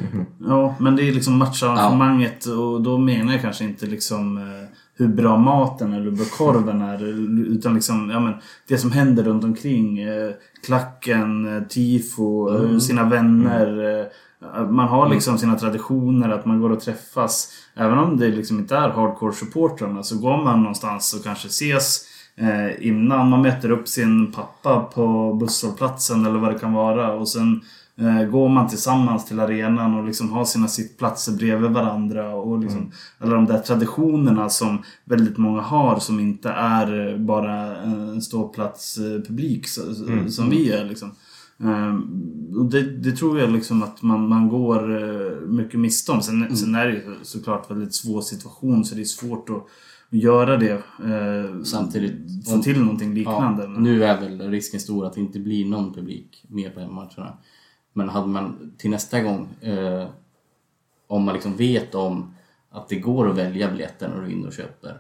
Ja, 0.41 0.75
men 0.81 0.97
det 0.97 1.09
är 1.09 1.13
liksom 1.13 1.39
matcharrangemanget 1.39 2.47
och 2.47 2.83
då 2.83 2.99
menar 2.99 3.33
jag 3.33 3.43
kanske 3.43 3.65
inte 3.65 3.87
liksom 3.87 4.39
eh, 4.39 4.69
hur 4.97 5.09
bra 5.09 5.37
maten 5.37 5.93
eller 5.93 6.05
hur 6.05 6.11
bra 6.11 6.25
korven 6.25 6.83
är. 6.83 7.03
Utan 7.53 7.75
liksom, 7.75 8.11
ja 8.11 8.21
men 8.21 8.35
det 8.69 8.79
som 8.79 8.93
händer 8.93 9.23
runt 9.23 9.45
omkring. 9.45 9.99
Eh, 9.99 10.31
klacken, 10.67 11.57
eh, 11.57 11.63
tifo, 11.63 12.55
eh, 12.55 12.79
sina 12.79 13.05
vänner. 13.05 14.01
Eh, 14.01 14.07
man 14.71 14.89
har 14.89 15.09
liksom 15.09 15.39
sina 15.39 15.59
traditioner, 15.59 16.29
att 16.29 16.47
man 16.47 16.61
går 16.61 16.71
och 16.71 16.81
träffas. 16.81 17.53
Även 17.75 17.99
om 17.99 18.17
det 18.17 18.29
liksom 18.29 18.59
inte 18.59 18.77
är 18.77 18.89
hardcore-supportrarna 18.89 20.03
så 20.03 20.19
går 20.19 20.45
man 20.45 20.61
någonstans 20.61 21.15
och 21.15 21.25
kanske 21.25 21.49
ses 21.49 22.01
eh, 22.37 22.87
innan. 22.89 23.31
Man 23.31 23.43
möter 23.43 23.71
upp 23.71 23.89
sin 23.89 24.33
pappa 24.33 24.81
på 24.81 25.35
busshållplatsen 25.35 26.27
eller 26.27 26.39
vad 26.39 26.53
det 26.53 26.59
kan 26.59 26.73
vara. 26.73 27.13
Och 27.13 27.29
sen 27.29 27.61
går 28.31 28.49
man 28.49 28.69
tillsammans 28.69 29.25
till 29.27 29.41
arenan 29.41 29.95
och 29.99 30.05
liksom 30.05 30.31
har 30.33 30.45
sina 30.45 30.69
sittplatser 30.69 31.33
bredvid 31.33 31.71
varandra. 31.71 32.35
Och 32.35 32.59
liksom, 32.59 32.91
Alla 33.19 33.35
de 33.35 33.45
där 33.47 33.59
traditionerna 33.59 34.49
som 34.49 34.79
väldigt 35.05 35.37
många 35.37 35.61
har 35.61 35.99
som 35.99 36.21
inte 36.21 36.49
är 36.49 37.09
eh, 37.13 37.19
bara 37.19 37.77
en 37.77 38.23
ståplatspublik 38.23 39.69
så, 39.69 39.95
så- 39.95 40.31
som 40.31 40.51
vi 40.51 40.71
är. 40.73 40.85
Liksom. 40.85 41.11
Ehm, 41.61 42.03
och 42.59 42.65
det, 42.65 42.83
det 42.83 43.13
tror 43.13 43.41
jag 43.41 43.51
liksom 43.53 43.83
att 43.83 44.03
man, 44.03 44.29
man 44.29 44.49
går 44.49 45.03
eh, 45.03 45.41
mycket 45.49 45.81
miste 45.81 46.13
om. 46.13 46.23
Sen, 46.23 46.57
sen 46.57 46.75
är 46.75 46.87
det 46.87 46.93
ju 46.93 47.15
såklart 47.23 47.71
väldigt 47.71 47.95
svår 47.95 48.21
situation 48.21 48.85
så 48.85 48.95
det 48.95 49.01
är 49.01 49.05
svårt 49.05 49.51
att 49.51 49.67
göra 50.11 50.57
det. 50.57 50.73
Eh, 50.73 51.63
Samtidigt, 51.65 52.49
få 52.51 52.59
till 52.59 52.81
någonting 52.81 53.15
liknande. 53.15 53.63
Ja, 53.63 53.69
nu 53.81 54.05
är 54.05 54.21
väl 54.21 54.51
risken 54.51 54.81
stor 54.81 55.07
att 55.07 55.13
det 55.15 55.21
inte 55.21 55.39
blir 55.41 55.65
någon 55.67 55.95
publik 55.95 56.45
med 56.49 56.75
på 56.75 56.81
hemmamatcherna. 56.81 57.33
Men 57.97 58.09
hade 58.09 58.27
man 58.27 58.73
till 58.79 58.91
nästa 58.91 59.21
gång, 59.21 59.49
eh, 59.61 60.07
om 61.07 61.25
man 61.25 61.35
liksom 61.35 61.57
vet 61.57 61.95
om 61.95 62.35
att 62.71 62.89
det 62.89 62.97
går 62.97 63.31
att 63.31 63.37
välja 63.37 63.71
biljetten 63.71 64.11
när 64.11 64.21
du 64.21 64.27
är 64.27 64.31
inne 64.31 64.47
och 64.47 64.53
köper, 64.53 64.99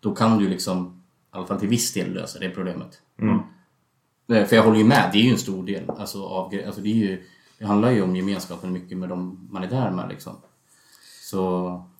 då 0.00 0.14
kan 0.14 0.38
du 0.38 0.48
liksom, 0.48 1.02
i 1.32 1.36
alla 1.36 1.46
fall 1.46 1.60
till 1.60 1.68
viss 1.68 1.92
del, 1.92 2.12
lösa 2.12 2.38
det 2.38 2.50
problemet. 2.50 3.00
Eh, 4.28 4.46
För 4.46 4.56
jag 4.56 4.62
håller 4.62 4.78
ju 4.78 4.84
med, 4.84 5.10
det 5.12 5.18
är 5.18 5.22
ju 5.22 5.30
en 5.30 5.38
stor 5.38 5.66
del. 5.66 5.90
Alltså, 5.90 6.24
av, 6.24 6.54
alltså 6.66 6.80
det, 6.80 6.88
är 6.88 6.94
ju, 6.94 7.22
det 7.58 7.64
handlar 7.66 7.90
ju 7.90 8.02
om 8.02 8.16
gemenskapen 8.16 8.72
mycket 8.72 8.98
med 8.98 9.08
de 9.08 9.48
man 9.50 9.64
är 9.64 9.68
där 9.68 9.90
med. 9.90 10.08
Liksom. 10.08 10.36
Så 11.22 11.40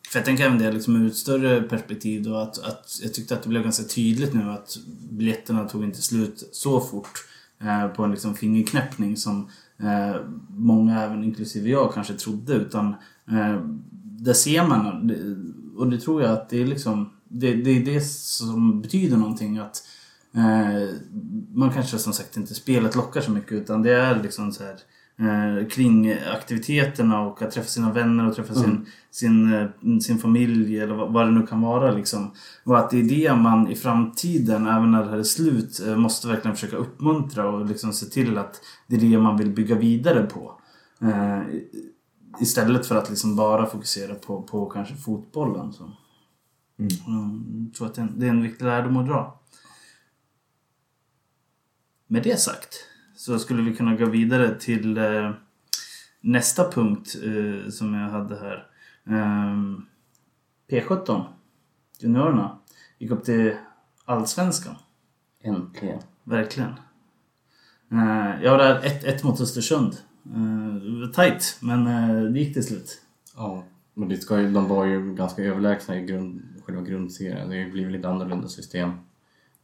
För 0.08 0.18
jag 0.18 0.24
tänker 0.24 0.46
även 0.46 0.58
det 0.58 0.72
liksom 0.72 0.96
ur 0.96 1.06
ett 1.06 1.16
större 1.16 1.62
perspektiv 1.62 2.22
då 2.22 2.36
att, 2.36 2.58
att 2.58 2.98
jag 3.02 3.14
tyckte 3.14 3.34
att 3.34 3.42
det 3.42 3.48
blev 3.48 3.62
ganska 3.62 3.84
tydligt 3.84 4.34
nu 4.34 4.50
att 4.50 4.76
biljetterna 5.10 5.68
tog 5.68 5.84
inte 5.84 6.02
slut 6.02 6.48
så 6.52 6.80
fort 6.80 7.26
eh, 7.60 7.88
på 7.88 8.04
en 8.04 8.10
liksom 8.10 8.34
fingerknäppning 8.34 9.16
som 9.16 9.50
eh, 9.82 10.16
många, 10.48 11.02
även 11.02 11.24
inklusive 11.24 11.68
jag, 11.70 11.94
kanske 11.94 12.14
trodde. 12.14 12.54
Utan 12.54 12.88
eh, 13.30 13.60
där 14.02 14.32
ser 14.32 14.66
man, 14.66 15.10
eh, 15.10 15.80
och 15.80 15.90
det 15.90 16.00
tror 16.00 16.22
jag 16.22 16.32
att 16.32 16.48
det 16.48 16.62
är 16.62 16.66
liksom 16.66 17.10
det, 17.28 17.54
det 17.54 17.70
är 17.70 17.84
det 17.84 18.00
som 18.00 18.82
betyder 18.82 19.16
någonting 19.16 19.58
att 19.58 19.82
eh, 20.34 20.94
man 21.54 21.72
kanske 21.72 21.98
som 21.98 22.12
sagt 22.12 22.36
inte 22.36 22.54
spelet 22.54 22.96
lockar 22.96 23.20
så 23.20 23.30
mycket 23.30 23.52
utan 23.52 23.82
det 23.82 23.94
är 23.94 24.22
liksom 24.22 24.52
så 24.52 24.64
här 24.64 24.76
eh, 25.18 25.68
kring 25.68 26.12
aktiviteterna 26.12 27.20
och 27.20 27.42
att 27.42 27.50
träffa 27.50 27.68
sina 27.68 27.92
vänner 27.92 28.28
och 28.28 28.34
träffa 28.36 28.54
sin, 28.54 28.86
sin, 29.10 29.54
eh, 29.54 29.98
sin 29.98 30.18
familj 30.18 30.80
eller 30.80 30.94
vad, 30.94 31.26
det 31.26 31.30
nu 31.30 31.46
kan 31.46 31.60
vara. 31.60 31.90
Liksom. 31.90 32.30
Och 32.64 32.78
att 32.78 32.90
det 32.90 33.00
är 33.00 33.04
det 33.04 33.34
man 33.34 33.68
i 33.68 33.74
framtiden, 33.76 34.66
även 34.66 34.90
när 34.90 35.04
det 35.04 35.10
här 35.10 35.18
är 35.18 35.22
slut, 35.22 35.80
eh, 35.86 35.96
måste 35.96 36.28
verkligen 36.28 36.54
försöka 36.54 36.76
uppmuntra 36.76 37.48
och 37.48 37.66
liksom 37.66 37.92
se 37.92 38.06
till 38.06 38.38
att 38.38 38.60
det 38.86 38.96
är 38.96 39.00
det 39.00 39.18
man 39.18 39.36
vill 39.36 39.50
bygga 39.50 39.74
vidare 39.74 40.22
på. 40.22 40.60
Eh, 41.00 41.42
istället 42.40 42.86
för 42.86 42.96
att 42.96 43.10
liksom 43.10 43.36
bara 43.36 43.66
fokusera 43.66 44.14
på, 44.14 44.42
på 44.42 44.66
kanske 44.66 44.94
fotbollen. 44.94 45.72
Så. 45.72 45.90
Mm, 46.78 47.64
jag 47.66 47.74
tror 47.74 47.86
att 47.86 47.94
det 47.94 48.00
är, 48.00 48.06
en, 48.06 48.18
det 48.20 48.26
är 48.26 48.30
en 48.30 48.42
viktig 48.42 48.64
lärdom 48.64 48.96
att 48.96 49.06
dra. 49.06 49.40
Med 52.06 52.22
det 52.22 52.40
sagt 52.40 52.74
så 53.26 53.38
skulle 53.38 53.62
vi 53.62 53.76
kunna 53.76 53.96
gå 53.96 54.06
vidare 54.06 54.54
till 54.54 54.98
eh, 54.98 55.30
nästa 56.20 56.70
punkt 56.70 57.16
eh, 57.24 57.70
som 57.70 57.94
jag 57.94 58.10
hade 58.10 58.36
här. 58.36 58.66
Ehm, 59.06 59.86
P17, 60.70 61.24
juniorerna, 61.98 62.58
gick 62.98 63.10
upp 63.10 63.24
till 63.24 63.54
Allsvenskan. 64.04 64.74
äntligen. 65.42 66.00
Verkligen. 66.24 66.70
Eh, 67.92 68.42
jag 68.42 68.50
var 68.50 68.58
där 68.58 68.80
1-1 68.80 69.26
mot 69.26 69.40
Östersund. 69.40 69.96
Eh, 70.24 70.74
det 70.74 71.00
var 71.00 71.12
tajt, 71.12 71.58
men 71.62 71.86
eh, 71.86 72.32
det 72.32 72.38
gick 72.38 72.54
till 72.54 72.66
slut. 72.66 73.02
Ja, 73.36 73.64
men 73.94 74.08
det 74.08 74.16
ska 74.16 74.40
ju, 74.40 74.52
de 74.52 74.68
var 74.68 74.84
ju 74.84 75.14
ganska 75.14 75.42
överlägsna 75.42 75.96
i 75.96 76.04
grund, 76.04 76.42
själva 76.66 76.82
grundserien. 76.82 77.50
Det 77.50 77.72
blir 77.72 77.90
lite 77.90 78.08
annorlunda 78.08 78.48
system 78.48 78.90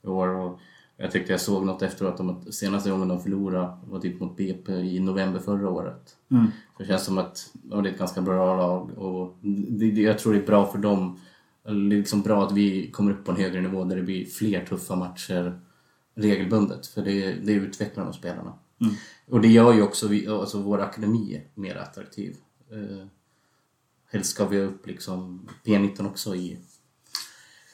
i 0.03 0.07
år. 0.07 0.29
Och 0.29 0.61
jag 1.03 1.11
tyckte 1.11 1.33
jag 1.33 1.41
såg 1.41 1.67
något 1.67 1.83
efteråt 1.83 2.21
om 2.21 2.31
att 2.31 2.55
senaste 2.55 2.91
gången 2.91 3.09
de 3.09 3.21
förlorade 3.23 3.77
var 3.85 4.01
typ 4.01 4.21
mot 4.21 4.37
BP 4.37 4.73
i 4.73 5.01
november 5.01 5.41
förra 5.41 5.71
året. 5.71 6.17
Mm. 6.31 6.47
Så 6.47 6.83
det 6.83 6.89
känns 6.89 7.05
som 7.05 7.19
att 7.19 7.51
ja, 7.71 7.77
det 7.77 7.89
är 7.89 7.93
ett 7.93 7.99
ganska 7.99 8.23
bra 8.23 8.57
lag 8.57 8.99
och 8.99 9.37
det, 9.41 9.91
det, 9.91 10.01
jag 10.01 10.19
tror 10.19 10.33
det 10.33 10.39
är 10.39 10.47
bra 10.47 10.67
för 10.67 10.79
dem. 10.79 11.21
Det 11.65 11.71
är 11.71 11.75
liksom 11.75 12.23
bra 12.23 12.47
att 12.47 12.53
vi 12.53 12.91
kommer 12.91 13.13
upp 13.13 13.25
på 13.25 13.31
en 13.31 13.37
högre 13.37 13.61
nivå 13.61 13.85
där 13.85 13.97
det 13.97 14.03
blir 14.03 14.27
fler 14.27 14.67
tuffa 14.67 14.97
matcher 14.97 15.61
regelbundet. 16.15 16.87
För 16.87 17.03
det, 17.03 17.33
det 17.33 17.53
utvecklar 17.53 18.05
de 18.05 18.13
spelarna. 18.13 18.53
Och 19.29 19.41
det 19.41 19.49
gör 19.49 19.73
ju 19.73 19.83
också 19.83 20.09
vi, 20.09 20.29
alltså 20.29 20.59
vår 20.59 20.81
akademi 20.81 21.43
mer 21.55 21.77
attraktiv. 21.77 22.37
Eh, 22.73 23.07
helst 24.11 24.31
ska 24.31 24.47
vi 24.47 24.57
ha 24.57 24.65
upp 24.65 24.87
liksom 24.87 25.49
P19 25.65 26.07
också 26.07 26.35
i... 26.35 26.59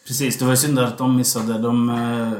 Precis, 0.09 0.39
det 0.39 0.45
var 0.45 0.53
ju 0.53 0.57
synd 0.57 0.79
att 0.79 0.99
de 0.99 1.17
missade. 1.17 1.59
De, 1.59 1.89
eh, 1.89 2.33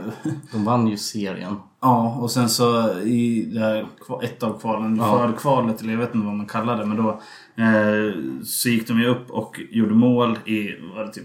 De 0.53 0.65
vann 0.65 0.87
ju 0.89 0.97
serien. 0.97 1.57
Ja, 1.81 2.19
och 2.21 2.31
sen 2.31 2.49
så 2.49 2.99
i 3.01 3.51
det 3.55 3.61
här, 3.61 3.87
ett 4.23 4.43
av 4.43 4.61
kvalen, 4.61 4.97
Ja. 4.97 5.19
för 5.19 5.37
kvalet, 5.37 5.81
eller 5.81 5.91
jag 5.93 5.99
vet 6.01 6.15
inte 6.15 6.27
vad 6.27 6.37
man 6.37 6.47
kallar 6.47 6.79
det, 6.79 6.87
men 6.87 6.97
då 6.97 7.09
eh, 7.63 8.15
så 8.45 8.69
gick 8.69 8.89
de 8.89 9.01
ju 9.01 9.07
upp 9.07 9.31
och 9.31 9.61
gjorde 9.71 9.95
mål 9.95 10.39
i, 10.45 10.69
var 10.95 11.05
det 11.05 11.13
typ 11.13 11.25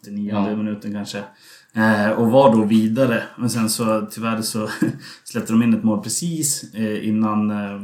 89 0.00 0.30
Ja. 0.34 0.56
minuten 0.56 0.92
kanske. 0.92 1.22
Eh, 1.74 2.10
och 2.10 2.30
var 2.30 2.52
då 2.56 2.64
vidare. 2.64 3.22
Men 3.38 3.50
sen 3.50 3.70
så 3.70 4.06
tyvärr 4.10 4.42
så 4.42 4.68
släppte 5.24 5.52
de 5.52 5.62
in 5.62 5.74
ett 5.74 5.84
mål 5.84 6.02
precis 6.02 6.74
eh, 6.74 7.08
innan 7.08 7.50
eh, 7.50 7.80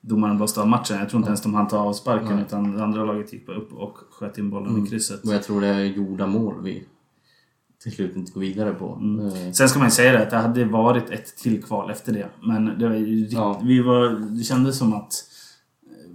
domaren 0.00 0.36
blåste 0.36 0.60
av 0.60 0.68
matchen. 0.68 0.98
Jag 0.98 1.08
tror 1.08 1.18
inte 1.20 1.28
ens 1.28 1.42
de 1.42 1.54
hann 1.54 1.68
ta 1.68 1.78
av 1.78 1.92
sparken 1.92 2.34
Nej. 2.36 2.44
utan 2.46 2.76
det 2.76 2.84
andra 2.84 3.04
laget 3.04 3.32
gick 3.32 3.46
bara 3.46 3.56
upp 3.56 3.72
och 3.72 3.98
sköt 4.10 4.38
in 4.38 4.50
bollen 4.50 4.84
i 4.86 4.90
krysset. 4.90 5.24
Och 5.24 5.34
jag 5.34 5.42
tror 5.42 5.60
det 5.60 5.66
är 5.66 5.84
gjorda 5.84 6.26
mål 6.26 6.54
vi 6.62 6.84
till 7.82 7.92
slut 7.92 8.16
inte 8.16 8.32
går 8.32 8.40
vidare 8.40 8.72
på. 8.74 9.00
Eh, 9.22 9.52
Sen 9.52 9.68
ska 9.68 9.78
man 9.78 9.88
ju 9.88 9.92
säga 9.92 10.12
det 10.12 10.22
att 10.22 10.30
det 10.30 10.36
hade 10.36 10.64
varit 10.64 11.10
ett 11.10 11.36
till 11.36 11.62
kval 11.62 11.90
efter 11.90 12.12
det. 12.12 12.28
Men 12.42 12.78
det, 12.78 12.88
var 12.88 12.94
rikt- 12.96 13.32
Ja. 13.32 13.60
vi 13.64 13.80
var, 13.82 14.08
det 14.38 14.44
kändes 14.44 14.78
som 14.78 14.92
att 14.92 15.12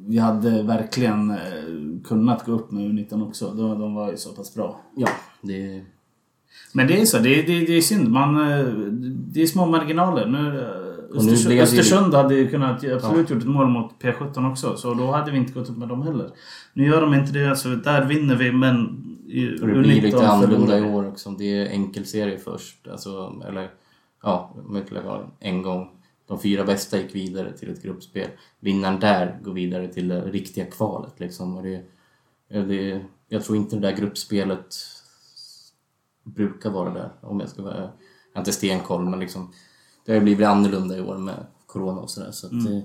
vi 0.08 0.18
hade 0.18 0.64
verkligen 0.64 1.32
eh, 1.32 1.38
kunnat 2.04 2.46
gå 2.46 2.52
upp 2.52 2.72
med 2.72 2.84
U19 2.84 3.28
också. 3.28 3.54
De, 3.54 3.80
de 3.80 3.94
var 3.96 4.12
ju 4.12 4.18
så 4.18 4.30
pass 4.34 4.56
bra. 4.56 4.82
ja, 4.96 5.10
det... 5.42 5.82
Men 6.74 6.88
det 6.88 7.02
är 7.02 7.06
så, 7.06 7.18
det, 7.18 7.42
det, 7.42 7.60
det 7.66 7.78
är 7.78 7.82
synd. 7.82 8.10
Man, 8.10 8.52
eh, 8.52 8.66
det 9.34 9.42
är 9.42 9.46
små 9.48 9.66
marginaler. 9.66 10.26
Eh, 10.26 10.32
nu 10.32 10.68
Östersund, 11.16 11.60
Östersund 11.60 12.14
hade 12.14 12.36
ju 12.36 12.50
kunnat 12.50 12.84
absolut 12.84 13.30
gjort 13.30 13.42
ett 13.42 13.48
mål 13.48 13.68
mot 13.68 13.92
P17 14.02 14.52
också. 14.52 14.78
Så 14.78 14.94
då 14.94 15.12
hade 15.12 15.32
vi 15.32 15.38
inte 15.38 15.54
gått 15.54 15.70
upp 15.70 15.78
med 15.78 15.88
dem 15.88 16.02
heller. 16.02 16.30
Nu 16.74 16.86
gör 16.86 17.02
de 17.02 17.14
inte 17.14 17.32
det, 17.32 17.56
så 17.56 17.70
där 17.70 18.06
vinner 18.06 18.36
vi 18.36 18.52
men... 18.52 19.06
i 19.28 19.46
det 19.46 19.66
blir 19.66 19.84
lite 19.84 20.18
U19 20.18 20.24
annorlunda 20.24 20.80
i 20.80 20.82
år 20.82 21.08
också. 21.08 21.30
Det 21.30 21.58
är 21.62 21.70
enkelserie 21.70 22.38
först. 22.38 22.88
Alltså, 22.88 23.42
eller 23.48 23.70
ja, 24.24 24.56
Möckelöv 24.66 25.26
en 25.40 25.62
gång. 25.62 25.90
De 26.28 26.40
fyra 26.40 26.64
bästa 26.64 26.98
gick 26.98 27.16
vidare 27.16 27.58
till 27.58 27.70
ett 27.70 27.84
gruppspel. 27.84 28.28
Vinnaren 28.60 29.00
där 29.00 29.40
går 29.44 29.54
vidare 29.54 29.88
till 29.88 30.08
det 30.08 30.22
riktiga 30.22 30.66
kvalet. 30.66 31.20
Liksom. 31.20 31.58
Och 31.58 31.64
det, 31.64 31.84
Det, 32.48 33.02
jag 33.28 33.44
tror 33.44 33.58
inte 33.58 33.76
det 33.76 33.82
där 33.82 33.98
gruppspelet 33.98 34.76
brukar 36.24 36.70
vara 36.70 36.94
där, 36.94 37.10
om 37.22 37.40
jag 37.40 37.50
ska 37.50 37.62
vara... 37.62 37.78
Jag 37.78 37.90
har 38.34 38.42
inte 38.42 38.52
stenkoll, 38.52 39.06
men 39.06 39.20
liksom... 39.20 39.54
Det 40.06 40.12
har 40.12 40.16
ju 40.16 40.24
blivit 40.24 40.48
annorlunda 40.48 40.98
i 40.98 41.02
år 41.02 41.18
med 41.18 41.46
Corona 41.66 42.02
och 42.02 42.10
sådär, 42.10 42.32
så 42.32 42.46
att 42.46 42.52
Mm. 42.52 42.66
det, 42.66 42.84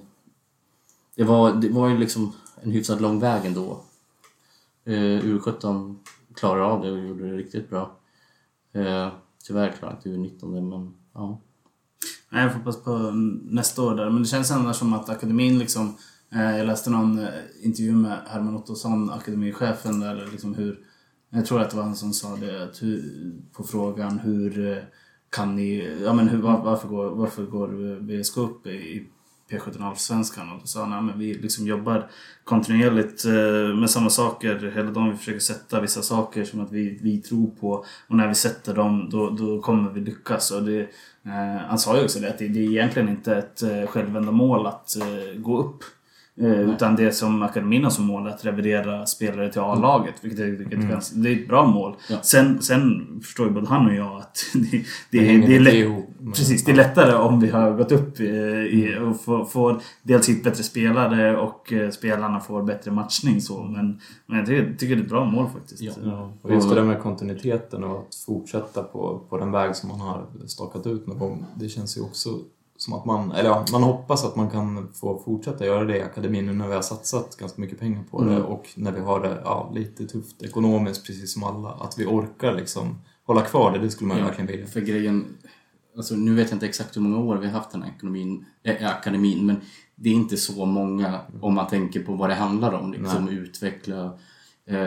det, 1.14 1.24
var, 1.24 1.52
det 1.52 1.68
var 1.68 1.88
ju 1.88 1.98
liksom 1.98 2.32
en 2.62 2.70
hyfsat 2.70 3.00
lång 3.00 3.20
väg 3.20 3.46
ändå. 3.46 3.80
Uh, 4.88 5.20
U17 5.20 5.96
klarade 6.34 6.64
av 6.64 6.82
det 6.82 6.92
och 6.92 6.98
gjorde 6.98 7.30
det 7.30 7.36
riktigt 7.36 7.70
bra. 7.70 7.96
Uh, 8.76 9.08
tyvärr 9.44 9.72
klarade 9.72 9.96
inte 9.96 10.08
U19 10.08 10.54
det, 10.54 10.60
men 10.62 10.94
ja. 11.14 11.40
Nej, 12.30 12.42
jag 12.42 12.52
får 12.52 12.58
hoppas 12.58 12.82
på 12.82 12.98
nästa 13.44 13.82
år 13.82 13.94
där. 13.94 14.10
Men 14.10 14.22
det 14.22 14.28
känns 14.28 14.50
ändå 14.50 14.72
som 14.72 14.92
att 14.92 15.08
akademin 15.08 15.58
liksom... 15.58 15.96
Eh, 16.32 16.56
jag 16.58 16.66
läste 16.66 16.90
någon 16.90 17.18
eh, 17.18 17.28
intervju 17.62 17.92
med 17.92 18.18
Herman 18.26 18.56
Ottosson, 18.56 19.10
akademichefen, 19.10 20.00
där 20.00 20.28
liksom 20.32 20.54
hur... 20.54 20.78
Jag 21.30 21.46
tror 21.46 21.60
att 21.60 21.70
det 21.70 21.76
var 21.76 21.84
han 21.84 21.96
som 21.96 22.12
sa 22.12 22.36
det, 22.36 22.64
att 22.64 22.82
hur, 22.82 23.32
på 23.52 23.64
frågan 23.64 24.18
hur 24.18 24.72
eh, 24.72 24.82
kan 25.30 25.56
ni... 25.56 25.98
Ja 26.04 26.12
men 26.12 26.28
hur, 26.28 26.38
var, 26.38 26.62
varför, 26.64 26.88
går, 26.88 27.10
varför 27.10 27.42
går 27.42 27.90
eh, 27.90 27.96
VSK 27.96 28.36
upp 28.36 28.66
i, 28.66 29.06
P17 29.50 29.84
Allsvenskan? 29.84 30.52
Och 30.52 30.60
då 30.60 30.66
sa 30.66 30.80
han, 30.80 30.92
ja, 30.92 31.00
men 31.00 31.18
vi 31.18 31.34
liksom 31.34 31.66
jobbar 31.66 32.10
kontinuerligt 32.44 33.24
eh, 33.24 33.76
med 33.76 33.90
samma 33.90 34.10
saker 34.10 34.72
hela 34.74 34.90
dagen. 34.90 35.10
Vi 35.10 35.16
försöker 35.16 35.40
sätta 35.40 35.80
vissa 35.80 36.02
saker 36.02 36.44
som 36.44 36.60
att 36.60 36.72
vi, 36.72 36.98
vi 37.02 37.18
tror 37.18 37.46
på. 37.60 37.84
Och 38.08 38.16
när 38.16 38.28
vi 38.28 38.34
sätter 38.34 38.74
dem, 38.74 39.08
då, 39.10 39.30
då 39.30 39.60
kommer 39.60 39.90
vi 39.90 40.00
lyckas. 40.00 40.50
Och 40.50 40.62
det, 40.62 40.80
eh, 41.24 41.56
han 41.68 41.78
sa 41.78 41.96
ju 41.96 42.04
också 42.04 42.20
det, 42.20 42.28
att 42.28 42.38
det, 42.38 42.48
det 42.48 42.60
är 42.60 42.70
egentligen 42.70 43.08
inte 43.08 43.36
ett 43.36 43.62
eh, 43.62 43.86
självändamål 43.86 44.66
att 44.66 44.96
eh, 44.96 45.40
gå 45.40 45.58
upp. 45.58 45.84
Eh, 46.40 46.60
utan 46.70 46.96
det 46.96 47.12
som 47.12 47.42
akademin 47.42 47.84
har 47.84 47.90
som 47.90 48.06
mål 48.06 48.28
att 48.28 48.44
revidera 48.44 49.06
spelare 49.06 49.52
till 49.52 49.60
A-laget. 49.60 50.14
Vilket 50.20 50.40
är 50.40 50.62
ett 50.62 50.90
ganska- 50.90 51.16
det 51.18 51.28
är 51.30 51.36
ett 51.36 51.48
bra 51.48 51.66
mål. 51.66 51.96
Ja. 52.10 52.16
Sen, 52.22 52.62
sen 52.62 53.06
förstår 53.22 53.46
ju 53.46 53.52
både 53.52 53.66
han 53.66 53.86
och 53.86 53.94
jag 53.94 54.16
att 54.16 54.38
det, 54.54 54.84
det, 55.10 55.18
hänger 55.26 55.48
det, 55.48 55.56
är 55.56 55.60
lätt, 55.60 55.88
med- 56.20 56.34
Precis, 56.34 56.64
det 56.64 56.72
är 56.72 56.76
lättare 56.76 57.14
om 57.14 57.40
vi 57.40 57.50
har 57.50 57.72
gått 57.72 57.92
upp 57.92 58.20
i, 58.20 58.24
i, 58.26 58.98
och 58.98 59.20
får, 59.20 59.44
får 59.44 59.80
dels 60.02 60.28
hit 60.28 60.44
bättre 60.44 60.62
spelare 60.62 61.36
och 61.36 61.72
eh, 61.72 61.90
spelarna 61.90 62.40
får 62.40 62.62
bättre 62.62 62.90
matchning. 62.90 63.40
Så. 63.40 63.62
Men, 63.64 64.00
men 64.26 64.38
jag 64.38 64.46
tycker, 64.46 64.74
tycker 64.78 64.96
det 64.96 65.00
är 65.00 65.04
ett 65.04 65.10
bra 65.10 65.24
mål 65.24 65.46
faktiskt. 65.54 65.82
Ja. 66.04 66.32
Och 66.42 66.50
just 66.52 66.68
det 66.68 66.74
där 66.74 66.82
med 66.84 67.00
kontinuiteten 67.02 67.84
och 67.84 67.98
att 67.98 68.14
fortsätta 68.26 68.82
på, 68.82 69.20
på 69.28 69.38
den 69.38 69.50
väg 69.52 69.76
som 69.76 69.88
man 69.88 70.00
har 70.00 70.26
stakat 70.46 70.86
ut 70.86 71.06
någon 71.06 71.18
gång. 71.18 71.44
Det 71.54 71.68
känns 71.68 71.96
ju 71.98 72.00
också 72.02 72.28
som 72.78 72.94
att 72.94 73.04
man, 73.04 73.32
eller 73.32 73.50
ja, 73.50 73.64
man 73.72 73.82
hoppas 73.82 74.24
att 74.24 74.36
man 74.36 74.50
kan 74.50 74.92
få 74.92 75.18
fortsätta 75.24 75.66
göra 75.66 75.84
det 75.84 75.96
i 75.96 76.02
akademin 76.02 76.46
nu 76.46 76.52
när 76.52 76.68
vi 76.68 76.74
har 76.74 76.82
satsat 76.82 77.36
ganska 77.36 77.60
mycket 77.60 77.78
pengar 77.80 78.02
på 78.10 78.24
det 78.24 78.30
Mm. 78.30 78.42
och 78.44 78.66
när 78.74 78.92
vi 78.92 79.00
har 79.00 79.20
det 79.20 79.40
ja, 79.44 79.70
lite 79.74 80.06
tufft 80.06 80.42
ekonomiskt 80.42 81.06
precis 81.06 81.32
som 81.32 81.44
alla. 81.44 81.68
Att 81.68 81.98
vi 81.98 82.06
orkar 82.06 82.54
liksom 82.54 82.98
hålla 83.26 83.42
kvar 83.42 83.72
det, 83.72 83.78
det 83.78 83.90
skulle 83.90 84.08
man 84.08 84.18
Ja, 84.18 84.24
verkligen 84.24 84.46
vilja. 84.46 84.66
För 84.66 84.80
grejen, 84.80 85.24
alltså 85.96 86.14
nu 86.14 86.34
vet 86.34 86.48
jag 86.50 86.56
inte 86.56 86.66
exakt 86.66 86.96
hur 86.96 87.00
många 87.02 87.18
år 87.18 87.36
vi 87.36 87.46
har 87.46 87.52
haft 87.52 87.70
den 87.70 87.82
här 87.82 87.90
ekonomin, 87.96 88.44
äh, 88.62 88.90
akademin, 88.90 89.46
men 89.46 89.56
det 89.96 90.08
är 90.10 90.14
inte 90.14 90.36
så 90.36 90.66
många 90.66 91.20
om 91.40 91.54
man 91.54 91.66
tänker 91.66 92.02
på 92.02 92.12
vad 92.14 92.30
det 92.30 92.34
handlar 92.34 92.72
om. 92.72 92.92
Liksom 92.92 93.28
utveckla 93.28 94.18
eh, 94.66 94.86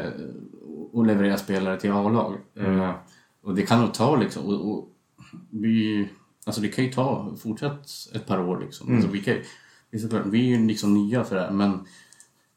och 0.93 1.05
leverera 1.05 1.37
spelare 1.37 1.79
till 1.79 1.91
A-lag. 1.91 2.35
Eh, 2.59 2.91
och 3.43 3.55
det 3.55 3.61
kan 3.61 3.81
nog 3.81 3.93
ta 3.93 4.15
liksom, 4.15 4.45
och, 4.45 4.71
och 4.71 4.87
vi, 5.49 6.07
alltså 6.45 6.61
det 6.61 6.67
kan 6.67 6.85
ju 6.85 6.91
ta 6.91 7.35
fortsatt 7.37 7.89
ett 8.13 8.27
par 8.27 8.39
år 8.39 8.59
liksom. 8.59 8.95
Alltså 8.95 9.09
vi, 9.09 9.21
kan, 9.21 9.35
vi 10.31 10.39
är 10.39 10.57
ju 10.57 10.67
liksom 10.67 10.93
nya 10.93 11.23
för 11.23 11.35
det 11.35 11.41
här, 11.41 11.51
men 11.51 11.79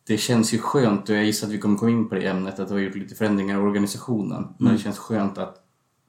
det 0.07 0.19
känns 0.19 0.55
ju 0.55 0.59
skönt, 0.59 1.09
och 1.09 1.15
jag 1.15 1.25
gissar 1.25 1.47
att 1.47 1.53
vi 1.53 1.59
kommer 1.59 1.79
komma 1.79 1.91
in 1.91 2.09
på 2.09 2.15
det 2.15 2.27
ämnet, 2.27 2.59
att 2.59 2.71
vi 2.71 2.75
har 2.75 2.81
gjort 2.81 2.95
lite 2.95 3.15
förändringar 3.15 3.59
i 3.59 3.63
organisationen. 3.63 4.49
Men 4.59 4.73
det 4.73 4.79
känns 4.79 4.99
skönt 4.99 5.39
att, 5.39 5.57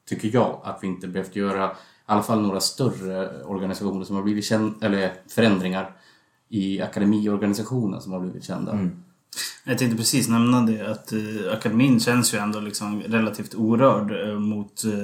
tycker 0.10 0.30
jag, 0.34 0.62
att 0.64 0.80
vi 0.82 0.88
inte 0.88 1.08
behövt 1.08 1.36
göra 1.36 1.72
i 1.72 1.74
alla 2.06 2.24
fall 2.24 2.42
några 2.42 2.60
större 2.60 3.44
organisationer 3.44 4.06
som 4.06 4.16
har 4.16 4.24
blivit 4.24 4.46
kända, 4.46 4.86
eller 4.86 5.14
förändringar 5.28 5.98
i 6.50 6.82
akademiorganisationen 6.82 8.02
som 8.02 8.12
har 8.12 8.20
blivit 8.20 8.44
kända. 8.44 8.72
Jag 9.64 9.78
tänkte 9.78 9.98
precis 9.98 10.30
nämna 10.30 10.62
det 10.62 10.92
att 10.92 11.12
eh, 11.12 11.54
akademin 11.54 12.00
känns 12.00 12.34
ju 12.34 12.38
ändå 12.38 12.60
liksom 12.60 13.02
relativt 13.02 13.56
orörd 13.56 14.30
eh, 14.30 14.40
mot 14.40 14.84
eh, 14.86 15.04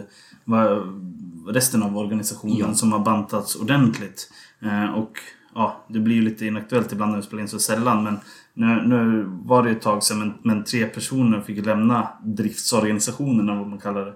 resten 1.48 1.84
av 1.84 1.98
organisationen 1.98 2.58
Ja. 2.58 2.74
som 2.74 2.92
har 2.92 3.00
bantats 3.00 3.56
ordentligt. 3.56 4.32
Eh, 4.62 4.94
och 4.94 5.12
ja, 5.56 5.86
det 5.88 6.00
blir 6.00 6.16
ju 6.16 6.22
lite 6.22 6.46
inaktuellt 6.46 6.92
ibland 6.92 7.12
när 7.12 7.18
vi 7.20 7.24
spelar 7.26 7.42
in 7.42 7.48
så 7.48 7.60
sällan 7.60 8.04
men 8.04 8.20
nu, 8.54 8.88
nu 8.88 9.24
var 9.28 9.64
det 9.64 9.70
ju 9.70 9.76
ett 9.76 9.82
tag 9.82 10.04
sedan 10.04 10.20
men, 10.20 10.34
men 10.44 10.64
tre 10.64 10.86
personer 10.86 11.42
fick 11.42 11.66
lämna 11.66 12.08
driftsorganisationen 12.24 13.50
eller 13.50 13.60
vad 13.60 13.68
man 13.68 13.80
kallar 13.80 14.06
det. 14.06 14.14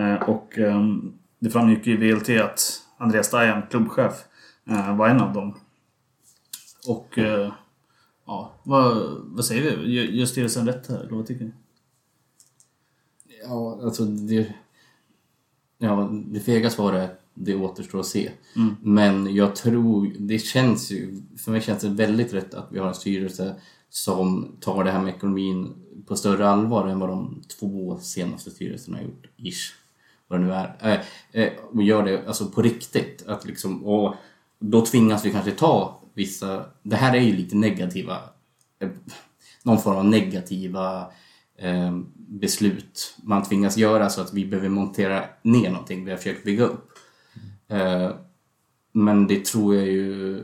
Eh, 0.00 0.22
och 0.28 0.58
ehm, 0.58 1.12
det 1.38 1.50
framgick 1.50 1.86
ju 1.86 1.92
i 1.92 2.12
VLT 2.12 2.28
att 2.28 2.82
Andreas 2.98 3.30
Dajan, 3.30 3.62
klubbchef, 3.70 4.12
eh, 4.70 4.96
var 4.96 5.08
en 5.08 5.20
av 5.20 5.32
dem. 5.32 5.54
Och 6.88 7.18
eh, 7.18 7.52
Ja, 8.30 8.52
vad, 8.62 9.16
vad 9.24 9.44
säger 9.44 9.76
vi? 9.76 10.16
Gör, 10.18 10.26
styrelsen 10.26 10.66
rätt 10.66 10.86
här? 10.86 10.98
Eller 10.98 11.16
vad 11.16 11.26
tycker 11.26 11.44
ni? 11.44 11.50
Ja, 13.44 13.80
alltså 13.82 14.04
det... 14.04 14.54
Ja, 15.78 16.10
det 16.12 16.40
fega 16.40 16.70
svaret 16.70 17.10
är 17.10 17.16
det 17.34 17.54
återstår 17.54 18.00
att 18.00 18.06
se. 18.06 18.30
Men 18.82 19.34
jag 19.34 19.56
tror, 19.56 20.12
det 20.18 20.38
känns 20.38 20.90
ju, 20.90 21.22
för 21.38 21.50
mig 21.50 21.60
känns 21.60 21.82
det 21.82 21.88
väldigt 21.88 22.32
rätt 22.32 22.54
att 22.54 22.68
vi 22.70 22.78
har 22.78 22.88
en 22.88 22.94
styrelse 22.94 23.54
som 23.88 24.56
tar 24.60 24.84
det 24.84 24.90
här 24.90 25.00
med 25.02 25.14
ekonomin 25.14 25.74
på 26.06 26.16
större 26.16 26.48
allvar 26.48 26.86
än 26.86 26.98
vad 26.98 27.08
de 27.08 27.42
två 27.60 27.98
senaste 27.98 28.50
styrelserna 28.50 28.96
har 28.96 29.04
gjort, 29.04 29.26
ish. 29.36 29.74
Vad 30.28 30.40
det 30.40 30.46
nu 30.46 30.52
är. 30.52 30.76
Eh, 30.80 31.42
eh, 31.42 31.52
och 31.72 31.82
gör 31.82 32.04
det 32.04 32.26
alltså 32.26 32.46
på 32.46 32.62
riktigt. 32.62 33.24
Att 33.26 33.44
liksom, 33.44 33.84
och 33.84 34.14
då 34.58 34.86
tvingas 34.86 35.24
vi 35.24 35.32
kanske 35.32 35.50
ta 35.50 35.99
vissa, 36.20 36.64
det 36.82 36.96
här 36.96 37.16
är 37.16 37.20
ju 37.20 37.36
lite 37.36 37.56
negativa, 37.56 38.18
eh, 38.78 38.88
någon 39.62 39.78
form 39.78 39.96
av 39.96 40.04
negativa 40.04 41.12
eh, 41.56 41.98
beslut 42.14 43.16
man 43.22 43.42
tvingas 43.42 43.76
göra 43.76 44.10
så 44.10 44.20
att 44.20 44.34
vi 44.34 44.46
behöver 44.46 44.68
montera 44.68 45.24
ner 45.42 45.70
någonting 45.70 46.04
vi 46.04 46.10
har 46.10 46.18
försökt 46.18 46.44
bygga 46.44 46.64
upp. 46.64 46.88
Eh, 47.68 48.10
men 48.92 49.26
det 49.26 49.44
tror 49.44 49.74
jag 49.74 49.86
ju 49.86 50.42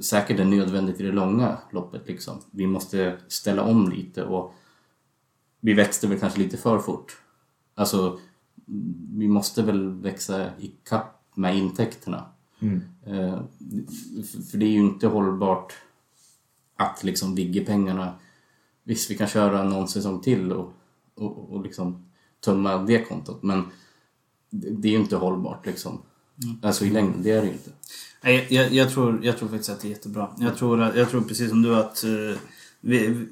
säkert 0.00 0.40
är 0.40 0.44
nödvändigt 0.44 1.00
i 1.00 1.02
det 1.02 1.12
långa 1.12 1.58
loppet. 1.70 2.08
Liksom. 2.08 2.40
Vi 2.50 2.66
måste 2.66 3.16
ställa 3.28 3.62
om 3.62 3.90
lite 3.90 4.24
och 4.24 4.54
vi 5.60 5.74
växte 5.74 6.06
väl 6.06 6.20
kanske 6.20 6.38
lite 6.38 6.56
för 6.56 6.78
fort. 6.78 7.16
Alltså, 7.74 8.18
vi 9.18 9.28
måste 9.28 9.62
väl 9.62 9.90
växa 9.90 10.46
i 10.58 10.74
kapp 10.84 11.22
med 11.34 11.56
intäkterna. 11.56 12.33
Eh, 13.06 13.40
f- 14.20 14.50
för 14.50 14.58
det 14.58 14.66
är 14.66 14.70
ju 14.70 14.78
inte 14.80 15.06
hållbart 15.06 15.72
att 16.76 17.04
liksom 17.04 17.34
Vigge-pengarna, 17.34 18.14
visst 18.84 19.10
vi 19.10 19.16
kan 19.16 19.26
köra 19.26 19.64
någon 19.64 19.88
säsong 19.88 20.20
till 20.20 20.52
och, 20.52 20.72
och, 21.14 21.50
och 21.52 21.62
liksom 21.62 22.04
tömma 22.44 22.76
det 22.78 23.04
kontot 23.04 23.42
men 23.42 23.62
det, 24.50 24.88
är 24.88 24.92
ju 24.92 24.98
inte 24.98 25.16
hållbart 25.16 25.66
liksom. 25.66 26.02
Alltså 26.62 26.84
i 26.84 26.90
längden, 26.90 27.22
det 27.22 27.30
är 27.30 27.40
det 27.40 27.46
ju 27.46 27.52
inte. 27.52 27.70
Nej, 28.24 28.46
jag, 28.50 28.72
jag, 28.72 28.90
tror, 28.90 29.24
jag 29.24 29.38
tror 29.38 29.48
faktiskt 29.48 29.70
att 29.70 29.80
det 29.80 29.88
är 29.88 29.90
jättebra. 29.90 30.30
Jag 30.38 30.56
tror, 30.56 30.80
att- 30.82 30.96
jag 30.96 31.10
tror 31.10 31.20
precis 31.20 31.48
som 31.50 31.62
du 31.62 31.76
att 31.76 32.04
eh, 32.04 32.38
vi, 32.80 33.26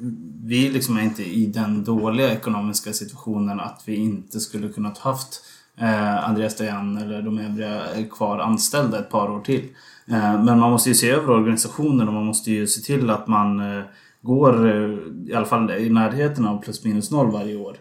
vi 0.44 0.70
liksom 0.70 0.96
är 0.96 1.02
inte 1.02 1.24
i 1.24 1.46
den 1.46 1.84
dåliga 1.84 2.32
ekonomiska 2.32 2.92
situationen 2.92 3.60
att 3.60 3.82
vi 3.86 3.94
inte 3.94 4.40
skulle 4.40 4.68
kunnat 4.68 4.98
haft 4.98 5.44
eh, 5.80 6.28
Andreas 6.28 6.56
Dajan 6.56 6.96
eller 6.96 7.22
de 7.22 7.38
övriga 7.38 7.80
kvar 8.10 8.38
anställda 8.38 8.98
ett 8.98 9.10
par 9.10 9.30
år 9.30 9.40
till. 9.40 9.68
Eh, 10.06 10.44
men 10.44 10.58
man 10.58 10.70
måste 10.70 10.88
ju 10.88 10.94
se 10.94 11.10
över 11.10 11.30
organisationen 11.30 12.08
och 12.08 12.14
man 12.14 12.26
måste 12.26 12.50
ju 12.50 12.66
se 12.66 12.80
till 12.80 13.10
att 13.10 13.26
man 13.26 13.60
eh, 13.60 13.84
går 14.22 14.68
eh, 14.68 14.98
i 15.26 15.34
alla 15.34 15.46
fall 15.46 15.70
i 15.70 15.90
närheten 15.90 16.46
av 16.46 16.62
plus 16.62 16.84
minus 16.84 17.10
noll 17.10 17.32
varje 17.32 17.56
år. 17.56 17.76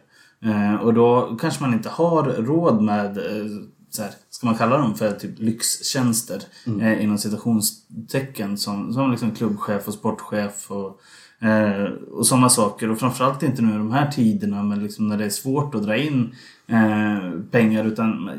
Eh, 0.46 0.76
och 0.76 0.94
då 0.94 1.38
kanske 1.42 1.64
man 1.64 1.74
inte 1.74 1.90
har 1.90 2.24
råd 2.24 2.82
med 2.82 3.18
eh, 3.18 3.46
så 3.90 4.02
här, 4.02 4.12
ska 4.30 4.48
man 4.48 4.56
kalla 4.56 4.78
dem 4.78 4.96
för 4.96 5.12
typ 5.12 5.40
lyxtjänster 5.40 6.42
eh, 6.82 7.04
inom 7.04 7.18
citationstecken 7.18 8.58
som, 8.58 8.94
som 8.94 9.12
liksom 9.12 9.32
klubbchef 9.32 9.88
och 9.88 9.94
sportchef 9.94 10.72
och, 10.72 11.00
eh, 11.42 11.84
och 12.12 12.26
sådana 12.28 12.50
saker. 12.50 12.90
Och 12.90 13.00
framförallt 13.00 13.44
inte 13.44 13.62
nu 13.62 13.74
i 13.74 13.78
de 13.78 13.92
här 13.92 14.12
tiderna 14.12 14.64
men 14.64 14.84
liksom 14.84 15.08
när 15.08 15.18
det 15.18 15.26
är 15.26 15.30
svårt 15.30 15.76
att 15.76 15.84
dra 15.84 15.98
in 15.98 16.36
eh, 16.68 17.32
pengar 17.52 17.86
utan 17.86 18.30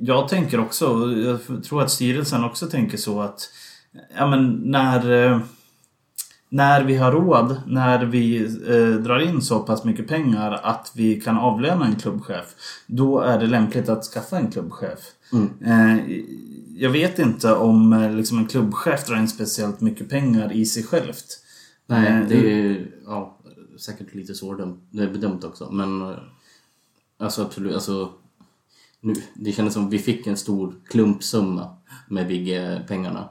jag 0.00 0.28
tänker 0.28 0.60
också, 0.60 0.86
och 0.86 1.12
jag 1.18 1.64
tror 1.64 1.82
att 1.82 1.90
styrelsen 1.90 2.44
också 2.44 2.66
tänker 2.66 2.98
så 2.98 3.20
att 3.20 3.40
ja 4.16 4.26
men 4.26 4.52
när 4.64 5.24
eh, 5.24 5.40
när 6.54 6.84
vi 6.84 6.96
har 6.96 7.12
råd, 7.12 7.56
när 7.66 8.04
vi 8.04 8.44
eh, 8.68 9.02
drar 9.02 9.18
in 9.18 9.42
så 9.42 9.60
pass 9.60 9.84
mycket 9.84 10.08
pengar 10.08 10.60
att 10.62 10.92
vi 10.94 11.20
kan 11.20 11.38
avlöna 11.38 11.86
en 11.86 11.96
klubbchef, 11.96 12.44
då 12.86 13.20
är 13.20 13.38
det 13.38 13.46
lämpligt 13.46 13.88
att 13.88 14.04
skaffa 14.04 14.38
en 14.38 14.50
klubbchef. 14.50 14.98
Eh, 15.64 15.96
jag 16.76 16.90
vet 16.90 17.18
inte 17.18 17.54
om 17.54 17.92
eh, 17.92 18.12
liksom 18.12 18.38
en 18.38 18.46
klubbchef 18.46 19.06
drar 19.06 19.16
in 19.16 19.28
speciellt 19.28 19.80
mycket 19.80 20.08
pengar 20.08 20.52
i 20.52 20.66
sig 20.66 20.82
självt. 20.82 21.40
Nej, 21.86 22.22
Eh, 22.22 22.28
det 22.28 22.52
är, 22.52 22.90
ja, 23.06 23.36
säkert 23.78 24.14
lite 24.14 24.34
svårbedömt 24.34 24.90
bedömt 24.90 25.44
också. 25.44 25.70
Men 25.72 26.02
eh, 26.02 26.16
alltså 27.18 27.42
absolut, 27.42 27.74
alltså 27.74 28.12
nu, 29.00 29.14
det 29.34 29.52
kändes 29.52 29.74
som 29.74 29.90
vi 29.90 29.98
fick 29.98 30.26
en 30.26 30.36
stor 30.36 30.74
klumpsumma 30.88 31.76
med 32.08 32.26
Vigge-pengarna. 32.26 33.28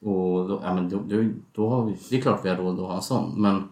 Och 0.00 0.48
då, 0.48 0.60
ja, 0.62 0.74
men 0.74 0.88
då, 0.88 1.02
då, 1.08 1.24
då 1.52 1.68
har 1.68 1.86
vi, 1.86 1.96
det 2.10 2.16
är 2.16 2.20
klart 2.20 2.44
vi 2.44 2.48
har 2.48 2.56
råd 2.56 2.74
att 2.74 2.86
ha 2.86 2.96
en 2.96 3.02
sån, 3.02 3.42
men 3.42 3.62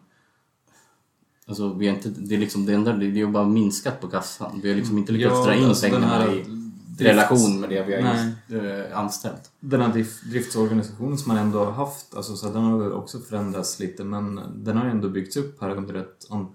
Alltså, 1.49 1.73
vi 1.73 1.89
har 1.89 1.95
inte, 1.95 2.09
det, 2.09 2.35
är 2.35 2.39
liksom, 2.39 2.67
det 2.67 2.75
enda 2.75 2.93
det 2.93 3.07
är 3.07 3.11
ju 3.11 3.27
bara 3.27 3.45
minskat 3.45 4.01
på 4.01 4.09
kassan. 4.09 4.61
Vi 4.63 4.69
har 4.69 4.77
liksom 4.77 4.99
inte 4.99 5.13
lyckats 5.13 5.35
Ja, 5.35 5.45
dra 5.45 5.55
in 5.55 5.65
alltså 5.65 5.87
den 5.87 5.95
pengarna 5.95 6.15
här 6.15 6.35
i 6.35 6.58
drifts- 7.05 7.09
relation 7.09 7.61
med 7.61 7.71
det 7.71 7.83
vi 7.85 8.03
har 8.03 8.15
just, 8.15 8.53
äh, 8.91 8.99
anställt. 8.99 9.51
Den 9.61 9.81
här 9.81 9.93
drif- 9.93 10.31
driftsorganisationen 10.31 11.19
som 11.19 11.29
man 11.35 11.43
ändå 11.43 11.65
har 11.65 11.73
haft, 11.73 12.15
alltså, 12.15 12.37
så 12.37 12.49
den 12.49 12.63
har 12.65 12.91
också 12.93 13.19
förändrats 13.19 13.81
lite 13.81 14.05
men 14.05 14.41
den 14.57 14.77
har 14.77 14.85
ju 14.85 14.91
ändå 14.91 15.09
byggts 15.09 15.37
upp 15.37 15.61
här 15.61 15.71
under 15.77 15.95
ett, 15.95 16.27
an- 16.31 16.55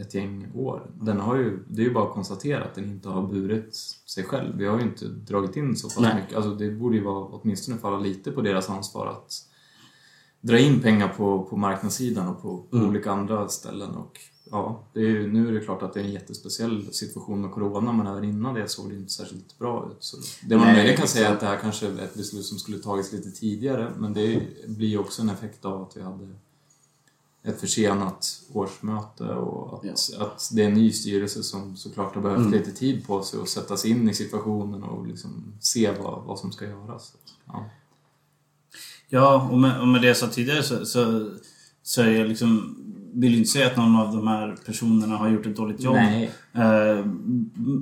ett 0.00 0.14
gäng 0.14 0.52
år. 0.54 0.90
Den 1.00 1.20
har 1.20 1.36
ju, 1.36 1.64
det 1.68 1.82
är 1.82 1.86
ju 1.86 1.94
bara 1.94 2.04
att 2.08 2.14
konstatera 2.14 2.64
att 2.64 2.74
den 2.74 2.84
inte 2.84 3.08
har 3.08 3.22
burit 3.26 3.76
sig 4.06 4.24
själv. 4.24 4.56
Vi 4.58 4.66
har 4.66 4.78
ju 4.78 4.82
inte 4.84 5.06
dragit 5.06 5.56
in 5.56 5.76
så 5.76 5.88
pass 5.88 5.98
Nej. 6.00 6.14
mycket. 6.22 6.36
Alltså, 6.36 6.54
det 6.54 6.70
borde 6.70 6.96
ju 6.96 7.04
vara, 7.04 7.24
åtminstone 7.24 7.78
falla 7.78 7.98
lite 7.98 8.30
på 8.30 8.40
deras 8.40 8.70
ansvar 8.70 9.06
att 9.06 9.32
dra 10.40 10.58
in 10.58 10.80
pengar 10.80 11.08
på, 11.08 11.42
på 11.44 11.56
marknadssidan 11.56 12.28
och 12.28 12.42
på, 12.42 12.62
på 12.70 12.76
Mm. 12.76 12.88
olika 12.88 13.10
andra 13.10 13.48
ställen. 13.48 13.90
Och, 13.90 14.18
ja, 14.50 14.82
det 14.92 15.00
är 15.00 15.04
ju, 15.04 15.32
nu 15.32 15.48
är 15.48 15.52
det 15.52 15.60
klart 15.60 15.82
att 15.82 15.94
det 15.94 16.00
är 16.00 16.04
en 16.04 16.12
jättespeciell 16.12 16.92
situation 16.92 17.40
med 17.40 17.50
Corona 17.50 17.92
men 17.92 18.06
även 18.06 18.24
innan 18.24 18.54
det 18.54 18.68
såg 18.68 18.90
det 18.90 18.96
inte 18.96 19.12
särskilt 19.12 19.58
bra 19.58 19.90
ut. 19.90 19.96
Så 20.04 20.16
det 20.48 20.56
man 20.56 20.72
möjligen 20.72 20.96
kan 20.96 21.08
säga 21.08 21.28
är 21.28 21.32
att 21.32 21.40
det 21.40 21.46
här 21.46 21.58
kanske 21.58 21.86
är 21.86 21.98
ett 21.98 22.14
beslut 22.14 22.44
som 22.44 22.58
skulle 22.58 22.78
tagits 22.78 23.12
lite 23.12 23.30
tidigare 23.30 23.92
men 23.98 24.12
det 24.12 24.42
blir 24.66 24.88
ju 24.88 24.98
också 24.98 25.22
en 25.22 25.30
effekt 25.30 25.64
av 25.64 25.82
att 25.82 25.96
vi 25.96 26.00
hade 26.02 26.28
ett 27.42 27.60
försenat 27.60 28.42
årsmöte 28.52 29.24
och 29.24 29.84
att, 29.84 30.14
att 30.18 30.50
det 30.52 30.62
är 30.62 30.68
en 30.68 30.74
ny 30.74 30.92
styrelse 30.92 31.42
som 31.42 31.76
såklart 31.76 32.14
har 32.14 32.22
behövt 32.22 32.38
Mm. 32.38 32.52
lite 32.52 32.72
tid 32.72 33.06
på 33.06 33.22
sig 33.22 33.40
att 33.40 33.48
sätta 33.48 33.76
sig 33.76 33.90
in 33.90 34.08
i 34.08 34.14
situationen 34.14 34.82
och 34.82 35.06
liksom 35.06 35.44
se 35.60 35.90
vad, 36.02 36.22
vad 36.24 36.38
som 36.38 36.52
ska 36.52 36.64
göras. 36.64 37.12
Ja. 37.46 37.64
Ja, 39.08 39.48
och 39.52 39.58
med, 39.58 39.80
och 39.80 39.88
med 39.88 40.02
det 40.02 40.08
jag 40.08 40.16
sa 40.16 40.26
tidigare 40.26 40.62
så, 40.62 40.86
så, 40.86 41.30
så 41.82 42.02
är 42.02 42.10
jag 42.10 42.28
liksom... 42.28 42.76
Vill 43.16 43.32
ju 43.32 43.38
inte 43.38 43.50
säga 43.50 43.66
att 43.66 43.76
någon 43.76 43.96
av 43.96 44.16
de 44.16 44.26
här 44.28 44.56
personerna 44.66 45.16
har 45.16 45.28
gjort 45.28 45.46
ett 45.46 45.56
dåligt 45.56 45.80
jobb. 45.80 45.94
Nej. 45.94 46.30
Eh, 46.52 47.04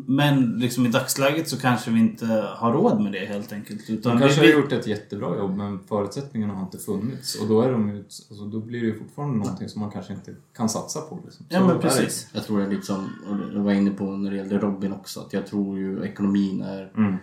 Men 0.07 0.59
liksom 0.59 0.87
i 0.87 0.89
dagsläget 0.89 1.49
så 1.49 1.57
kanske 1.61 1.91
vi 1.91 2.01
inte 2.01 2.27
har 2.57 2.73
råd 2.73 3.01
med 3.01 3.13
det 3.13 3.27
helt 3.27 3.53
enkelt. 3.53 3.91
Utan 3.91 4.13
De 4.13 4.21
kanske 4.21 4.41
vi, 4.41 4.53
har 4.53 4.61
gjort 4.61 4.73
ett 4.73 4.87
jättebra 4.87 5.37
jobb 5.37 5.57
men 5.57 5.79
förutsättningarna 5.89 6.55
har 6.55 6.63
inte 6.63 6.79
funnits 6.79 7.35
och 7.41 7.49
då, 7.49 7.63
är 7.63 7.73
de 7.73 7.89
ju, 7.89 7.99
alltså, 7.99 8.45
då 8.45 8.61
blir 8.61 8.81
det 8.81 8.87
ju 8.87 8.99
fortfarande 8.99 9.37
någonting 9.39 9.69
som 9.69 9.81
man 9.81 9.91
kanske 9.91 10.13
inte 10.13 10.35
kan 10.57 10.69
satsa 10.69 11.01
på. 11.01 11.19
Liksom. 11.25 11.47
Ja, 11.49 11.67
men 11.67 11.79
precis. 11.79 12.29
Jag 12.33 12.45
tror 12.45 12.59
det 12.59 12.65
är 12.65 12.71
lite 12.71 12.87
som, 12.87 13.09
och 13.29 13.57
jag 13.57 13.63
var 13.63 13.73
inne 13.73 13.91
på 13.91 14.05
när 14.05 14.31
det 14.31 14.37
gällde 14.37 14.59
Robin 14.59 14.93
också, 14.93 15.21
att 15.21 15.33
jag 15.33 15.47
tror 15.47 15.79
ju 15.79 16.03
ekonomin 16.05 16.63
är, 16.63 16.93
Mm. 16.97 17.15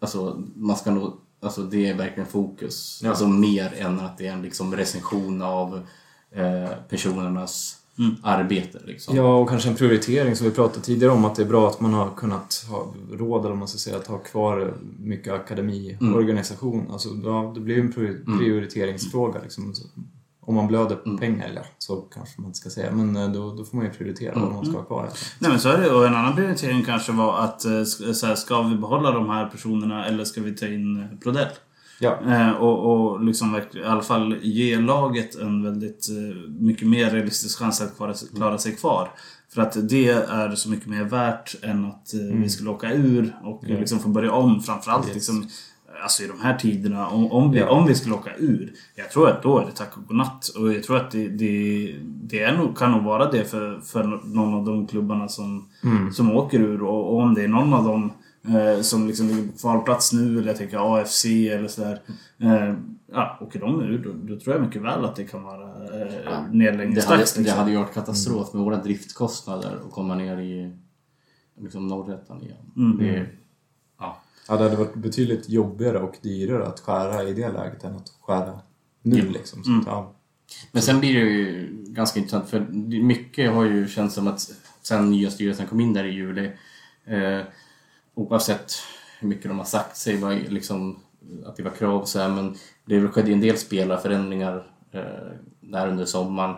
alltså 0.00 0.42
man 0.54 0.76
ska 0.76 0.90
nog, 0.90 1.12
alltså 1.42 1.62
det 1.62 1.88
är 1.88 1.96
verkligen 1.96 2.28
fokus. 2.28 3.00
Ja. 3.02 3.10
Alltså 3.10 3.28
mer 3.28 3.74
än 3.78 4.00
att 4.00 4.18
det 4.18 4.26
är 4.26 4.32
en 4.32 4.42
liksom 4.42 4.76
recension 4.76 5.42
av 5.42 5.80
personernas 6.88 7.74
Mm. 7.98 8.16
arbete 8.22 8.78
liksom. 8.84 9.16
Ja, 9.16 9.34
och 9.36 9.48
kanske 9.48 9.68
en 9.68 9.74
prioritering 9.74 10.36
som 10.36 10.46
vi 10.46 10.52
pratade 10.52 10.80
tidigare 10.84 11.12
om 11.12 11.24
att 11.24 11.34
det 11.34 11.42
är 11.42 11.46
bra 11.46 11.68
att 11.68 11.80
man 11.80 11.92
har 11.94 12.10
kunnat 12.16 12.66
ha 12.70 12.94
råd, 13.12 13.44
eller 13.44 13.54
man 13.54 13.68
ska 13.68 13.78
säga, 13.78 13.96
att 13.96 14.06
ha 14.06 14.18
kvar 14.18 14.74
mycket 14.98 15.32
akademiorganisation. 15.32 16.86
Alltså, 16.92 17.08
ja, 17.24 17.52
det 17.54 17.60
blir 17.60 17.74
ju 17.74 17.80
en 17.80 18.22
Mm. 18.26 18.38
prioriteringsfråga. 18.38 19.40
Liksom. 19.42 19.74
Om 20.40 20.54
man 20.54 20.66
blöder 20.66 20.96
på 20.96 21.08
Mm. 21.08 21.18
pengar, 21.20 21.48
eller 21.48 21.62
så 21.78 21.96
kanske 21.96 22.40
man 22.40 22.46
inte 22.48 22.58
ska 22.58 22.70
säga, 22.70 22.92
men 22.92 23.16
eh, 23.16 23.28
då, 23.28 23.54
då 23.54 23.64
får 23.64 23.76
man 23.76 23.86
ju 23.86 23.92
prioritera 23.92 24.38
vad 24.40 24.52
man 24.52 24.66
ska 24.66 24.76
ha 24.76 24.84
kvar. 24.84 25.08
Nej 25.38 25.50
men 25.50 25.60
så 25.60 25.68
är 25.68 25.78
det. 25.80 25.90
Och 25.90 26.06
en 26.06 26.14
annan 26.14 26.34
prioritering 26.36 26.84
kanske 26.84 27.12
var 27.12 27.38
att 27.38 27.64
eh, 27.64 27.84
så 27.84 28.26
här, 28.26 28.34
ska 28.34 28.62
vi 28.62 28.76
behålla 28.76 29.10
de 29.10 29.28
här 29.28 29.46
personerna 29.46 30.06
eller 30.06 30.24
ska 30.24 30.40
vi 30.40 30.54
ta 30.54 30.66
in 30.66 30.96
eh, 31.02 31.18
Prodell? 31.22 31.48
Ja. 32.00 32.18
Eh, 32.26 32.50
och, 32.50 32.78
och 33.12 33.24
liksom 33.24 33.56
i 33.74 33.84
alla 33.84 34.02
fall 34.02 34.36
ge 34.42 34.80
laget 34.80 35.34
en 35.34 35.62
väldigt 35.62 36.08
eh, 36.10 36.50
mycket 36.60 36.88
mer 36.88 37.10
realistisk 37.10 37.58
chans 37.58 37.80
att 37.80 37.96
klara, 37.96 38.14
klara 38.36 38.58
sig 38.58 38.76
kvar. 38.76 39.10
För 39.54 39.62
att 39.62 39.88
det 39.88 40.08
är 40.08 40.54
så 40.54 40.70
mycket 40.70 40.86
mer 40.88 41.04
värt 41.04 41.64
än 41.64 41.84
att 41.84 42.14
eh, 42.14 42.20
vi 42.20 42.48
skulle 42.48 42.70
åka 42.70 42.92
ur 42.92 43.36
och 43.44 43.62
Ja. 43.66 43.78
liksom 43.78 43.98
få 43.98 44.08
börja 44.08 44.32
om. 44.32 44.60
Framförallt 44.62 45.06
Yes. 45.06 45.14
liksom, 45.14 45.48
alltså 46.02 46.22
i 46.22 46.26
de 46.26 46.40
här 46.40 46.56
tiderna. 46.56 47.08
Om, 47.08 47.32
om, 47.32 47.50
vi, 47.52 47.58
Ja. 47.58 47.68
om 47.70 47.86
vi 47.86 47.94
skulle 47.94 48.14
åka 48.14 48.30
ur. 48.38 48.72
Jag 48.96 49.10
tror 49.10 49.28
att 49.28 49.42
då 49.42 49.58
är 49.58 49.66
det 49.66 49.72
tack 49.72 49.96
och 49.96 50.06
godnatt. 50.06 50.48
Och 50.48 50.72
jag 50.74 50.82
tror 50.82 50.96
att 50.96 51.10
det, 51.10 51.28
det, 51.28 51.94
det 52.04 52.42
är 52.42 52.56
nog, 52.56 52.76
kan 52.78 52.92
nog 52.92 53.02
vara 53.04 53.30
det 53.30 53.44
för, 53.44 53.80
för 53.80 54.04
någon 54.24 54.54
av 54.54 54.64
de 54.64 54.86
klubbarna 54.86 55.28
som, 55.28 55.68
Mm. 55.84 56.12
som 56.12 56.32
åker 56.36 56.58
ur. 56.60 56.82
Och, 56.82 57.12
och 57.14 57.18
om 57.22 57.34
det 57.34 57.44
är 57.44 57.48
någon 57.48 57.74
av 57.74 57.84
dem 57.84 58.12
eh, 58.48 58.80
som 58.80 59.06
liksom 59.06 59.28
ligger 59.28 59.52
på 59.52 59.58
kvalplats 59.58 60.12
nu, 60.12 60.38
eller 60.38 60.46
jag 60.48 60.56
tänker 60.56 60.96
AFC 60.96 61.24
eller 61.24 61.68
sådär. 61.68 62.02
Eh, 62.38 62.74
ja, 63.12 63.38
åker 63.40 63.60
de 63.60 63.80
ur, 63.82 63.98
då, 63.98 64.12
då 64.34 64.40
tror 64.40 64.56
jag 64.56 64.64
mycket 64.66 64.82
väl 64.82 65.04
att 65.04 65.16
det 65.16 65.24
kan 65.24 65.42
vara 65.42 65.64
eh, 65.64 65.90
Det 66.24 66.30
hade, 66.30 66.48
nedläggningsdags. 66.56 67.32
det 67.34 67.40
liksom. 67.40 67.58
hade 67.58 67.70
ju 67.70 67.76
varit 67.76 67.94
katastrof 67.94 68.52
med 68.54 68.62
våra 68.62 68.76
driftkostnader 68.76 69.76
och 69.86 69.92
komma 69.92 70.14
ner 70.14 70.38
i 70.38 70.72
liksom 71.60 71.86
norrättan 71.86 72.42
igen. 72.42 72.72
Mm. 72.76 72.98
Det, 72.98 73.26
ja. 73.98 74.22
Ja, 74.48 74.56
det 74.56 74.62
hade 74.62 74.76
varit 74.76 74.94
betydligt 74.94 75.48
jobbigare 75.48 75.98
och 75.98 76.14
dyrare 76.22 76.66
att 76.66 76.80
skära 76.80 77.22
i 77.22 77.32
det 77.34 77.52
läget 77.52 77.84
än 77.84 77.94
att 77.96 78.08
skära 78.20 78.58
nu. 79.02 79.18
Ja. 79.18 79.24
Liksom. 79.32 79.64
Så, 79.64 79.70
Mm. 79.70 79.80
att, 79.80 79.86
ja. 79.86 80.14
Men 80.72 80.82
sen 80.82 81.00
blir 81.00 81.14
det 81.14 81.30
ju 81.30 81.68
ganska 81.88 82.18
intressant 82.20 82.48
för 82.48 82.60
det- 82.60 83.02
mycket 83.02 83.52
har 83.52 83.64
ju 83.64 83.88
känts 83.88 84.14
som 84.14 84.28
att 84.28 84.40
sen 84.82 85.10
nya 85.10 85.30
styrelsen 85.30 85.66
kom 85.66 85.80
in 85.80 85.92
där 85.92 86.04
i 86.04 86.10
juli 86.14 86.46
eh, 87.04 87.40
oavsett 88.18 88.72
hur 89.20 89.28
mycket 89.28 89.48
de 89.50 89.58
har 89.58 89.64
sagt 89.64 89.96
sig 89.96 90.16
var 90.16 90.34
liksom, 90.34 90.98
att 91.46 91.56
det 91.56 91.62
var 91.62 91.70
krav 91.70 92.04
så 92.04 92.18
här, 92.18 92.28
men 92.28 92.54
det 92.84 93.08
skedde 93.08 93.32
en 93.32 93.40
del 93.40 93.58
spelarförändringar 93.58 94.66
eh, 94.92 95.02
där 95.60 95.88
under 95.88 96.04
sommaren 96.04 96.56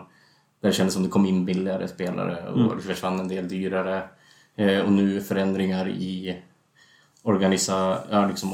där 0.61 0.69
det 0.69 0.75
kändes 0.75 0.93
som 0.93 1.03
det 1.03 1.09
kom 1.09 1.25
in 1.25 1.45
billigare 1.45 1.87
spelare 1.87 2.49
och 2.49 2.59
Mm. 2.59 2.77
det 2.77 2.83
försvann 2.83 3.19
en 3.19 3.27
del 3.27 3.47
dyrare 3.47 4.03
eh, 4.55 4.79
och 4.79 4.91
nu 4.91 5.21
förändringar 5.21 5.89
i 5.89 6.41
organisa, 7.23 8.03
ja, 8.11 8.27
liksom 8.27 8.49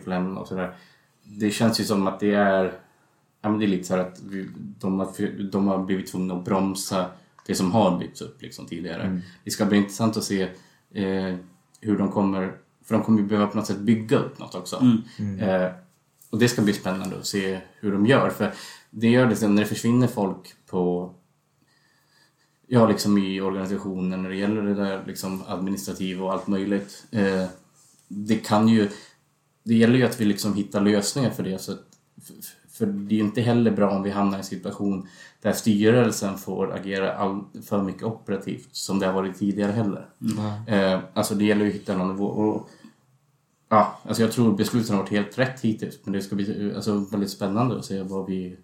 får 0.00 0.10
lämna 0.10 0.40
och 0.40 0.48
sådär. 0.48 0.74
Det 1.24 1.50
känns 1.50 1.80
ju 1.80 1.84
som 1.84 2.06
att 2.06 2.20
det 2.20 2.34
är 2.34 2.72
Ja, 3.42 3.48
men 3.48 3.58
det 3.58 3.64
är 3.64 3.68
lite 3.68 3.84
så 3.84 3.96
här 3.96 4.02
att 4.02 4.20
vi, 4.22 4.48
de, 4.80 4.98
har, 4.98 5.42
de 5.50 5.68
har 5.68 5.78
blivit 5.78 6.06
tvungna 6.06 6.34
att 6.34 6.44
bromsa 6.44 7.06
det 7.46 7.54
som 7.54 7.72
har 7.72 7.98
byggts 7.98 8.20
upp 8.20 8.42
liksom 8.42 8.66
tidigare. 8.66 9.02
Mm. 9.02 9.20
Det 9.44 9.50
ska 9.50 9.66
bli 9.66 9.78
intressant 9.78 10.16
att 10.16 10.24
se 10.24 10.42
eh, 10.94 11.36
hur 11.80 11.98
de 11.98 12.12
kommer, 12.12 12.56
för 12.84 12.94
de 12.94 13.04
kommer 13.04 13.20
ju 13.20 13.26
behöva 13.26 13.46
på 13.46 13.56
något 13.56 13.66
sätt 13.66 13.78
bygga 13.78 14.18
upp 14.18 14.38
något 14.38 14.54
också. 14.54 14.76
Mm. 15.18 15.38
Eh, 15.38 15.70
och 16.30 16.38
det 16.38 16.48
ska 16.48 16.62
bli 16.62 16.72
spännande 16.72 17.18
att 17.18 17.26
se 17.26 17.60
hur 17.80 17.92
de 17.92 18.06
gör. 18.06 18.30
För 18.30 18.52
det 18.90 19.08
gör 19.08 19.26
det 19.26 19.36
sen 19.36 19.54
när 19.54 19.62
det 19.62 19.68
försvinner 19.68 20.06
folk 20.06 20.54
på 20.66 21.14
Ja, 22.72 22.88
liksom 22.88 23.18
i 23.18 23.40
organisationen 23.40 24.22
när 24.22 24.30
det 24.30 24.36
gäller 24.36 24.62
det 24.62 24.74
där 24.74 25.04
liksom 25.06 25.42
administrativa 25.46 26.24
och 26.24 26.32
allt 26.32 26.46
möjligt. 26.46 27.06
Eh, 27.10 27.46
det 28.08 28.36
kan 28.36 28.68
ju... 28.68 28.88
Det 29.62 29.74
gäller 29.74 29.98
ju 29.98 30.04
att 30.04 30.20
vi 30.20 30.24
liksom 30.24 30.54
hittar 30.54 30.80
lösningar 30.80 31.30
för 31.30 31.42
det. 31.42 31.58
Så 31.58 31.72
att, 31.72 31.86
för, 32.80 32.86
det 32.86 33.14
är 33.14 33.16
ju 33.16 33.24
inte 33.24 33.40
heller 33.40 33.70
bra 33.70 33.90
om 33.90 34.02
vi 34.02 34.10
hamnar 34.10 34.36
i 34.36 34.38
en 34.38 34.44
situation 34.44 35.06
där 35.42 35.52
styrelsen 35.52 36.38
får 36.38 36.72
agera 36.74 37.12
all, 37.12 37.40
för 37.68 37.82
mycket 37.82 38.02
operativt 38.02 38.68
som 38.72 38.98
det 38.98 39.06
har 39.06 39.12
varit 39.12 39.38
tidigare 39.38 39.72
heller. 39.72 40.08
Eh, 40.66 41.00
alltså 41.14 41.34
det 41.34 41.44
gäller 41.44 41.62
ju 41.64 41.68
att 41.68 41.74
hitta 41.74 41.96
någon 41.96 42.08
nivå. 42.08 42.26
Och, 42.26 42.68
ja, 43.68 43.98
alltså 44.04 44.22
jag 44.22 44.32
tror 44.32 44.52
besluten 44.56 44.94
har 44.94 45.02
varit 45.02 45.10
helt 45.12 45.38
rätt 45.38 45.60
hittills. 45.60 45.98
Men 46.04 46.12
det 46.12 46.22
ska 46.22 46.36
bli 46.36 46.72
alltså, 46.76 46.98
väldigt 46.98 47.30
spännande 47.30 47.76
att 47.78 47.84
se 47.84 48.02
vad 48.02 48.26
vi 48.26 48.56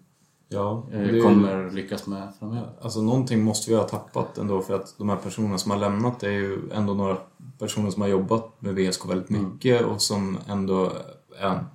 Ja, 0.49 0.87
eh, 0.91 1.11
ju- 1.15 1.21
kommer 1.21 1.71
lyckas 1.71 2.07
med 2.07 2.33
framöver. 2.39 2.69
Alltså 2.81 3.01
någonting 3.01 3.43
måste 3.43 3.71
vi 3.71 3.77
ha 3.77 3.83
tappat 3.83 4.37
ändå 4.37 4.61
för 4.61 4.75
att 4.75 4.95
de 4.97 5.09
här 5.09 5.15
personerna 5.15 5.57
som 5.57 5.71
har 5.71 5.77
lämnat 5.77 6.23
är 6.23 6.29
ju 6.31 6.59
ändå 6.73 6.93
några 6.93 7.17
personer 7.59 7.89
som 7.89 8.01
har 8.01 8.09
jobbat 8.09 8.61
med 8.61 8.75
VSK 8.75 9.05
väldigt 9.09 9.29
mycket 9.29 9.85
och 9.85 10.01
som 10.01 10.37
ändå 10.47 10.85
är... 11.39 11.65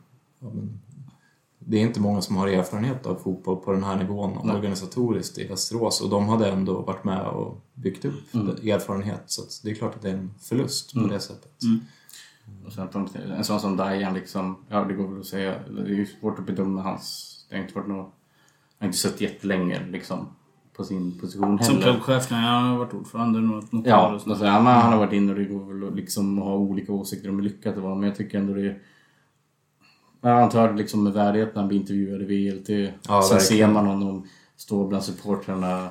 Ja, 0.41 0.49
men, 0.53 0.81
det 1.67 1.77
är 1.77 1.81
inte 1.81 2.01
många 2.01 2.21
som 2.21 2.37
har 2.37 2.49
erfarenhet 2.49 3.07
av 3.07 3.15
fotboll 3.15 3.57
på 3.57 3.73
den 3.73 3.85
här 3.85 3.97
nivån 3.97 4.39
Nej. 4.45 4.57
organisatoriskt 4.57 5.39
i 5.39 5.47
Västerås 5.47 6.01
och 6.01 6.11
de 6.11 6.29
hade 6.29 6.51
ändå 6.51 6.81
varit 6.83 7.05
med 7.05 7.27
och 7.27 7.61
byggt 7.75 8.05
upp 8.05 8.35
Mm. 8.35 8.47
erfarenhet 8.49 9.23
så 9.27 9.43
att 9.43 9.61
det 9.65 9.71
är 9.71 9.75
klart 9.75 9.95
att 9.95 10.03
det 10.03 10.11
är 10.11 10.15
en 10.15 10.35
förlust 10.41 10.93
på 10.93 10.99
Mm. 10.99 11.11
det 11.11 11.21
sättet. 11.21 11.53
Och 12.67 12.73
sen, 12.73 12.89
på- 12.89 13.07
en 13.37 13.45
sån 13.45 13.61
som 13.61 13.77
Dajan 13.77 14.15
liksom, 14.15 14.57
ja 14.69 14.85
det 14.85 14.95
går 14.95 15.09
väl 15.09 15.21
att 15.21 15.27
säga, 15.27 15.55
det 15.69 15.81
är 15.83 15.87
ju 15.87 16.07
svårt 16.07 16.39
att 16.39 16.47
bedöma 16.47 16.83
hans, 16.83 17.29
det 17.51 17.57
har 17.57 17.63
inte 17.63 17.75
varit 17.75 17.89
något, 17.89 17.97
han 17.99 18.13
har 18.79 18.87
inte 18.87 18.99
suttit 18.99 19.21
jättelänge 19.21 19.87
liksom 19.91 20.27
på 20.77 20.85
sin 20.85 21.19
position 21.21 21.59
Som 21.63 21.75
heller. 21.75 21.83
klubbchef, 21.93 22.31
nej, 22.31 22.41
han 22.41 22.65
har 22.69 22.79
varit 22.79 22.95
ordförande 22.95 23.41
något, 23.41 23.73
något 23.73 23.87
år 23.87 23.91
Ja, 23.91 24.15
och 24.15 24.21
så. 24.21 24.31
alltså, 24.31 24.45
men 24.45 24.67
han 24.67 24.93
har 24.93 24.99
varit 24.99 25.13
inne 25.13 25.33
och 25.33 25.39
det 25.39 25.45
går 25.45 25.65
väl 25.73 25.89
att 25.89 25.95
liksom 25.97 26.39
ha 26.39 26.55
olika 26.57 26.93
åsikter 26.93 27.29
om 27.29 27.35
hur 27.37 27.43
lyckat 27.43 27.75
det 27.75 27.81
var, 27.81 27.95
men 27.95 28.09
jag 28.09 28.17
tycker 28.17 28.39
ändå 28.39 28.55
det 28.55 28.77
jag 30.23 30.41
antar 30.43 30.75
liksom 30.75 31.05
med 31.05 31.13
värdighet 31.13 31.55
när 31.55 31.63
han 31.63 31.69
blir 31.69 31.79
intervjuad 31.81 32.23
i 32.23 32.25
VLT. 32.25 32.69
Ja, 32.69 33.23
Sen 33.23 33.37
verkligen. 33.37 33.41
ser 33.41 33.67
man 33.75 33.87
honom 33.87 34.27
stå 34.57 34.87
bland 34.87 35.05
supportrarna 35.05 35.89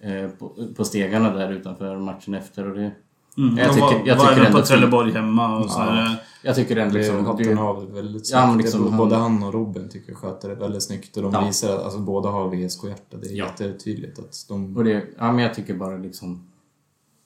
eh, 0.00 0.28
på, 0.38 0.72
på 0.76 0.84
stegarna 0.84 1.34
där 1.34 1.52
utanför 1.52 1.98
matchen 1.98 2.34
efter. 2.34 2.70
Och 2.70 2.76
det, 2.76 2.92
Mm. 3.38 3.58
Jag 3.58 3.68
tycker- 3.72 3.80
var, 3.80 4.02
jag 4.06 4.20
tycker 4.20 4.44
ändå 4.44 4.58
på 4.58 4.64
Trelleborg 4.66 5.12
hemma 5.12 5.58
och 5.58 5.70
så 5.70 5.80
Ja. 5.80 5.84
här, 5.84 6.16
jag 6.42 6.54
tycker 6.56 6.74
den 6.76 6.92
Det 6.92 6.98
är 6.98 7.02
liksom... 7.02 7.26
hatten 7.26 7.56
Det, 7.56 7.62
av 7.62 7.92
väldigt 7.92 8.26
snyggt. 8.26 8.42
Ja, 8.42 8.54
liksom 8.54 8.82
Det- 8.84 8.88
han- 8.90 8.98
Både 8.98 9.16
han 9.16 9.42
och 9.42 9.52
Robin 9.54 9.88
tycker 9.88 10.12
jag 10.12 10.18
sköter 10.18 10.48
det 10.48 10.54
väldigt 10.54 10.82
snyggt 10.82 11.16
och 11.16 11.22
de 11.22 11.32
Ja. 11.32 11.46
visar 11.46 11.74
att 11.76 11.84
alltså, 11.84 11.98
båda 11.98 12.28
har 12.28 12.48
VSK-hjärta. 12.48 13.16
Det 13.16 13.26
är 13.26 13.32
Ja. 13.36 13.44
jättetydligt 13.46 14.18
att 14.18 14.44
de, 14.48 14.76
och 14.76 14.84
det, 14.84 15.04
ja, 15.18 15.32
men 15.32 15.38
jag 15.44 15.54
tycker 15.54 15.74
bara 15.74 15.96
liksom... 15.96 16.48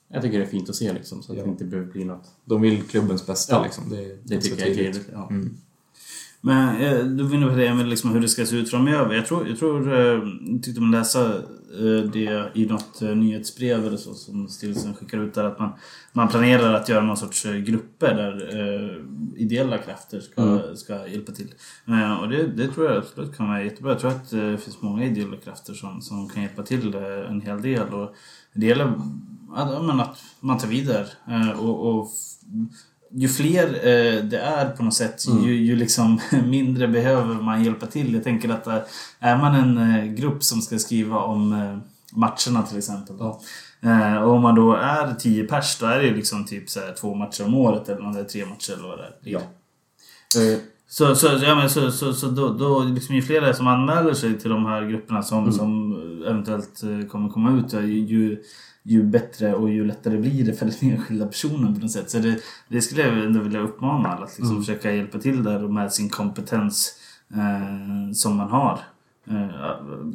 Jag 0.09 0.23
tycker 0.23 0.39
det 0.39 0.45
är 0.45 0.49
fint 0.49 0.69
att 0.69 0.75
se 0.77 0.93
liksom, 0.93 1.23
så 1.23 1.33
att 1.33 1.39
Ja. 1.39 1.45
det 1.45 1.51
inte 1.51 1.65
behöver 1.65 1.93
bli 1.93 2.05
något... 2.05 2.27
de 2.45 2.61
vill 2.61 2.83
klubbens 2.83 3.27
bästa. 3.27 3.55
Ja. 3.57 3.63
Liksom. 3.65 3.85
Det, 3.91 3.97
är 4.05 4.19
Det 4.25 4.35
ganska 4.35 4.51
tycker 4.51 4.67
jag 4.67 4.71
är 4.71 4.75
tydligt. 4.93 5.09
Ja. 5.13 5.27
Mm. 5.31 5.57
Men 6.41 6.76
eh, 6.76 7.05
du 7.05 7.22
var 7.24 7.34
inne 7.34 7.47
på 7.47 7.57
det 7.57 7.74
med 7.74 7.89
liksom 7.89 8.11
hur 8.11 8.20
det 8.20 8.28
ska 8.28 8.47
se 8.47 8.57
ut 8.57 8.70
framöver. 8.70 9.14
Jag 9.14 9.26
tror, 9.26 9.49
jag 9.49 9.59
tror 9.59 10.01
eh, 10.01 10.20
tyckte 10.62 10.80
man 10.80 10.91
läsa 10.91 11.26
eh, 11.80 12.11
det 12.12 12.51
i 12.55 12.66
något 12.66 13.03
eh, 13.03 13.09
nyhetsbrev 13.09 13.87
eller 13.87 13.97
så 13.97 14.14
som 14.14 14.49
styrelsen 14.49 14.95
skickar 14.95 15.18
ut 15.18 15.34
där 15.34 15.45
att 15.45 15.59
man, 15.59 15.72
man 16.12 16.28
planerar 16.28 16.74
att 16.74 16.89
göra 16.89 17.05
någon 17.05 17.16
sorts 17.16 17.45
grupper 17.45 18.14
där 18.14 19.07
ideella 19.37 19.78
krafter 19.78 20.20
ska, 20.20 20.43
Mm. 20.43 20.76
ska 20.76 21.07
hjälpa 21.09 21.32
till. 21.32 21.55
Och 22.20 22.28
det, 22.28 22.47
det 22.47 22.68
tror 22.68 22.87
jag 22.87 22.97
absolut 22.97 23.37
kan 23.37 23.49
vara 23.49 23.64
jättebra. 23.64 23.93
Jag 23.93 24.01
tror 24.01 24.11
att 24.11 24.30
det 24.30 24.59
finns 24.59 24.82
många 24.82 25.05
ideella 25.05 25.37
krafter 25.37 25.74
som, 25.74 26.03
som 26.03 26.28
kan 26.28 26.43
hjälpa 26.43 26.62
till 26.62 26.95
en 26.95 27.41
hel 27.41 27.62
del. 27.62 27.95
Och 27.95 28.14
det 28.55 28.66
gäller 28.66 28.93
att, 29.55 29.70
att 29.72 30.18
man 30.41 30.59
tar 30.59 30.68
vidare 30.68 31.07
och, 31.59 31.87
och 31.99 32.09
ju 33.17 33.29
fler 33.29 33.67
eh, 33.67 34.25
det 34.25 34.39
är 34.39 34.71
på 34.71 34.83
något 34.83 34.95
sätt, 34.95 35.25
ju, 35.45 35.55
ju 35.55 35.77
liksom 35.77 36.21
mindre 36.45 36.89
behöver 36.89 37.35
man 37.35 37.64
hjälpa 37.64 37.87
till. 37.87 38.14
Jag 38.14 38.25
tänker 38.25 38.49
att 38.49 38.67
eh, 38.67 38.79
är 39.21 39.37
man 39.37 39.55
en 39.55 39.79
eh, 39.79 40.05
grupp 40.05 40.45
som 40.45 40.61
ska 40.61 40.79
skriva 40.79 41.19
om 41.19 41.53
eh, 41.53 41.79
matcherna 42.12 42.62
till 42.69 42.79
exempel. 42.79 43.17
Ja. 43.19 43.41
Och 44.25 44.33
om 44.33 44.43
man 44.43 44.55
då 44.55 44.75
är 44.75 45.14
10 45.14 45.45
pers, 45.45 45.79
då 45.79 45.87
är 45.87 45.99
det 45.99 46.05
ju 46.05 46.14
liksom 46.14 46.45
typ 46.47 46.71
så 46.71 46.81
här, 46.81 46.95
två 47.01 47.14
matcher 47.14 47.45
om 47.47 47.55
året 47.55 47.89
eller 47.89 48.21
är 48.21 48.25
tre 48.25 48.47
matcher 48.47 48.73
eller 48.73 48.89
vad 48.89 48.99
det 48.99 49.05
är. 49.05 49.14
Ja. 49.21 49.41
Så, 50.89 51.14
så, 51.14 51.27
ja, 51.43 51.55
men 51.55 51.71
så, 51.71 51.91
så, 51.91 52.12
så 52.12 52.27
då, 52.27 52.49
då 52.49 52.83
liksom, 52.83 53.14
ju 53.14 53.23
fler 53.23 53.53
som 53.53 53.67
anmäler 53.67 54.14
sig 54.14 54.39
till 54.39 54.51
de 54.51 54.67
här 54.67 54.83
grupperna 54.87 55.23
som, 55.23 55.39
Mm. 55.39 55.53
som 55.53 55.93
eventuellt 56.27 56.81
kommer 57.11 57.29
komma 57.29 57.59
ut, 57.59 57.73
ju, 57.83 58.43
ju, 58.87 59.03
bättre 59.03 59.55
och 59.55 59.70
ju 59.70 59.84
lättare 59.84 60.16
blir 60.18 60.45
det 60.47 60.53
för 60.53 60.66
den 60.66 60.91
enskilda 60.93 61.26
personen 61.26 61.74
på 61.74 61.80
något 61.80 61.91
sätt. 61.91 62.11
Så 62.11 62.18
det, 62.18 62.39
det 62.68 62.80
skulle 62.80 63.03
jag 63.03 63.24
ändå 63.24 63.41
vilja 63.41 63.61
uppmana 63.61 64.09
alla 64.09 64.24
att 64.24 64.30
liksom 64.39 64.51
Mm. 64.51 64.62
försöka 64.62 64.93
hjälpa 64.95 65.18
till 65.18 65.43
där 65.43 65.64
och 65.64 65.72
med 65.72 65.93
sin 65.93 66.09
kompetens 66.09 66.99
eh, 67.34 68.12
som 68.12 68.37
man 68.37 68.49
har. 68.51 68.80
Eh, 69.30 69.47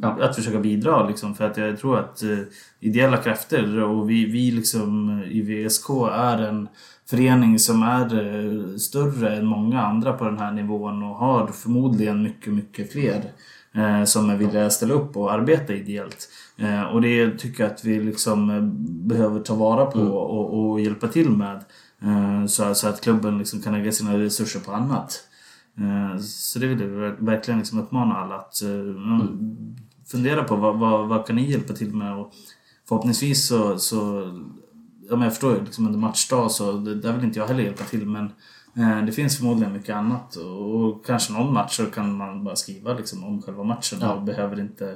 Ja. 0.02 0.18
Att 0.20 0.36
försöka 0.36 0.58
bidra 0.60 1.08
liksom, 1.08 1.34
för 1.34 1.44
att 1.50 1.56
jag 1.56 1.78
tror 1.78 1.98
att 1.98 2.22
eh, 2.22 2.38
ideella 2.80 3.16
krafter 3.16 3.82
och 3.82 4.10
vi, 4.10 4.24
vi 4.24 4.50
liksom 4.50 5.22
i 5.30 5.40
VSK 5.42 5.90
är 6.12 6.38
en 6.38 6.68
förening 7.10 7.58
som 7.58 7.82
är 7.82 8.04
eh, 8.04 8.76
större 8.76 9.36
än 9.36 9.46
många 9.46 9.82
andra 9.82 10.12
på 10.12 10.24
den 10.24 10.38
här 10.38 10.52
nivån 10.52 11.02
och 11.02 11.16
har 11.16 11.46
förmodligen 11.46 12.22
mycket, 12.22 12.52
mycket 12.52 12.92
fler 12.92 13.22
som 14.04 14.30
är 14.30 14.36
villiga 14.36 14.66
att 14.66 14.72
ställa 14.72 14.94
upp 14.94 15.16
och 15.16 15.32
arbeta 15.32 15.72
ideellt. 15.74 16.28
Eh, 16.56 16.82
och 16.82 17.00
det 17.02 17.38
tycker 17.38 17.64
jag 17.64 17.72
att 17.72 17.84
vi 17.84 18.00
liksom 18.00 18.50
eh, 18.50 18.62
behöver 19.08 19.40
ta 19.40 19.54
vara 19.54 19.86
på 19.86 19.98
Mm. 19.98 20.12
och, 20.12 20.70
och 20.70 20.80
hjälpa 20.80 21.08
till 21.08 21.30
med. 21.30 21.64
Eh, 22.02 22.46
så, 22.46 22.74
så 22.74 22.88
att 22.88 23.00
klubben 23.00 23.38
liksom 23.38 23.62
kan 23.62 23.72
lägga 23.72 23.92
sina 23.92 24.18
resurser 24.18 24.60
på 24.60 24.72
annat. 24.72 25.20
Eh, 25.78 26.20
så 26.20 26.58
det 26.58 26.66
vill 26.66 26.80
jag 26.80 26.88
ver- 26.88 27.16
verkligen 27.18 27.58
liksom 27.58 27.80
uppmana 27.80 28.14
alla 28.14 28.34
att 28.34 28.62
eh, 28.62 29.26
fundera 30.06 30.44
på 30.44 30.56
vad, 30.56 30.78
vad, 30.78 31.08
vad 31.08 31.26
kan 31.26 31.36
ni 31.36 31.50
hjälpa 31.50 31.72
till 31.74 31.94
med 31.94 32.16
och 32.18 32.32
förhoppningsvis 32.88 33.46
så, 33.48 33.78
så 33.78 33.96
ja, 35.08 35.16
men 35.16 35.22
jag 35.22 35.32
förstår 35.32 35.54
ju 35.54 35.60
liksom 35.64 35.86
under 35.86 35.98
matchdag 35.98 36.50
så 36.50 36.72
det, 36.72 36.94
där 36.94 37.12
vill 37.12 37.24
inte 37.24 37.38
jag 37.38 37.46
heller 37.46 37.62
hjälpa 37.62 37.84
till 37.84 38.06
men 38.06 38.24
eh, 38.24 38.30
det 39.06 39.12
finns 39.12 39.36
förmodligen 39.38 39.72
mycket 39.72 39.96
annat 39.96 40.36
och, 40.36 41.06
kanske 41.06 41.32
någon 41.32 41.52
match 41.52 41.76
så 41.76 41.86
kan 41.86 42.16
man 42.16 42.44
bara 42.44 42.56
skriva 42.56 42.94
liksom 42.94 43.24
om 43.24 43.42
själva 43.42 43.64
matchen 43.64 43.98
Ja. 44.00 44.12
och 44.14 44.22
behöver 44.22 44.60
inte 44.60 44.90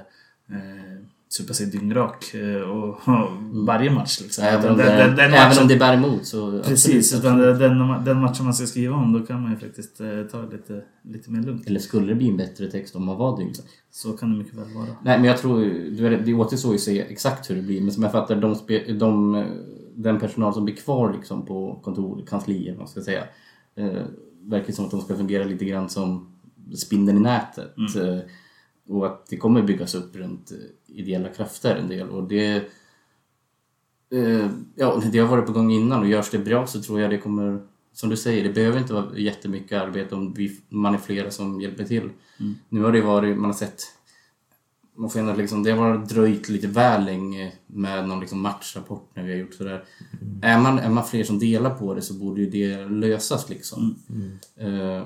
eh, 0.50 1.06
supa 1.28 1.54
sig 1.54 1.66
dyngrak 1.66 2.34
eh, 2.34 2.60
och, 2.70 2.88
och 2.88 3.30
varje 3.66 3.90
match 3.90 4.20
liksom. 4.22 4.44
även 4.44 4.70
om, 4.72 4.78
Den- 4.78 4.86
det, 4.86 4.96
den- 4.96 5.16
den 5.16 5.18
även 5.34 5.48
matchen- 5.50 5.62
om 5.62 5.68
det 5.68 5.76
bär 5.76 5.94
emot 5.94 6.26
så... 6.26 6.62
Precis, 6.62 7.14
utan 7.18 7.38
den, 7.38 8.04
den 8.04 8.20
matchen 8.20 8.44
man 8.44 8.54
ska 8.54 8.66
skriva 8.66 8.96
om 8.96 9.12
då 9.12 9.20
kan 9.26 9.42
man 9.42 9.50
ju 9.52 9.58
faktiskt 9.58 10.00
eh, 10.00 10.06
ta 10.32 10.42
det 10.42 10.56
lite, 10.56 10.82
lite 11.04 11.30
mer 11.30 11.42
lugnt. 11.42 11.66
Eller 11.66 11.80
skulle 11.80 12.06
det 12.06 12.14
bli 12.14 12.28
en 12.28 12.36
bättre 12.36 12.70
text 12.70 12.96
om 12.96 13.04
man 13.04 13.16
var 13.16 13.36
dyngrak? 13.38 13.56
Så 13.90 14.12
kan 14.12 14.30
det 14.32 14.38
mycket 14.38 14.54
väl 14.54 14.74
vara. 14.74 14.86
Nej, 15.02 15.18
men 15.18 15.24
jag 15.24 15.38
tror 15.38 15.60
det 16.24 16.34
återstår 16.34 16.70
ju 16.70 16.74
att 16.76 16.80
se 16.80 17.00
exakt 17.00 17.50
hur 17.50 17.54
det 17.56 17.62
blir. 17.62 17.80
Men 17.80 17.92
som 17.92 18.02
jag 18.02 18.12
fattar, 18.12 18.36
de, 18.36 18.56
de, 18.98 19.44
den 19.96 20.20
personal 20.20 20.54
som 20.54 20.64
blir 20.64 20.74
kvar 20.76 21.12
liksom 21.12 21.46
på 21.46 21.80
kontor, 21.84 22.24
kanslier, 22.28 22.70
vad 22.72 22.78
man 22.78 22.88
ska 22.88 23.00
säga. 23.00 23.24
Eh, 23.76 24.02
verkar 24.42 24.72
som 24.72 24.84
att 24.84 24.90
de 24.90 25.00
ska 25.00 25.16
fungera 25.16 25.44
lite 25.44 25.64
grann 25.64 25.88
som 25.88 26.32
spindeln 26.76 27.18
i 27.18 27.20
nätet. 27.20 27.74
Eh, 27.96 28.18
och 28.88 29.06
att 29.06 29.26
det 29.26 29.36
kommer 29.36 29.62
byggas 29.62 29.94
upp 29.94 30.16
runt 30.16 30.50
eh, 30.50 30.96
ideella 30.96 31.28
krafter 31.28 31.76
en 31.76 31.88
del. 31.88 32.08
Och 32.08 32.28
det, 32.28 32.56
eh, 34.10 34.50
ja, 34.74 35.02
det 35.12 35.18
har 35.18 35.28
varit 35.28 35.46
på 35.46 35.52
gång 35.52 35.72
innan 35.72 36.00
och 36.00 36.08
görs 36.08 36.30
det 36.30 36.38
bra 36.38 36.66
så 36.66 36.82
tror 36.82 37.00
jag 37.00 37.10
det 37.10 37.18
kommer, 37.18 37.60
som 37.92 38.10
du 38.10 38.16
säger, 38.16 38.44
det 38.44 38.54
behöver 38.54 38.78
inte 38.78 38.92
vara 38.92 39.18
jättemycket 39.18 39.82
arbete 39.82 40.14
om 40.14 40.34
vi, 40.34 40.60
man 40.68 40.94
är 40.94 40.98
flera 40.98 41.30
som 41.30 41.60
hjälper 41.60 41.84
till. 41.84 42.10
Nu 42.68 42.82
har 42.82 42.92
det 42.92 43.00
varit, 43.00 43.36
man 43.36 43.44
har 43.44 43.52
sett 43.52 43.82
man 44.96 45.10
får 45.10 45.20
ändå 45.20 45.32
liksom, 45.32 45.62
det 45.62 45.70
har 45.70 45.98
dröjt 45.98 46.48
lite 46.48 46.66
väl 46.66 47.04
länge 47.04 47.52
med 47.66 48.08
någon 48.08 48.20
liksom 48.20 48.40
matchrapport 48.40 49.10
när 49.14 49.22
vi 49.22 49.32
har 49.32 49.38
gjort 49.38 49.54
sådär. 49.54 49.84
Är, 50.42 50.60
man, 50.60 50.78
är 50.78 50.90
man 50.90 51.04
fler 51.04 51.24
som 51.24 51.38
delar 51.38 51.74
på 51.74 51.94
det 51.94 52.02
så 52.02 52.14
borde 52.14 52.40
ju 52.40 52.50
det 52.50 52.84
lösas 52.84 53.48
liksom. 53.48 53.96
Eh, 54.56 55.04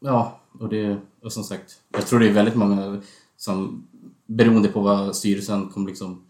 ja, 0.00 0.40
och 0.60 0.68
det, 0.68 0.96
och 1.22 1.32
som 1.32 1.44
sagt, 1.44 1.80
jag 1.92 2.06
tror 2.06 2.20
det 2.20 2.28
är 2.28 2.32
väldigt 2.32 2.54
många 2.54 3.00
som, 3.36 3.86
beroende 4.26 4.68
på 4.68 4.80
vad 4.80 5.16
styrelsen 5.16 5.68
kommer 5.68 5.86
liksom 5.86 6.24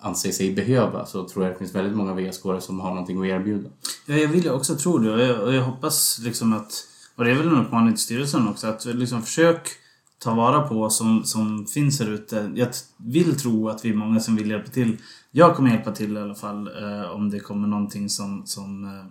anse 0.00 0.32
sig 0.32 0.54
behöva, 0.54 1.06
så 1.06 1.28
tror 1.28 1.44
jag 1.44 1.54
det 1.54 1.58
finns 1.58 1.74
väldigt 1.74 1.96
många 1.96 2.14
vsk 2.14 2.42
som 2.60 2.80
har 2.80 2.90
någonting 2.90 3.20
att 3.20 3.26
erbjuda. 3.26 3.70
Ja, 4.06 4.14
jag 4.14 4.28
vill 4.28 4.50
också 4.50 4.74
tro 4.74 4.98
det 4.98 5.12
och 5.12 5.20
jag, 5.20 5.42
och 5.42 5.54
jag 5.54 5.62
hoppas 5.62 6.18
liksom 6.18 6.52
att, 6.52 6.72
och 7.16 7.24
det 7.24 7.30
är 7.30 7.34
väl 7.34 7.48
en 7.48 7.66
uppmaning 7.66 7.94
till 7.94 8.02
styrelsen 8.02 8.48
också, 8.48 8.66
att 8.66 8.84
liksom 8.84 9.22
försök 9.22 9.68
ta 10.22 10.34
vara 10.34 10.60
på 10.60 10.90
som, 10.90 11.24
som 11.24 11.66
finns 11.66 12.00
här 12.00 12.10
ute. 12.10 12.52
Jag 12.54 12.68
vill 12.96 13.38
tro 13.40 13.68
att 13.68 13.84
vi 13.84 13.90
är 13.90 13.94
många 13.94 14.20
som 14.20 14.36
vill 14.36 14.50
hjälpa 14.50 14.70
till. 14.70 14.96
Jag 15.30 15.56
kommer 15.56 15.70
hjälpa 15.70 15.92
till 15.92 16.16
i 16.16 16.20
alla 16.20 16.34
fall 16.34 16.66
eh, 16.82 17.10
om 17.10 17.30
det 17.30 17.40
kommer 17.40 17.68
någonting 17.68 18.08
som, 18.08 18.46
som 18.46 18.84
eh, 18.84 19.06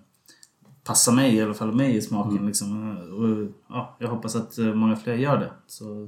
passar 0.84 1.12
mig, 1.12 1.36
i 1.36 1.42
alla 1.42 1.54
fall 1.54 1.72
mig 1.72 1.96
i 1.96 2.02
smaken. 2.02 2.46
Liksom. 2.46 2.98
Eh, 2.98 3.04
Och, 3.14 3.52
ja, 3.70 3.98
jag 4.00 4.08
hoppas 4.10 4.36
att 4.36 4.58
eh, 4.58 4.74
många 4.74 4.96
fler 4.96 5.16
gör 5.16 5.38
det. 5.40 5.52
Så 5.68 6.08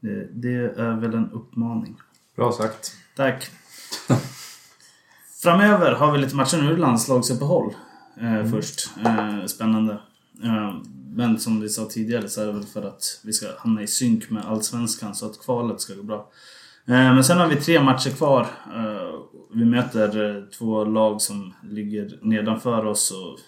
det, 0.00 0.28
det 0.32 0.80
är 0.80 0.96
väl 1.00 1.14
en 1.14 1.30
uppmaning. 1.30 1.96
Bra 2.36 2.52
sagt. 2.52 2.92
Tack. 3.16 3.50
Framöver 5.42 5.92
har 5.92 6.12
vi 6.12 6.18
lite 6.18 6.36
matcher 6.36 6.62
nu, 6.62 6.76
landslagsuppehåll 6.76 7.74
eh, 8.20 8.50
först. 8.50 8.90
Eh, 9.04 9.44
spännande. 9.46 9.92
Eh, 10.44 10.76
men 11.14 11.38
som 11.38 11.60
vi 11.60 11.68
sa 11.68 11.84
tidigare 11.84 12.28
så 12.28 12.42
är 12.42 12.46
det 12.46 12.52
väl 12.52 12.64
för 12.64 12.82
att 12.82 13.20
vi 13.24 13.32
ska 13.32 13.46
hamna 13.58 13.82
i 13.82 13.86
synk 13.86 14.30
med 14.30 14.44
Allsvenskan 14.44 15.14
så 15.14 15.26
att 15.26 15.40
kvalet 15.40 15.80
ska 15.80 15.94
gå 15.94 16.02
bra. 16.02 16.30
Eh, 16.86 16.94
men 16.94 17.24
sen 17.24 17.38
har 17.38 17.48
vi 17.48 17.56
tre 17.56 17.82
matcher 17.82 18.10
kvar. 18.10 18.42
Eh, 18.74 19.20
vi 19.54 19.64
möter 19.64 20.36
eh, 20.36 20.42
två 20.44 20.84
lag 20.84 21.20
som 21.20 21.54
ligger 21.62 22.18
nedanför 22.22 22.86
oss 22.86 23.10
och 23.10 23.38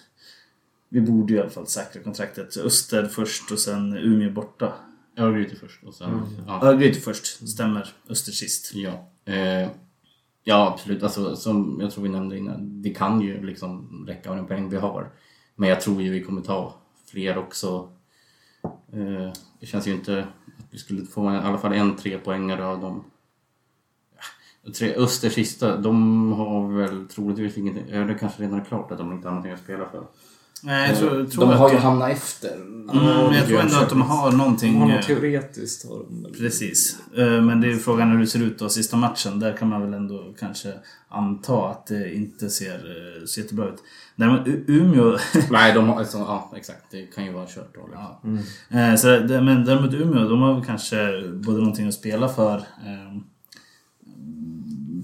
vi 0.89 1.01
borde 1.01 1.33
ju 1.33 1.39
i 1.39 1.43
alla 1.43 1.51
fall 1.51 1.67
säkra 1.67 2.03
kontraktet. 2.03 2.57
Öster 2.57 3.07
först 3.07 3.53
och 3.53 3.59
sen 3.59 3.97
Umeå 3.97 4.31
borta. 4.31 4.73
Örgryte 5.19 5.57
först 5.57 5.85
och 5.85 5.95
sen... 5.95 6.21
Ja. 6.47 6.63
Örgryte 6.63 7.01
först, 7.01 7.49
stämmer. 7.49 7.89
Öster 8.09 8.33
sist. 8.33 8.75
Ja, 8.75 9.09
eh, 9.25 9.69
ja 10.45 10.73
absolut. 10.73 11.03
Alltså, 11.03 11.37
som 11.37 11.79
jag 11.81 11.91
tror 11.91 12.05
vi 12.05 12.11
nämnde 12.11 12.39
innan, 12.39 12.83
det 12.83 12.91
kan 12.91 13.21
ju 13.21 13.47
liksom 13.47 14.05
räcka 14.09 14.29
med 14.31 14.39
den 14.39 14.47
poäng 14.47 14.69
vi 14.69 14.77
har. 14.77 15.11
Men 15.57 15.69
jag 15.69 15.81
tror 15.81 16.03
ju 16.03 16.11
vi 16.11 16.23
kommer 16.23 16.43
ta 16.43 16.84
fler 17.15 17.39
också. 17.39 17.89
Eh, 18.93 19.33
det 19.61 19.67
känns 19.67 19.87
ju 19.87 19.93
inte 19.93 20.21
att 20.21 20.67
vi 20.71 20.79
skulle 20.79 21.05
få 21.05 21.33
i 21.33 21.37
alla 21.37 21.59
fall 21.59 21.73
en 21.73 21.97
trepoängare 21.97 22.67
av 22.67 22.81
dem. 22.81 23.05
Tre, 24.79 24.95
Öster 24.95 25.31
sista, 25.31 25.77
de 25.77 26.33
har 26.33 26.69
väl 26.69 27.09
troligtvis 27.09 27.59
ingenting, 27.59 27.85
ja, 27.89 28.05
det 28.05 28.15
kanske 28.15 28.43
redan 28.43 28.61
är 28.61 28.65
klart 28.65 28.91
att 28.91 28.99
de 28.99 29.13
inte 29.13 29.29
har 29.29 29.33
någonting 29.33 29.53
att 29.53 29.61
spela 29.61 29.89
för. 29.89 30.07
Nej, 30.65 30.89
jag 30.89 30.99
tror, 30.99 31.25
tror 31.25 31.45
de 31.45 31.51
att 31.51 31.59
har 31.59 31.71
ju 31.71 31.77
hamnat 31.77 32.11
efter. 32.11 32.55
Mm, 32.55 33.05
men 33.05 33.35
jag 33.35 33.47
tror 33.47 33.61
ändå 33.61 33.77
att 33.77 33.89
de 33.89 34.03
har 34.03 34.33
någonting... 34.33 34.81
Har 34.81 34.89
eh, 34.91 34.95
något 34.97 35.07
teoretiskt 35.07 35.89
har 35.89 35.99
de 35.99 36.23
väl. 36.23 36.33
Precis. 36.35 36.99
Eh, 37.17 37.43
Men 37.43 37.61
det 37.61 37.67
är 37.67 37.71
ju 37.71 37.79
frågan 37.79 38.11
hur 38.11 38.19
det 38.19 38.27
ser 38.27 38.43
ut 38.43 38.59
då 38.59 38.69
sista 38.69 38.97
matchen. 38.97 39.41
Där 39.41 39.57
kan 39.57 39.69
man 39.69 39.81
väl 39.83 39.95
ändå 39.95 40.35
kanske 40.41 40.73
anta 41.09 41.69
att 41.71 41.87
det 41.87 42.15
inte 42.15 42.51
ser 42.51 42.75
eh, 42.75 43.25
så 43.27 43.41
jättebra 43.41 43.69
ut. 43.69 43.83
Däremot 44.17 44.47
U- 44.47 44.65
Umeå... 44.69 45.19
Nej, 45.51 45.73
de 45.75 45.89
har, 45.89 45.99
alltså, 45.99 46.19
ja 46.19 46.53
exakt, 46.57 46.83
det 46.91 47.07
kan 47.07 47.25
ju 47.25 47.33
vara 47.33 47.47
kört 47.47 47.75
då. 47.75 47.87
Liksom. 47.87 48.39
Eh, 48.81 48.95
så 48.97 49.07
det, 49.09 49.41
men 49.41 49.65
däremot 49.65 49.95
Umeå, 49.95 50.29
de 50.29 50.43
har 50.43 50.55
väl 50.55 50.65
kanske 50.65 51.23
både 51.33 51.59
någonting 51.59 51.89
att 51.89 51.95
spela 51.95 52.29
för. 52.29 52.63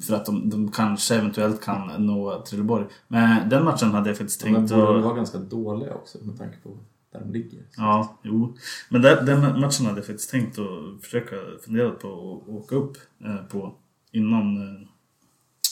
För 0.07 0.15
att 0.15 0.27
de, 0.27 0.51
de 0.51 0.71
kanske 0.71 1.15
eventuellt 1.15 1.63
kan 1.63 2.07
nå 2.07 2.43
Trelleborg. 2.49 2.87
Men 3.09 3.49
den 3.49 3.65
matchen 3.65 3.91
hade 3.91 4.11
jag 4.11 4.19
faktiskt 4.19 4.41
tänkt 4.41 4.71
borde 4.71 4.87
väl 4.87 4.97
att... 4.97 5.05
vara 5.05 5.15
ganska 5.15 5.39
dåliga 5.39 5.95
också 5.95 6.19
med 6.23 6.39
tanke 6.39 6.57
på 6.63 6.77
där 7.13 7.21
de 7.21 7.33
ligger. 7.33 7.61
Ja, 7.77 8.19
jo. 8.23 8.57
Men 8.89 9.03
den, 9.03 9.27
den 9.27 9.61
matchen 9.61 9.87
hade 9.87 9.99
jag 9.99 10.07
faktiskt 10.07 10.31
tänkt 10.31 10.59
att 10.59 11.05
försöka 11.05 11.37
fundera 11.65 11.91
på 11.91 12.09
att 12.09 12.49
åka 12.49 12.77
upp 12.77 12.97
eh, 13.25 13.37
på 13.37 13.75
innan 14.13 14.57
eh, 14.57 14.87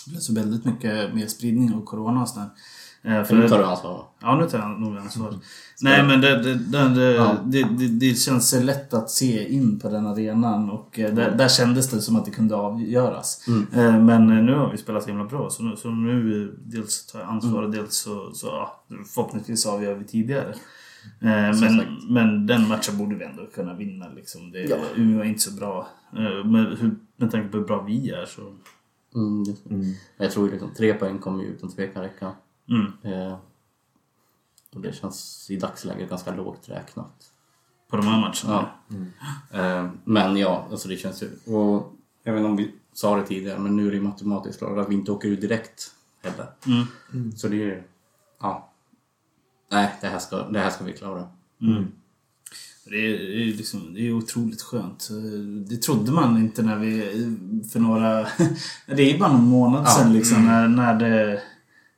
det 0.04 0.10
blev 0.10 0.20
så 0.20 0.34
väldigt 0.34 0.64
mycket 0.64 1.14
mer 1.14 1.26
spridning 1.26 1.74
av 1.74 1.84
Corona 1.84 2.22
och 2.22 2.28
sådär. 2.28 2.48
Eh, 3.02 3.24
För 3.24 3.34
nu 3.36 3.48
tar 3.48 3.58
du 3.58 3.64
ansvar. 3.64 4.04
Ja, 4.20 4.36
nu 4.40 4.48
tar 4.48 4.58
jag 4.58 4.80
nog 4.80 4.96
ansvar. 4.96 5.34
Nej, 5.82 6.02
men 6.02 6.20
det, 6.20 6.42
det, 6.42 6.54
det, 6.54 6.88
det, 6.94 7.12
Ja. 7.14 7.36
det, 7.44 7.62
det, 7.88 8.14
känns 8.14 8.50
så 8.50 8.60
lätt 8.60 8.94
att 8.94 9.10
se 9.10 9.48
in 9.54 9.78
på 9.78 9.88
den 9.88 10.06
arenan 10.06 10.70
och 10.70 10.98
eh, 10.98 11.14
där, 11.14 11.30
där 11.30 11.48
kändes 11.48 11.90
det 11.90 12.00
som 12.00 12.16
att 12.16 12.24
det 12.24 12.30
kunde 12.30 12.56
avgöras. 12.56 13.48
Eh, 13.72 14.00
Men 14.02 14.46
nu 14.46 14.54
har 14.54 14.70
vi 14.70 14.78
spelat 14.78 15.02
så 15.02 15.08
himla 15.08 15.24
bra 15.24 15.50
så 15.50 15.62
nu, 15.62 15.76
så 15.76 15.90
nu 15.90 16.54
dels 16.66 17.06
tar 17.06 17.18
jag 17.18 17.28
ansvar 17.28 17.62
och 17.62 17.70
dels 17.70 17.94
så, 17.96 18.30
så 18.32 18.46
ja, 18.46 18.84
förhoppningsvis 19.14 19.66
avgör 19.66 19.94
vi 19.94 20.04
tidigare. 20.04 20.54
Men, 21.20 21.86
men 22.08 22.46
den 22.46 22.68
matchen 22.68 22.98
borde 22.98 23.14
vi 23.14 23.24
ändå 23.24 23.46
kunna 23.54 23.74
vinna. 23.74 24.06
Liksom. 24.16 24.50
Det, 24.52 24.58
Ja. 24.64 24.76
Umeå 24.96 25.20
är 25.20 25.24
inte 25.24 25.40
så 25.40 25.50
bra. 25.52 25.88
Med, 26.44 26.76
hur, 26.78 26.94
med 27.16 27.30
tanke 27.30 27.48
på 27.48 27.56
hur 27.58 27.64
bra 27.64 27.82
vi 27.82 28.10
är 28.10 28.26
så... 28.26 28.40
Mm, 29.14 29.44
det. 29.44 29.94
Jag 30.24 30.32
tror 30.32 30.50
liksom 30.50 30.70
tre 30.76 30.94
poäng 30.94 31.18
kommer 31.18 31.42
ju 31.44 31.48
utan 31.48 31.70
tvekan 31.70 32.02
räcka. 32.02 32.32
Mm, 32.68 32.92
Eh, 33.02 33.36
och 34.74 34.80
det 34.80 34.92
känns 34.94 35.46
i 35.50 35.56
dagsläget 35.56 36.10
ganska 36.10 36.34
lågt 36.34 36.68
räknat. 36.68 37.32
på 37.90 37.96
de 37.96 38.06
här 38.06 38.20
matcherna. 38.20 38.68
Ja. 39.50 39.58
Eh, 39.60 39.90
men 40.04 40.36
ja, 40.36 40.66
alltså 40.70 40.88
det 40.88 40.96
känns 40.96 41.22
ju... 41.22 41.54
Och 41.54 41.92
jag 42.22 42.32
vet 42.32 42.40
inte 42.40 42.50
om 42.50 42.56
vi 42.56 42.74
sa 42.92 43.16
det 43.16 43.26
tidigare, 43.26 43.58
men 43.58 43.76
nu 43.76 43.86
är 43.86 43.90
det 43.90 43.96
ju 43.96 44.02
matematiskt 44.02 44.58
klart 44.58 44.78
att 44.78 44.88
vi 44.90 44.94
inte 44.94 45.12
åker 45.12 45.28
ut 45.28 45.40
direkt 45.40 45.90
heller. 46.22 46.46
Mm. 47.12 47.32
Så 47.36 47.48
det 47.48 47.56
är 47.56 47.66
ju... 47.66 47.82
Ja. 48.40 48.72
Nej, 49.70 49.94
det 50.00 50.06
här 50.06 50.18
ska, 50.18 50.36
det 50.48 50.58
här 50.58 50.70
ska 50.70 50.84
vi 50.84 50.92
klara. 50.92 51.28
Det 52.84 52.96
är, 52.96 53.18
det, 53.18 53.42
är 53.42 53.44
liksom, 53.56 53.94
det 53.94 54.00
är 54.08 54.12
otroligt 54.12 54.62
skönt. 54.62 55.08
Det 55.68 55.76
trodde 55.76 56.12
man 56.12 56.36
inte 56.38 56.62
när 56.62 56.76
vi 56.76 57.00
för 57.72 57.80
några... 57.80 58.26
Det 58.86 59.14
är 59.14 59.18
bara 59.18 59.32
någon 59.32 59.44
månad 59.48 59.82
Ja. 59.86 59.90
sedan 59.90 60.12
liksom 60.12 60.44
när, 60.46 60.68
när 60.68 60.94
det 60.94 61.42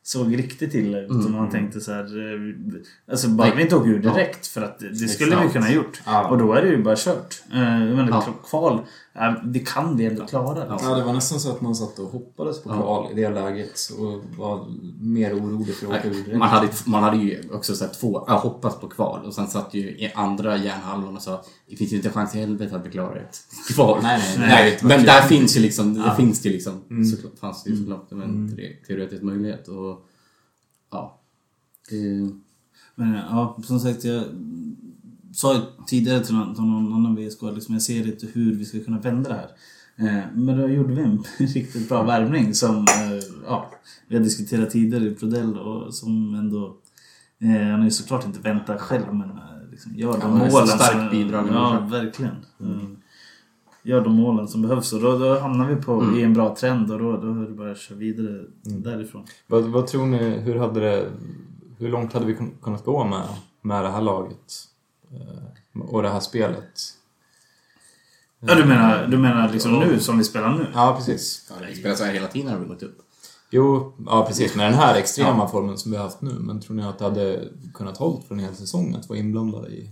såg 0.02 0.38
riktigt 0.38 0.74
illa 0.74 0.98
ut. 0.98 1.10
Mm, 1.10 1.24
Och 1.24 1.30
man 1.30 1.40
mm. 1.40 1.50
tänkte 1.50 1.80
så 1.80 1.92
här... 1.92 2.04
eh, 2.04 2.80
Alltså 3.10 3.28
bara 3.28 3.48
Nej. 3.48 3.56
vi 3.56 3.62
inte 3.62 3.76
åker 3.76 3.90
ur 3.90 3.98
direkt 4.02 4.46
för 4.46 4.62
att 4.62 4.78
det, 4.78 4.94
skulle 5.08 5.30
vi 5.36 5.36
sant. 5.40 5.52
kunna 5.52 5.72
gjort. 5.72 6.02
Ja. 6.06 6.28
Och 6.28 6.38
då 6.38 6.52
är 6.52 6.62
det 6.62 6.68
ju 6.68 6.82
bara 6.82 6.96
kört. 6.96 7.42
Eh, 7.52 7.58
Men 7.58 8.08
Ja. 8.08 8.24
kval, 8.50 8.80
eh, 9.14 9.32
det 9.44 9.58
kan 9.58 9.96
vi 9.96 10.04
ändå 10.06 10.26
klara. 10.26 10.70
Liksom. 10.72 10.90
Ja, 10.90 10.96
det 10.98 11.04
var 11.04 11.12
nästan 11.12 11.40
så 11.40 11.50
att 11.50 11.60
man 11.60 11.74
satt 11.74 11.98
och 11.98 12.06
hoppades 12.08 12.62
på 12.62 12.70
Ja. 12.70 12.74
kval 12.74 13.12
i 13.12 13.14
det 13.22 13.30
läget 13.30 13.80
och 13.98 14.22
var 14.38 14.66
mer 15.00 15.34
orolig 15.34 15.74
för 15.74 15.86
att 15.86 15.92
åka 15.98 16.08
ur 16.08 16.14
direkt. 16.14 16.38
man, 16.38 16.48
hade, 16.48 16.68
man 16.86 17.02
hade 17.02 17.16
ju 17.16 17.42
också 17.52 17.74
sett 17.74 18.00
två, 18.00 18.24
ja, 18.28 18.34
hoppats 18.38 18.80
på 18.80 18.88
kval 18.88 19.24
och 19.26 19.34
sen 19.34 19.46
satt 19.46 19.74
ju 19.74 19.80
i 19.80 20.12
andra 20.14 20.56
hjärnhalvan 20.56 21.16
och 21.16 21.22
sa 21.22 21.44
det 21.70 21.76
finns 21.76 21.92
ju 21.92 21.96
inte 21.96 22.10
chans 22.10 22.34
i 22.34 22.38
helvete 22.38 22.76
att 22.76 22.86
vi 22.86 22.90
klarar 22.90 23.16
ett 23.16 23.38
kval. 23.74 23.98
Nej, 24.02 24.22
nej, 24.38 24.48
nej. 24.48 24.78
Men 24.82 25.04
där 25.04 25.20
finns 25.22 25.56
ju 25.56 25.60
liksom, 25.60 25.94
det 25.94 26.00
Ja. 26.06 26.14
finns 26.14 26.46
ju 26.46 26.50
liksom, 26.50 26.80
Mm. 26.90 27.04
såklart, 27.04 27.38
fanns 27.38 27.64
det 27.64 27.70
ju 27.70 27.76
såklart 27.76 28.12
en 28.12 28.56
te- 28.56 28.76
teoretisk 28.86 29.22
möjlighet 29.22 29.68
och 29.68 29.99
ja. 30.90 31.20
Det, 31.90 32.30
Men 32.94 33.14
ja, 33.14 33.58
som 33.64 33.80
sagt, 33.80 34.04
jag 34.04 34.24
sa 35.32 35.54
ju 35.54 35.60
tidigare 35.86 36.24
till 36.24 36.34
någon, 36.34 36.54
till 36.54 36.64
någon 36.64 36.94
annan 36.94 37.16
VSK 37.16 37.42
liksom, 37.42 37.74
jag 37.74 37.82
ser 37.82 38.06
inte 38.06 38.26
hur 38.26 38.54
vi 38.54 38.64
ska 38.64 38.84
kunna 38.84 38.98
vända 38.98 39.30
det 39.30 39.36
här. 39.36 39.50
Eh, 39.96 40.24
Men 40.34 40.58
då 40.58 40.68
gjorde 40.68 40.94
vi 40.94 41.02
en 41.02 41.24
riktigt 41.38 41.88
bra 41.88 42.02
värvning 42.02 42.54
som 42.54 42.76
eh, 42.76 43.24
ja, 43.46 43.70
vi 44.08 44.16
har 44.16 44.24
diskuterat 44.24 44.70
tidigare 44.70 45.04
i 45.04 45.14
Prodell 45.14 45.58
och 45.58 45.94
som 45.94 46.34
ändå 46.34 46.76
eh, 47.38 47.70
han 47.70 47.78
har 47.78 47.84
ju 47.84 47.90
såklart 47.90 48.26
inte 48.26 48.40
väntat 48.40 48.80
själv 48.80 49.14
men 49.14 49.30
liksom, 49.70 49.94
gör 49.94 50.12
de 50.12 50.20
Ja, 50.20 50.48
målen 50.50 50.68
starkt 50.68 51.10
bidrag 51.10 51.48
Ja, 51.52 51.86
verkligen. 51.90 52.36
Mm. 52.60 52.96
Gör 53.82 54.00
de 54.00 54.14
målen 54.14 54.48
som 54.48 54.62
behövs 54.62 54.92
och 54.92 55.00
då, 55.00 55.18
då 55.18 55.38
hamnar 55.38 55.68
vi 55.68 55.76
på, 55.76 55.92
Mm. 55.92 56.18
i 56.18 56.22
en 56.22 56.34
bra 56.34 56.56
trend 56.56 56.90
och 56.92 56.98
då, 56.98 57.16
då 57.16 57.28
är 57.32 57.46
det 57.48 57.54
bara 57.54 57.70
att 57.72 57.78
köra 57.78 57.98
vidare 57.98 58.44
därifrån. 58.62 59.24
Vad, 59.46 59.62
vad 59.64 59.86
tror 59.86 60.06
ni, 60.06 60.18
hur 60.18 60.56
hade 60.56 60.80
det, 60.80 61.10
hur 61.78 61.88
långt 61.88 62.12
hade 62.12 62.26
vi 62.26 62.34
kun- 62.34 62.54
kunnat 62.62 62.84
gå 62.84 63.04
med, 63.04 63.22
med 63.62 63.84
det 63.84 63.88
här 63.90 64.02
laget? 64.02 64.54
Eh, 65.12 65.80
Och 65.82 66.02
det 66.02 66.08
här 66.08 66.20
spelet? 66.20 66.80
Ja, 68.40 68.54
du 68.54 68.64
menar, 68.64 69.06
du 69.06 69.18
menar 69.18 69.52
liksom 69.52 69.78
nu 69.78 70.00
som 70.00 70.18
vi 70.18 70.24
spelar 70.24 70.58
nu? 70.58 70.66
Ja, 70.74 70.94
precis. 70.98 71.50
ja, 71.60 71.66
det 71.66 71.74
spelar 71.76 71.94
så 71.94 72.04
här 72.04 72.12
hela 72.12 72.26
tiden 72.28 72.52
har 72.52 72.58
vi 72.58 72.66
gått 72.66 72.82
upp. 72.82 72.98
Jo, 73.50 73.92
ja 74.06 74.24
precis. 74.28 74.56
Med 74.56 74.66
den 74.66 74.74
här 74.78 74.94
extrema 74.94 75.48
formen 75.48 75.78
som 75.78 75.90
vi 75.90 75.96
har 75.96 76.04
haft 76.04 76.20
nu. 76.22 76.32
Men 76.38 76.60
tror 76.60 76.76
ni 76.76 76.82
att 76.82 76.98
det 76.98 77.04
hade 77.04 77.44
kunnat 77.74 77.96
hålla 77.96 78.20
för 78.28 78.34
en 78.34 78.40
hel 78.40 78.54
säsong 78.54 78.94
att 78.94 79.08
vara 79.08 79.18
inblandade 79.18 79.68
i? 79.68 79.90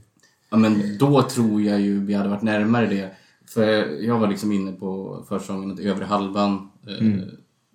Ja, 0.51 0.57
men 0.57 0.99
då 0.99 1.22
tror 1.22 1.62
jag 1.62 1.80
ju 1.80 2.05
vi 2.05 2.14
hade 2.14 2.28
varit 2.28 2.43
närmare 2.43 2.86
det. 2.86 3.11
För 3.55 3.63
jag 4.03 4.19
var 4.19 4.29
liksom 4.29 4.53
inne 4.53 4.73
på 4.73 5.25
försäsongen 5.29 5.71
att 5.73 5.79
övre 5.81 6.05
halvan, 6.05 6.71
eh, 6.87 7.07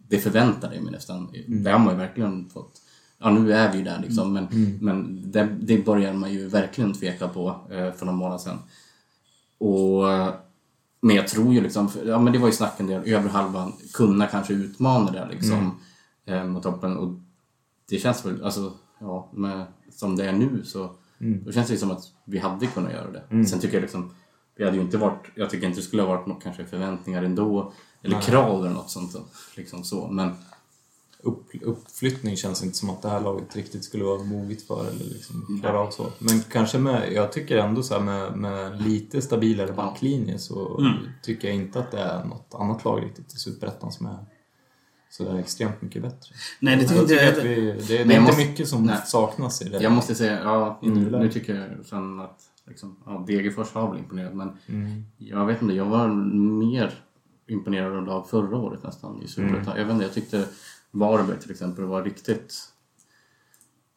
det 0.07 0.17
förväntade 0.19 0.75
jag 0.75 0.83
mig 0.83 0.91
nästan. 0.91 1.27
Det 1.63 1.71
har 1.71 1.79
man 1.79 1.93
ju 1.93 1.99
verkligen 1.99 2.49
fått. 2.49 2.81
Ja, 3.19 3.31
nu 3.31 3.53
är 3.53 3.71
vi 3.71 3.77
ju 3.77 3.83
där 3.83 3.99
liksom, 4.07 4.33
men, 4.33 4.47
men 4.81 5.21
det, 5.31 5.49
det 5.61 5.85
börjar 5.85 6.13
man 6.13 6.33
ju 6.33 6.47
verkligen 6.47 6.93
tveka 6.93 7.27
på 7.27 7.49
eh, 7.69 7.91
för 7.93 8.05
några 8.05 8.17
månader 8.17 8.37
sedan. 8.37 8.57
Och, 9.57 10.11
eh, 10.13 10.29
men 11.01 11.15
jag 11.15 11.27
tror 11.27 11.53
ju 11.53 11.61
liksom, 11.61 11.89
för- 11.89 12.05
ja 12.05 12.19
men 12.19 12.33
det 12.33 12.39
var 12.39 12.47
ju 12.47 12.53
snack 12.53 12.79
en 12.79 12.87
del, 12.87 13.13
övre 13.13 13.29
halvan, 13.29 13.73
kunna 13.93 14.25
kanske 14.27 14.53
utmana 14.53 15.11
det 15.11 15.27
liksom 15.31 15.71
eh, 16.25 16.45
mot 16.45 16.63
toppen. 16.63 16.97
Och 16.97 17.13
det 17.89 17.97
känns 17.97 18.25
väl, 18.25 18.43
alltså, 18.43 18.73
ja, 18.99 19.29
med, 19.33 19.65
som 19.91 20.15
det 20.15 20.25
är 20.25 20.33
nu 20.33 20.63
så 20.65 20.89
då 21.45 21.51
känns 21.51 21.67
det 21.67 21.77
som 21.77 21.91
att 21.91 22.03
vi 22.25 22.37
hade 22.37 22.67
kunnat 22.67 22.91
göra 22.91 23.11
det. 23.11 23.23
Sen 23.45 23.59
tycker 23.59 23.73
jag 23.75 23.81
liksom, 23.81 24.11
vi 24.55 24.63
hade 24.63 24.75
ju 24.77 24.83
inte 24.83 24.97
varit, 24.97 25.27
jag 25.35 25.49
tycker 25.49 25.67
inte 25.67 25.79
det 25.79 25.83
skulle 25.83 26.01
ha 26.01 26.09
varit 26.09 26.27
något 26.27 26.43
kanske 26.43 26.65
förväntningar 26.65 27.23
ändå, 27.23 27.73
eller 28.01 28.21
krav 28.21 28.59
eller 28.65 28.73
något 28.75 28.89
sånt. 28.89 29.15
Liksom 29.55 29.83
så. 29.83 30.07
Men 30.07 30.31
Upp, 31.25 31.47
uppflyttning 31.61 32.35
känns 32.37 32.63
inte 32.63 32.77
som 32.77 32.89
att 32.89 33.01
det 33.01 33.09
här 33.09 33.19
laget 33.21 33.55
riktigt 33.55 33.83
skulle 33.83 34.03
vara 34.03 34.23
moget 34.23 34.61
för 34.67 34.87
eller 34.89 35.05
liksom 35.05 35.59
klara 35.61 35.79
av 35.79 35.89
så. 35.91 36.11
Men 36.19 36.41
kanske 36.51 36.77
med, 36.77 37.13
jag 37.13 37.31
tycker 37.31 37.57
ändå 37.57 37.83
så 37.83 37.93
här 37.93 38.01
med, 38.01 38.37
med 38.37 38.81
lite 38.81 39.21
stabilare 39.21 39.71
backlinje 39.71 40.39
så 40.39 40.77
Mm. 40.79 40.93
tycker 41.21 41.47
jag 41.47 41.55
inte 41.57 41.79
att 41.79 41.91
det 41.91 41.99
är 41.99 42.25
något 42.25 42.55
annat 42.59 42.85
lag 42.85 43.03
riktigt 43.05 43.33
i 43.33 43.37
Superettan 43.37 43.91
som 43.91 44.05
är 44.05 44.17
sådär 45.09 45.37
extremt 45.39 45.81
mycket 45.81 46.01
bättre. 46.01 46.35
Nej, 46.59 46.75
det 46.75 46.81
tycker 46.81 46.95
Jag 46.95 47.03
inte 47.03 47.13
jag 47.13 47.43
vi, 47.43 47.55
det, 47.71 47.73
det 47.87 47.95
är 47.97 48.01
inte 48.01 48.19
måste- 48.19 48.37
mycket 48.47 48.67
som 48.67 48.83
nej. 48.83 48.97
saknas 49.05 49.61
i 49.61 49.69
det. 49.69 49.81
jag 49.83 49.91
måste 49.91 50.15
säga, 50.15 50.43
ja, 50.43 50.79
nu, 50.81 50.89
nuläget. 50.89 51.19
nu 51.21 51.31
tycker 51.31 51.55
jag 51.55 51.85
sen 51.85 52.19
att 52.19 52.39
liksom, 52.67 52.97
ja, 53.05 53.23
Degerfors 53.27 53.71
har 53.73 53.89
väl 53.91 53.99
imponerat, 53.99 54.33
men 54.35 54.51
Mm. 54.67 55.03
jag 55.17 55.45
vet 55.45 55.61
inte, 55.61 55.73
jag 55.73 55.85
var 55.85 56.07
mer 56.67 56.93
imponerad 57.47 57.95
av 57.97 58.05
lag 58.05 58.29
förra 58.29 58.57
året 58.57 58.83
nästan 58.83 59.21
i 59.21 59.27
Superettan. 59.27 59.77
Jag 59.77 59.85
vet 59.85 59.93
inte, 59.93 60.05
jag 60.05 60.13
tyckte 60.13 60.45
Varberg 60.91 61.39
till 61.39 61.51
exempel 61.51 61.85
var 61.85 62.03
riktigt 62.03 62.55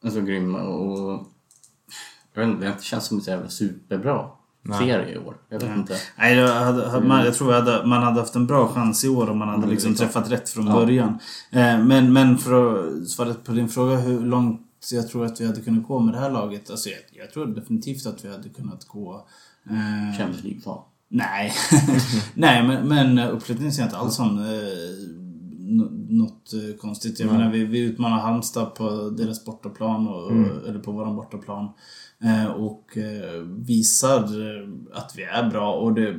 alltså, 0.03 0.21
grymma 0.21 0.63
och 0.63 1.25
jag 2.33 2.45
vet 2.45 2.53
inte, 2.55 2.65
det 2.67 2.83
känns 2.83 3.05
som 3.05 3.17
en 3.17 3.23
så 3.23 3.29
jävla 3.31 3.49
superbra 3.49 4.29
Nej. 4.61 4.79
serie 4.79 5.15
i 5.15 5.17
år. 5.17 5.35
Jag 5.49 5.59
vet 5.59 5.77
inte. 5.77 5.95
Nej, 6.17 6.35
jag, 6.37 6.53
hade, 6.65 6.89
hade- 6.89 7.07
man, 7.07 7.25
jag 7.25 7.33
tror 7.35 7.53
jag 7.53 7.61
hade, 7.61 7.87
man 7.87 8.03
hade 8.03 8.19
haft 8.19 8.35
en 8.35 8.47
bra 8.47 8.67
chans 8.67 9.05
i 9.05 9.09
år 9.09 9.29
om 9.29 9.37
man 9.37 9.47
hade 9.47 9.57
Mm, 9.63 9.69
liksom 9.69 9.91
liksom. 9.91 10.07
träffat 10.07 10.31
rätt 10.31 10.49
från 10.49 10.67
Ja. 10.67 10.73
början. 10.73 11.19
Eh, 11.51 11.79
men, 11.85 12.13
men 12.13 12.37
för 12.37 12.77
att 12.87 13.07
svara 13.07 13.33
på 13.33 13.51
din 13.51 13.69
fråga 13.69 13.95
hur 13.97 14.19
långt 14.21 14.61
jag 14.91 15.07
tror 15.07 15.25
att 15.25 15.41
vi 15.41 15.45
hade 15.47 15.61
kunnat 15.61 15.87
gå 15.87 15.99
med 15.99 16.13
det 16.13 16.19
här 16.19 16.31
laget. 16.31 16.69
Alltså 16.69 16.89
jag, 16.89 16.99
jag 17.23 17.31
tror 17.31 17.45
definitivt 17.47 18.05
att 18.05 18.25
vi 18.25 18.31
hade 18.31 18.49
kunnat 18.49 18.85
gå... 18.87 19.27
Eh, 19.69 20.17
Champions 20.17 20.43
League-kval. 20.43 20.81
nej, 21.09 21.53
nej 22.33 22.67
men, 22.67 22.87
men 22.87 23.19
uppflyttningen 23.19 23.73
ser 23.73 23.81
jag 23.81 23.87
inte 23.87 23.97
alls 23.97 24.15
som 24.15 24.37
eh, 24.39 25.17
nå- 25.59 25.89
något 26.09 26.53
eh, 26.53 26.77
konstigt. 26.81 27.19
Jag 27.19 27.27
Nej. 27.27 27.37
menar, 27.37 27.51
vi, 27.51 27.65
vi 27.65 27.79
utmanar 27.79 28.17
Halmstad 28.19 28.75
på 28.75 29.09
deras 29.09 29.45
bortaplan, 29.45 30.07
och, 30.07 30.31
eller 30.67 30.79
på 30.79 30.91
våran 30.91 31.15
bortaplan. 31.15 31.69
Eh, 32.23 32.51
och 32.51 32.97
eh, 32.97 33.41
visar 33.41 34.19
eh, 34.19 34.67
att 34.93 35.13
vi 35.15 35.23
är 35.23 35.49
bra 35.49 35.73
och 35.73 35.93
det 35.93 36.15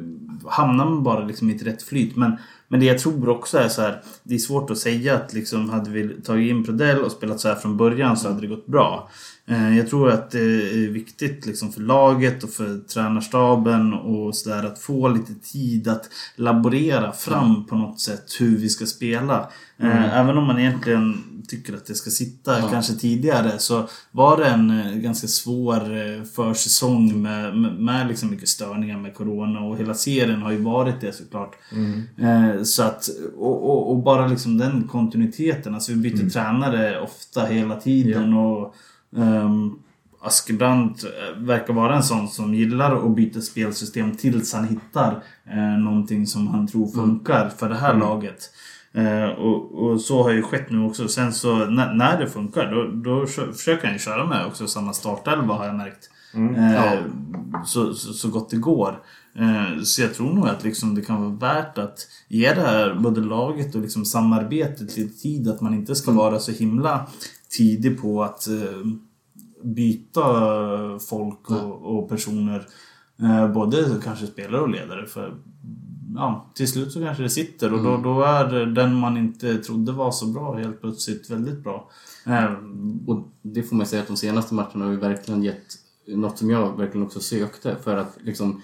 hamnar 0.47 0.85
man 0.85 1.03
bara 1.03 1.25
liksom 1.25 1.51
i 1.51 1.57
ett 1.57 1.67
rätt 1.67 1.83
flyt. 1.83 2.17
Men, 2.17 2.37
men 2.69 2.81
det 2.81 2.87
jag 2.87 2.99
tror 2.99 3.29
också 3.29 3.59
är 3.59 3.69
så 3.69 3.83
här, 3.83 4.03
det 4.23 4.35
är 4.35 4.39
svårt 4.39 4.71
att 4.71 4.79
säga 4.79 5.15
att 5.15 5.33
liksom 5.33 5.71
hade 5.71 5.91
vi 5.91 6.21
tagit 6.23 6.51
in 6.51 6.65
Prodell 6.65 6.99
och 6.99 7.13
spelat 7.13 7.41
så 7.41 7.49
här 7.49 7.55
från 7.55 7.77
början 7.77 8.17
så 8.17 8.29
hade 8.29 8.41
det 8.41 8.47
gått 8.47 8.67
bra. 8.67 9.11
Eh, 9.49 9.77
jag 9.79 9.89
tror 9.91 10.11
att 10.11 10.31
det 10.31 10.39
är 10.85 10.89
viktigt 10.89 11.47
liksom 11.47 11.73
för 11.73 11.81
laget 11.81 12.45
och 12.45 12.51
för 12.51 12.79
tränarstaben 12.79 13.93
och 13.95 14.35
så 14.35 14.49
där 14.51 14.65
att 14.65 14.79
få 14.79 15.09
lite 15.09 15.35
tid 15.35 15.89
att 15.89 16.05
laborera 16.37 17.13
fram 17.13 17.67
på 17.67 17.77
något 17.77 18.01
sätt 18.01 18.37
hur 18.41 18.57
vi 18.57 18.69
ska 18.69 18.87
spela. 18.87 19.49
Eh, 19.79 20.19
Även 20.19 20.39
om 20.39 20.45
man 20.45 20.59
egentligen 20.59 21.23
tycker 21.49 21.75
att 21.75 21.87
det 21.87 21.95
ska 21.95 22.11
sitta 22.11 22.59
Ja. 22.59 22.69
kanske 22.71 22.93
tidigare 22.95 23.59
så 23.59 23.89
var 24.11 24.37
det 24.37 24.45
en 24.47 24.71
eh, 24.81 24.93
ganska 24.95 25.27
svår 25.27 26.25
försäsong 26.25 27.23
med, 27.23 27.57
med, 27.57 27.73
med 27.81 28.09
liksom 28.09 28.31
mycket 28.31 28.49
störningar 28.49 28.99
med 28.99 29.15
Corona 29.15 29.61
och 29.61 29.79
hela 29.79 29.95
serien 29.95 30.43
har 30.43 30.53
ju 30.53 30.63
varit 30.63 31.01
det 31.01 31.13
såklart. 31.13 31.57
Eh, 32.19 32.63
så 32.63 32.83
att, 32.83 33.09
och, 33.39 33.71
och, 33.71 33.91
och 33.91 33.97
bara 34.03 34.27
liksom 34.27 34.59
den 34.59 34.89
kontinuiteten. 34.89 35.75
Alltså 35.75 35.93
vi 35.93 35.99
byter 35.99 36.31
tränare 36.31 37.01
ofta 37.01 37.45
hela 37.47 37.77
tiden. 37.77 38.35
Och, 38.35 38.75
um, 39.11 39.79
Askebrandt 40.21 41.05
eh, 41.05 41.43
verkar 41.43 41.75
vara 41.75 41.97
en 41.97 42.03
sån 42.03 42.29
som 42.29 42.55
gillar 42.55 43.07
att 43.07 43.17
byta 43.17 43.41
spelsystem 43.41 44.17
tills 44.17 44.55
han 44.55 44.69
hittar 44.69 45.23
eh, 45.51 45.79
någonting 45.79 46.27
som 46.27 46.49
han 46.49 46.67
tror 46.67 46.87
funkar 46.87 47.49
för 47.49 47.69
det 47.69 47.75
här 47.75 47.95
laget. 47.95 48.51
Eh, 48.93 49.29
och, 49.29 49.85
och 49.85 50.01
så 50.01 50.23
har 50.23 50.31
ju 50.31 50.43
skett 50.43 50.71
nu 50.71 50.85
också. 50.85 51.09
Sen 51.09 51.33
så 51.33 51.57
när, 51.57 51.95
när 51.95 52.19
det 52.19 52.27
funkar 52.27 52.71
då, 52.71 52.85
då 52.85 53.27
försöker 53.27 53.85
han 53.85 53.93
ju 53.93 53.99
köra 53.99 54.27
med 54.27 54.47
också 54.47 54.67
samma 54.67 54.93
startelva 54.93 55.55
har 55.55 55.67
jag 55.67 55.75
märkt. 55.75 56.11
Eh, 56.35 57.01
så, 57.65 57.95
så, 57.95 58.13
så 58.13 58.29
gott 58.29 58.51
det 58.51 58.57
går. 58.57 59.03
Eh, 59.39 59.83
så 59.83 60.03
jag 60.03 60.15
tror 60.15 60.35
nog 60.35 60.49
att 60.49 60.65
liksom 60.65 60.95
det 60.95 61.03
kan 61.03 61.21
vara 61.21 61.55
värt 61.55 61.79
att 61.79 61.99
ge 62.29 62.55
det 62.55 62.61
här 62.61 62.95
både 62.95 63.21
laget 63.21 63.75
och 63.75 63.81
liksom 63.81 64.05
samarbetet 64.05 64.97
lite 64.97 65.21
tid. 65.23 65.49
Att 65.49 65.61
man 65.61 65.75
inte 65.75 65.95
ska 65.95 66.13
vara 66.13 66.39
så 66.39 66.53
himla 66.53 67.07
tidig 67.49 68.01
på 68.01 68.23
att 68.23 68.49
eh, 68.49 68.83
byta 69.63 70.25
folk 71.09 71.51
och, 71.51 71.99
och 71.99 72.09
personer. 72.09 72.67
Eh, 73.23 73.53
både 73.53 74.01
kanske 74.05 74.27
spelare 74.27 74.61
och 74.61 74.69
ledare. 74.69 75.07
För 75.07 75.35
ja, 76.15 76.51
till 76.55 76.69
slut 76.69 76.93
så 76.93 77.01
kanske 77.01 77.23
det 77.23 77.31
sitter 77.31 77.73
och 77.73 77.83
då, 77.85 77.97
då 77.97 78.23
är 78.23 78.67
den 78.67 78.95
man 78.95 79.17
inte 79.17 79.59
trodde 79.59 79.93
var 79.93 80.11
så 80.11 80.27
bra 80.27 80.57
helt 80.57 80.81
plötsligt 80.81 81.31
väldigt 81.31 81.63
bra. 81.63 81.91
Eh, 82.27 82.53
Och 83.07 83.29
det 83.43 83.63
får 83.63 83.77
man 83.77 83.87
säga 83.87 84.03
att 84.03 84.09
de 84.09 84.17
senaste 84.17 84.55
matcherna 84.55 84.85
har 84.85 84.93
ju 84.93 84.99
verkligen 84.99 85.43
gett 85.43 85.67
något 86.07 86.39
som 86.39 86.51
jag 86.51 86.77
verkligen 86.79 87.07
också 87.07 87.21
sökte 87.21 87.77
för 87.85 87.97
att 87.97 88.19
liksom 88.21 88.63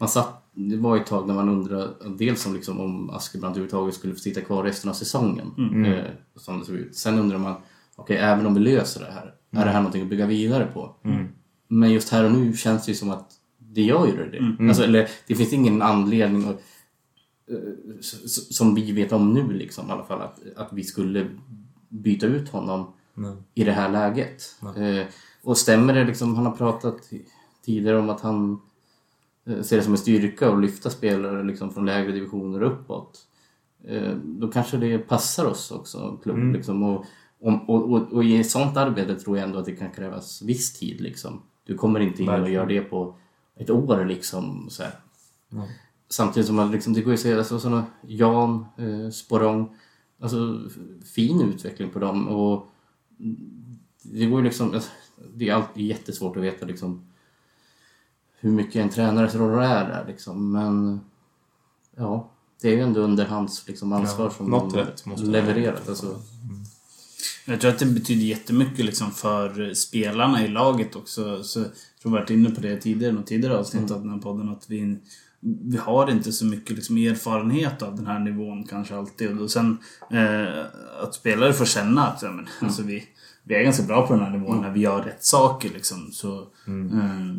man 0.00 0.08
satt, 0.08 0.42
det 0.54 0.76
var 0.76 0.96
ett 0.96 1.06
tag 1.06 1.26
när 1.26 1.34
man 1.34 1.48
undrade 1.48 1.88
dels 2.18 2.46
om, 2.46 2.54
liksom, 2.54 2.80
om 2.80 3.10
Askebrandt 3.10 3.56
överhuvudtaget 3.56 3.94
skulle 3.94 4.14
få 4.14 4.20
sitta 4.20 4.40
kvar 4.40 4.62
resten 4.62 4.90
av 4.90 4.94
säsongen. 4.94 5.46
Eh, 5.84 6.04
som 6.36 6.58
det 6.58 6.64
såg 6.64 6.74
ut. 6.74 6.96
Sen 6.96 7.18
undrar 7.18 7.38
man, 7.38 7.54
okej 7.96 8.16
även 8.16 8.46
om 8.46 8.54
vi 8.54 8.60
löser 8.60 9.00
det 9.00 9.12
här, 9.12 9.34
är 9.50 9.64
det 9.64 9.70
här 9.70 9.80
någonting 9.80 10.02
att 10.02 10.08
bygga 10.08 10.26
vidare 10.26 10.66
på? 10.74 10.94
Men 11.68 11.92
just 11.92 12.08
här 12.08 12.24
och 12.24 12.32
nu 12.32 12.52
känns 12.52 12.86
det 12.86 12.92
ju 12.92 12.96
som 12.96 13.10
att 13.10 13.32
det 13.58 13.82
gör 13.82 14.06
ju 14.06 14.30
det. 14.30 14.66
Alltså, 14.68 14.82
eller, 14.82 15.08
det 15.26 15.34
finns 15.34 15.52
ingen 15.52 15.82
anledning 15.82 16.44
att, 16.44 16.62
eh, 17.50 18.00
som 18.50 18.74
vi 18.74 18.92
vet 18.92 19.12
om 19.12 19.34
nu 19.34 19.52
liksom, 19.52 19.88
i 19.88 19.92
alla 19.92 20.04
fall, 20.04 20.20
att, 20.20 20.40
att 20.56 20.72
vi 20.72 20.84
skulle 20.84 21.30
byta 21.88 22.26
ut 22.26 22.48
honom 22.48 22.92
Nej. 23.14 23.36
i 23.54 23.64
det 23.64 23.72
här 23.72 23.90
läget. 23.90 24.42
Eh, 24.62 25.06
och 25.42 25.58
stämmer 25.58 25.94
det 25.94 26.04
liksom, 26.04 26.34
han 26.34 26.46
har 26.46 26.52
pratat 26.52 27.10
tidigare 27.64 27.98
om 27.98 28.10
att 28.10 28.20
han 28.20 28.60
eh, 29.46 29.62
ser 29.62 29.76
det 29.76 29.82
som 29.82 29.92
en 29.92 29.98
styrka 29.98 30.50
att 30.50 30.60
lyfta 30.60 30.90
spelare 30.90 31.44
liksom 31.44 31.70
från 31.70 31.86
lägre 31.86 32.12
divisioner 32.12 32.62
uppåt. 32.62 33.20
Eh, 33.84 34.12
då 34.24 34.48
kanske 34.48 34.76
det 34.76 34.98
passar 34.98 35.44
oss 35.44 35.70
också, 35.70 36.18
klubb. 36.22 36.52
Liksom, 36.52 36.82
och, 36.82 37.04
om- 37.40 37.70
och, 37.70 37.92
och, 37.92 38.12
och 38.12 38.24
i 38.24 38.40
ett 38.40 38.50
sånt 38.50 38.76
arbete 38.76 39.14
tror 39.20 39.36
jag 39.38 39.46
ändå 39.46 39.58
att 39.58 39.64
det 39.64 39.76
kan 39.76 39.90
krävas 39.90 40.42
viss 40.42 40.78
tid. 40.78 41.00
Liksom. 41.00 41.42
Du 41.64 41.74
kommer 41.74 42.00
inte 42.00 42.22
in 42.22 42.28
och 42.42 42.50
gör 42.50 42.66
det 42.66 42.80
på 42.80 43.14
ett 43.56 43.70
år. 43.70 44.04
Liksom, 44.04 44.66
så 44.70 44.82
här. 44.82 44.92
Samtidigt 46.08 46.46
som 46.46 46.56
man 46.56 46.70
liksom, 46.70 46.92
det 46.92 47.00
går 47.00 47.10
ju 47.10 47.14
att 47.14 47.20
säga, 47.20 47.38
alltså, 47.38 47.58
såna, 47.60 47.86
Jan, 48.06 48.66
eh, 48.78 49.10
Sporrong, 49.10 49.76
alltså 50.20 50.60
fin 51.14 51.40
utveckling 51.40 51.90
på 51.90 51.98
dem. 51.98 52.28
Och 52.28 52.66
det 54.02 54.26
går 54.26 54.38
ju 54.40 54.44
liksom, 54.44 54.74
alltså, 54.74 54.90
det 55.34 55.48
är 55.48 55.54
alltid 55.54 55.86
jättesvårt 55.86 56.36
att 56.36 56.42
veta 56.42 56.66
liksom 56.66 57.06
hur 58.40 58.50
mycket 58.50 58.76
en 58.82 58.88
tränares 58.88 59.34
roll 59.34 59.58
är 59.62 59.88
där 59.88 60.04
liksom. 60.06 60.52
Men 60.52 61.00
ja, 61.96 62.30
det 62.62 62.68
är 62.68 62.72
ju 62.72 62.80
ändå 62.80 63.00
under 63.00 63.24
hans 63.24 63.68
liksom, 63.68 63.92
ansvar 63.92 64.24
Ja, 64.24 64.30
som 64.30 64.50
de 64.50 64.70
levererat. 65.32 65.88
Alltså. 65.88 66.06
Jag 67.44 67.60
tror 67.60 67.70
att 67.70 67.78
det 67.78 67.86
betyder 67.86 68.26
jättemycket 68.26 68.84
liksom 68.84 69.10
för 69.10 69.74
spelarna 69.74 70.44
i 70.44 70.48
laget 70.48 70.96
också. 70.96 71.42
Så 71.42 71.58
jag 71.60 71.68
tror 72.02 72.12
har 72.12 72.18
varit 72.18 72.30
inne 72.30 72.50
på 72.50 72.60
det 72.60 72.76
tidigare, 72.76 73.12
något 73.12 73.26
tidigare 73.26 73.58
avsnitt 73.58 73.90
av 73.90 74.00
den 74.00 74.10
här 74.10 74.18
podden. 74.18 74.48
Att 74.48 74.70
vi, 74.70 74.98
vi 75.40 75.76
har 75.76 76.10
inte 76.10 76.32
så 76.32 76.44
mycket 76.44 76.76
liksom 76.76 76.96
erfarenhet 76.96 77.82
av 77.82 77.96
den 77.96 78.06
här 78.06 78.18
nivån 78.18 78.64
kanske 78.64 78.96
alltid. 78.96 79.40
Och 79.40 79.50
sen 79.50 79.78
eh, 80.10 80.64
att 81.02 81.14
spelare 81.14 81.52
får 81.52 81.64
känna 81.64 82.06
att 82.06 82.22
ja, 82.22 82.30
men, 82.30 82.48
alltså, 82.60 82.82
vi, 82.82 83.04
vi 83.44 83.54
är 83.54 83.62
ganska 83.62 83.82
bra 83.82 84.06
på 84.06 84.12
den 84.12 84.22
här 84.22 84.30
nivån 84.30 84.60
när 84.60 84.70
vi 84.70 84.80
gör 84.80 85.02
rätt 85.02 85.24
saker. 85.24 85.70
Liksom. 85.74 86.08
Så, 86.12 86.38
eh, 86.66 87.34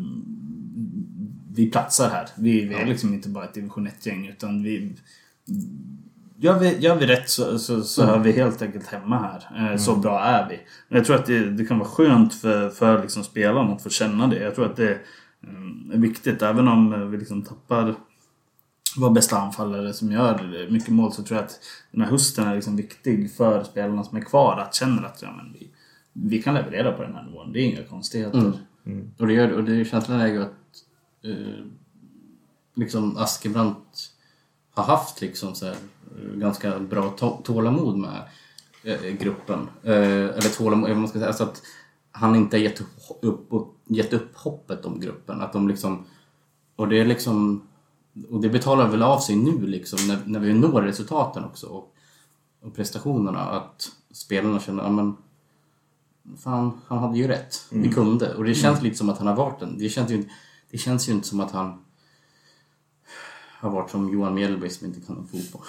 vi 1.54 1.70
platsar 1.70 2.10
här. 2.10 2.28
Vi, 2.36 2.64
vi 2.64 2.74
är 2.74 2.86
liksom 2.86 3.14
inte 3.14 3.28
bara 3.28 3.44
ett 3.44 3.54
division 3.54 3.88
1-gäng 3.88 4.26
utan 4.28 4.62
vi, 4.62 4.96
Gör 6.40 6.58
vi, 6.58 6.78
gör 6.78 6.96
vi 6.96 7.06
rätt 7.06 7.30
så, 7.30 7.58
så, 7.58 7.82
så 7.82 8.02
är 8.02 8.18
vi 8.18 8.32
helt 8.32 8.62
enkelt 8.62 8.86
hemma 8.86 9.18
här. 9.18 9.70
Eh, 9.72 9.76
Så 9.76 9.96
bra 9.96 10.20
är 10.20 10.48
vi. 10.48 10.60
Men 10.88 10.96
jag 10.96 11.06
tror 11.06 11.16
att 11.16 11.26
det, 11.26 11.50
det 11.50 11.64
kan 11.64 11.78
vara 11.78 11.88
skönt 11.88 12.34
för, 12.34 12.70
för 12.70 13.02
liksom 13.02 13.24
spelarna 13.24 13.72
att 13.72 13.82
få 13.82 13.90
känna 13.90 14.26
det. 14.26 14.38
Jag 14.38 14.54
tror 14.54 14.66
att 14.66 14.76
det 14.76 14.90
eh, 14.90 15.94
är 15.94 15.98
viktigt. 15.98 16.42
Även 16.42 16.68
om 16.68 17.10
vi 17.10 17.16
liksom 17.18 17.42
tappar 17.42 17.94
vår 18.96 19.10
bästa 19.10 19.38
anfallare 19.38 19.92
som 19.92 20.12
gör 20.12 20.66
mycket 20.70 20.88
mål 20.88 21.12
så 21.12 21.22
tror 21.22 21.36
jag 21.38 21.44
att 21.44 21.60
den 21.92 22.00
här 22.00 22.10
hösten 22.10 22.48
är 22.48 22.54
liksom 22.54 22.76
viktig 22.76 23.32
för 23.34 23.64
spelarna 23.64 24.04
som 24.04 24.18
är 24.18 24.22
kvar. 24.22 24.58
Att 24.58 24.74
känna 24.74 25.06
att 25.06 25.22
ja, 25.22 25.32
men 25.36 25.52
vi, 25.52 25.70
vi 26.12 26.42
kan 26.42 26.54
leverera 26.54 26.92
på 26.92 27.02
den 27.02 27.14
här 27.14 27.22
nivån. 27.24 27.52
Det 27.52 27.60
är 27.60 27.64
inga 27.64 27.82
konstigheter. 27.84 28.38
Och 29.18 29.26
det, 29.26 29.32
gör, 29.32 29.52
och 29.52 29.64
det 29.64 29.84
känslan 29.84 30.20
är 30.20 30.26
ju 30.26 30.42
att 30.42 30.54
eh, 31.24 31.64
liksom 32.76 33.16
Askebrandt 33.16 34.10
har 34.78 34.96
haft 34.96 35.20
liksom 35.20 35.54
så 35.54 35.66
här, 35.66 35.76
eh, 36.16 36.38
ganska 36.38 36.78
bra 36.78 37.10
tålamod 37.44 37.98
med 37.98 38.22
eh, 38.82 39.12
gruppen. 39.12 39.68
Eh, 39.82 39.92
eller 40.12 40.56
tålamod, 40.56 40.88
vad 40.88 40.98
man 40.98 41.08
ska 41.08 41.18
säga. 41.18 41.28
Alltså 41.28 41.44
att 41.44 41.62
han 42.10 42.36
inte 42.36 42.56
har 42.56 42.62
gett 42.62 42.82
upp, 43.20 43.52
gett 43.84 44.12
upp 44.12 44.36
hoppet 44.36 44.84
om 44.84 45.00
gruppen. 45.00 45.40
Att 45.40 45.52
de 45.52 45.68
liksom, 45.68 46.04
och 46.76 46.88
det 46.88 47.00
är 47.00 47.04
liksom 47.04 47.62
och 48.30 48.40
det 48.40 48.48
betalar 48.48 48.88
väl 48.88 49.02
av 49.02 49.18
sig 49.18 49.36
nu 49.36 49.66
liksom 49.66 50.08
när, 50.08 50.18
när 50.24 50.40
vi 50.40 50.52
når 50.52 50.82
resultaten 50.82 51.44
också 51.44 51.66
och, 51.66 51.94
och 52.62 52.74
prestationerna 52.74 53.40
att 53.40 53.90
spelarna 54.12 54.60
känner 54.60 54.82
att 54.82 54.92
men 54.92 55.16
fan, 56.38 56.80
han 56.86 56.98
hade 56.98 57.18
ju 57.18 57.28
rätt. 57.28 57.66
Vi 57.70 57.92
kunde. 57.92 58.34
Och 58.34 58.44
det 58.44 58.54
känns 58.54 58.82
lite 58.82 58.96
som 58.96 59.08
att 59.08 59.18
han 59.18 59.26
har 59.26 59.36
varit 59.36 59.60
den. 59.60 59.78
Det 59.78 59.88
känns 59.88 60.10
ju, 60.10 60.28
det 60.70 60.78
känns 60.78 61.08
ju 61.08 61.12
inte 61.12 61.28
som 61.28 61.40
att 61.40 61.50
han 61.50 61.84
har 63.60 63.70
varit 63.70 63.90
som 63.90 64.12
Johan 64.12 64.34
Mjällby 64.34 64.70
som 64.70 64.86
inte 64.86 65.00
kan 65.00 65.16
någon 65.16 65.28
fotboll. 65.28 65.62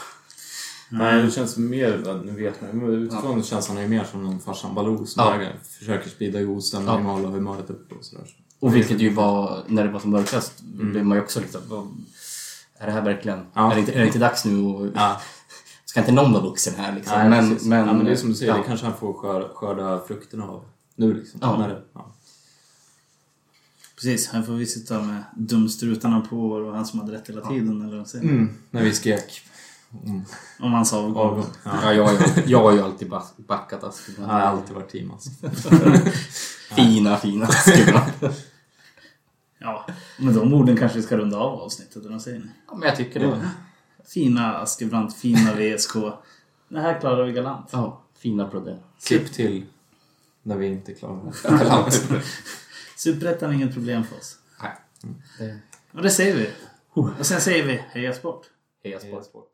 Nej, 0.91 1.21
det 1.23 1.31
känns 1.31 1.57
mer, 1.57 2.21
nu 2.25 2.31
vet 2.31 2.61
man 2.61 2.69
men 2.79 2.89
utifrån 2.89 3.37
ja. 3.37 3.43
känns 3.43 3.67
han 3.67 3.81
ju 3.81 3.87
mer 3.87 4.03
som 4.03 4.23
någon 4.23 4.39
farsan 4.39 4.75
Baloo 4.75 5.05
som 5.05 5.23
Ja. 5.23 5.41
ja. 5.41 5.49
försöker 5.79 6.09
sprida 6.09 6.41
god 6.41 6.63
stämning 6.63 6.87
Ja. 6.89 6.95
och 6.97 7.03
hålla 7.03 7.27
humöret 7.27 7.69
uppe 7.69 7.95
och 7.95 8.05
sådär. 8.05 8.25
Och 8.59 8.75
vilket 8.75 8.99
ju 8.99 9.09
var, 9.09 9.63
när 9.67 9.83
det 9.85 9.91
var 9.91 9.99
som 9.99 10.11
mörkast, 10.11 10.61
blev 10.61 11.05
man 11.05 11.17
ju 11.17 11.23
också 11.23 11.39
liksom, 11.39 11.61
vad, 11.67 11.87
är 12.77 12.85
det 12.85 12.91
här 12.91 13.01
verkligen, 13.01 13.45
Ja. 13.53 13.71
är, 13.71 13.75
det 13.75 13.79
inte, 13.81 13.93
är 13.93 13.99
det 13.99 14.05
inte 14.05 14.19
dags 14.19 14.45
nu 14.45 14.63
och, 14.65 14.87
Ja. 14.95 15.21
ska 15.85 15.99
inte 15.99 16.11
någon 16.11 16.33
vara 16.33 16.43
vuxen 16.43 16.73
här 16.77 16.95
liksom? 16.95 17.17
Nej, 17.17 17.29
men, 17.29 17.57
men, 17.69 17.85
men 17.97 18.05
det 18.05 18.11
är 18.11 18.15
som 18.15 18.29
du 18.29 18.35
säger, 18.35 18.53
det 18.57 18.63
kanske 18.67 18.85
han 18.85 18.97
får 18.97 19.13
skörda, 19.13 19.49
skörda 19.53 20.01
frukterna 20.07 20.47
av 20.47 20.65
nu 20.95 21.13
liksom. 21.13 21.39
Ja. 21.43 21.57
När 21.57 21.67
det, 21.67 21.81
ja. 21.93 22.11
Precis, 24.01 24.27
här 24.27 24.41
får 24.43 24.53
vi 24.53 24.65
sitta 24.65 25.01
med 25.01 25.23
dumstrutarna 25.35 26.21
på 26.21 26.51
och 26.51 26.75
han 26.75 26.85
som 26.85 26.99
hade 26.99 27.11
rätt 27.11 27.29
hela 27.29 27.41
tiden. 27.49 27.81
Eller 27.81 27.97
vad? 27.97 28.15
Mm, 28.23 28.49
när 28.71 28.83
vi 28.83 28.93
skrek 28.93 29.41
om 29.91 30.25
Om 30.59 30.73
hans 30.73 30.93
avgång. 30.93 31.15
avgång. 31.17 31.45
Ja. 31.63 31.71
Ja, 31.83 31.93
jag, 31.93 32.05
har 32.05 32.13
ju- 32.13 32.43
jag 32.51 32.61
har 32.63 32.71
ju 32.73 32.81
alltid 32.81 33.09
back- 33.09 33.37
backat 33.37 33.83
Askebrandt. 33.83 34.31
Han 34.31 34.41
har 34.41 34.47
alltid 34.47 34.75
varit 34.75 34.89
team 34.89 35.11
alltså. 35.11 35.29
Fina, 36.75 37.17
fina 37.17 37.45
Askebrandt. 37.45 38.13
Ja, 39.61 39.85
med 40.19 40.33
de 40.33 40.53
orden 40.53 40.77
kanske 40.77 40.97
vi 40.97 41.03
ska 41.03 41.17
runda 41.17 41.37
av 41.37 41.59
avsnittet, 41.61 41.95
eller 41.95 42.09
vad 42.09 42.21
säger 42.21 42.39
ni? 42.39 42.45
Ja, 42.67 42.75
men 42.75 42.87
jag 42.87 42.97
tycker 42.97 43.19
det. 43.19 43.49
Fina 44.07 44.57
Askebrandt, 44.57 45.15
fina 45.17 45.53
VSK. 45.55 45.93
Det 46.69 46.79
här 46.79 46.99
klarar 46.99 47.25
vi 47.25 47.31
galant. 47.33 47.69
Ja, 47.71 48.01
fina 48.17 48.47
prodder. 48.47 48.79
Klipp 49.07 49.33
till 49.33 49.65
när 50.43 50.57
vi 50.57 50.67
inte 50.67 50.93
klarar 50.93 51.21
det. 51.25 52.21
Superettan 52.99 53.49
är 53.49 53.53
inget 53.53 53.73
problem 53.73 54.03
för 54.03 54.17
oss. 54.17 54.37
Nej. 55.39 55.57
Och 55.91 56.01
det 56.01 56.09
säger 56.09 56.35
vi. 56.35 56.49
Och 56.89 57.25
sen 57.25 57.41
säger 57.41 57.63
vi 57.63 57.83
heja 57.89 58.13
sport. 58.13 58.45
Heja 58.83 58.99
sport. 58.99 59.25
sport. 59.25 59.47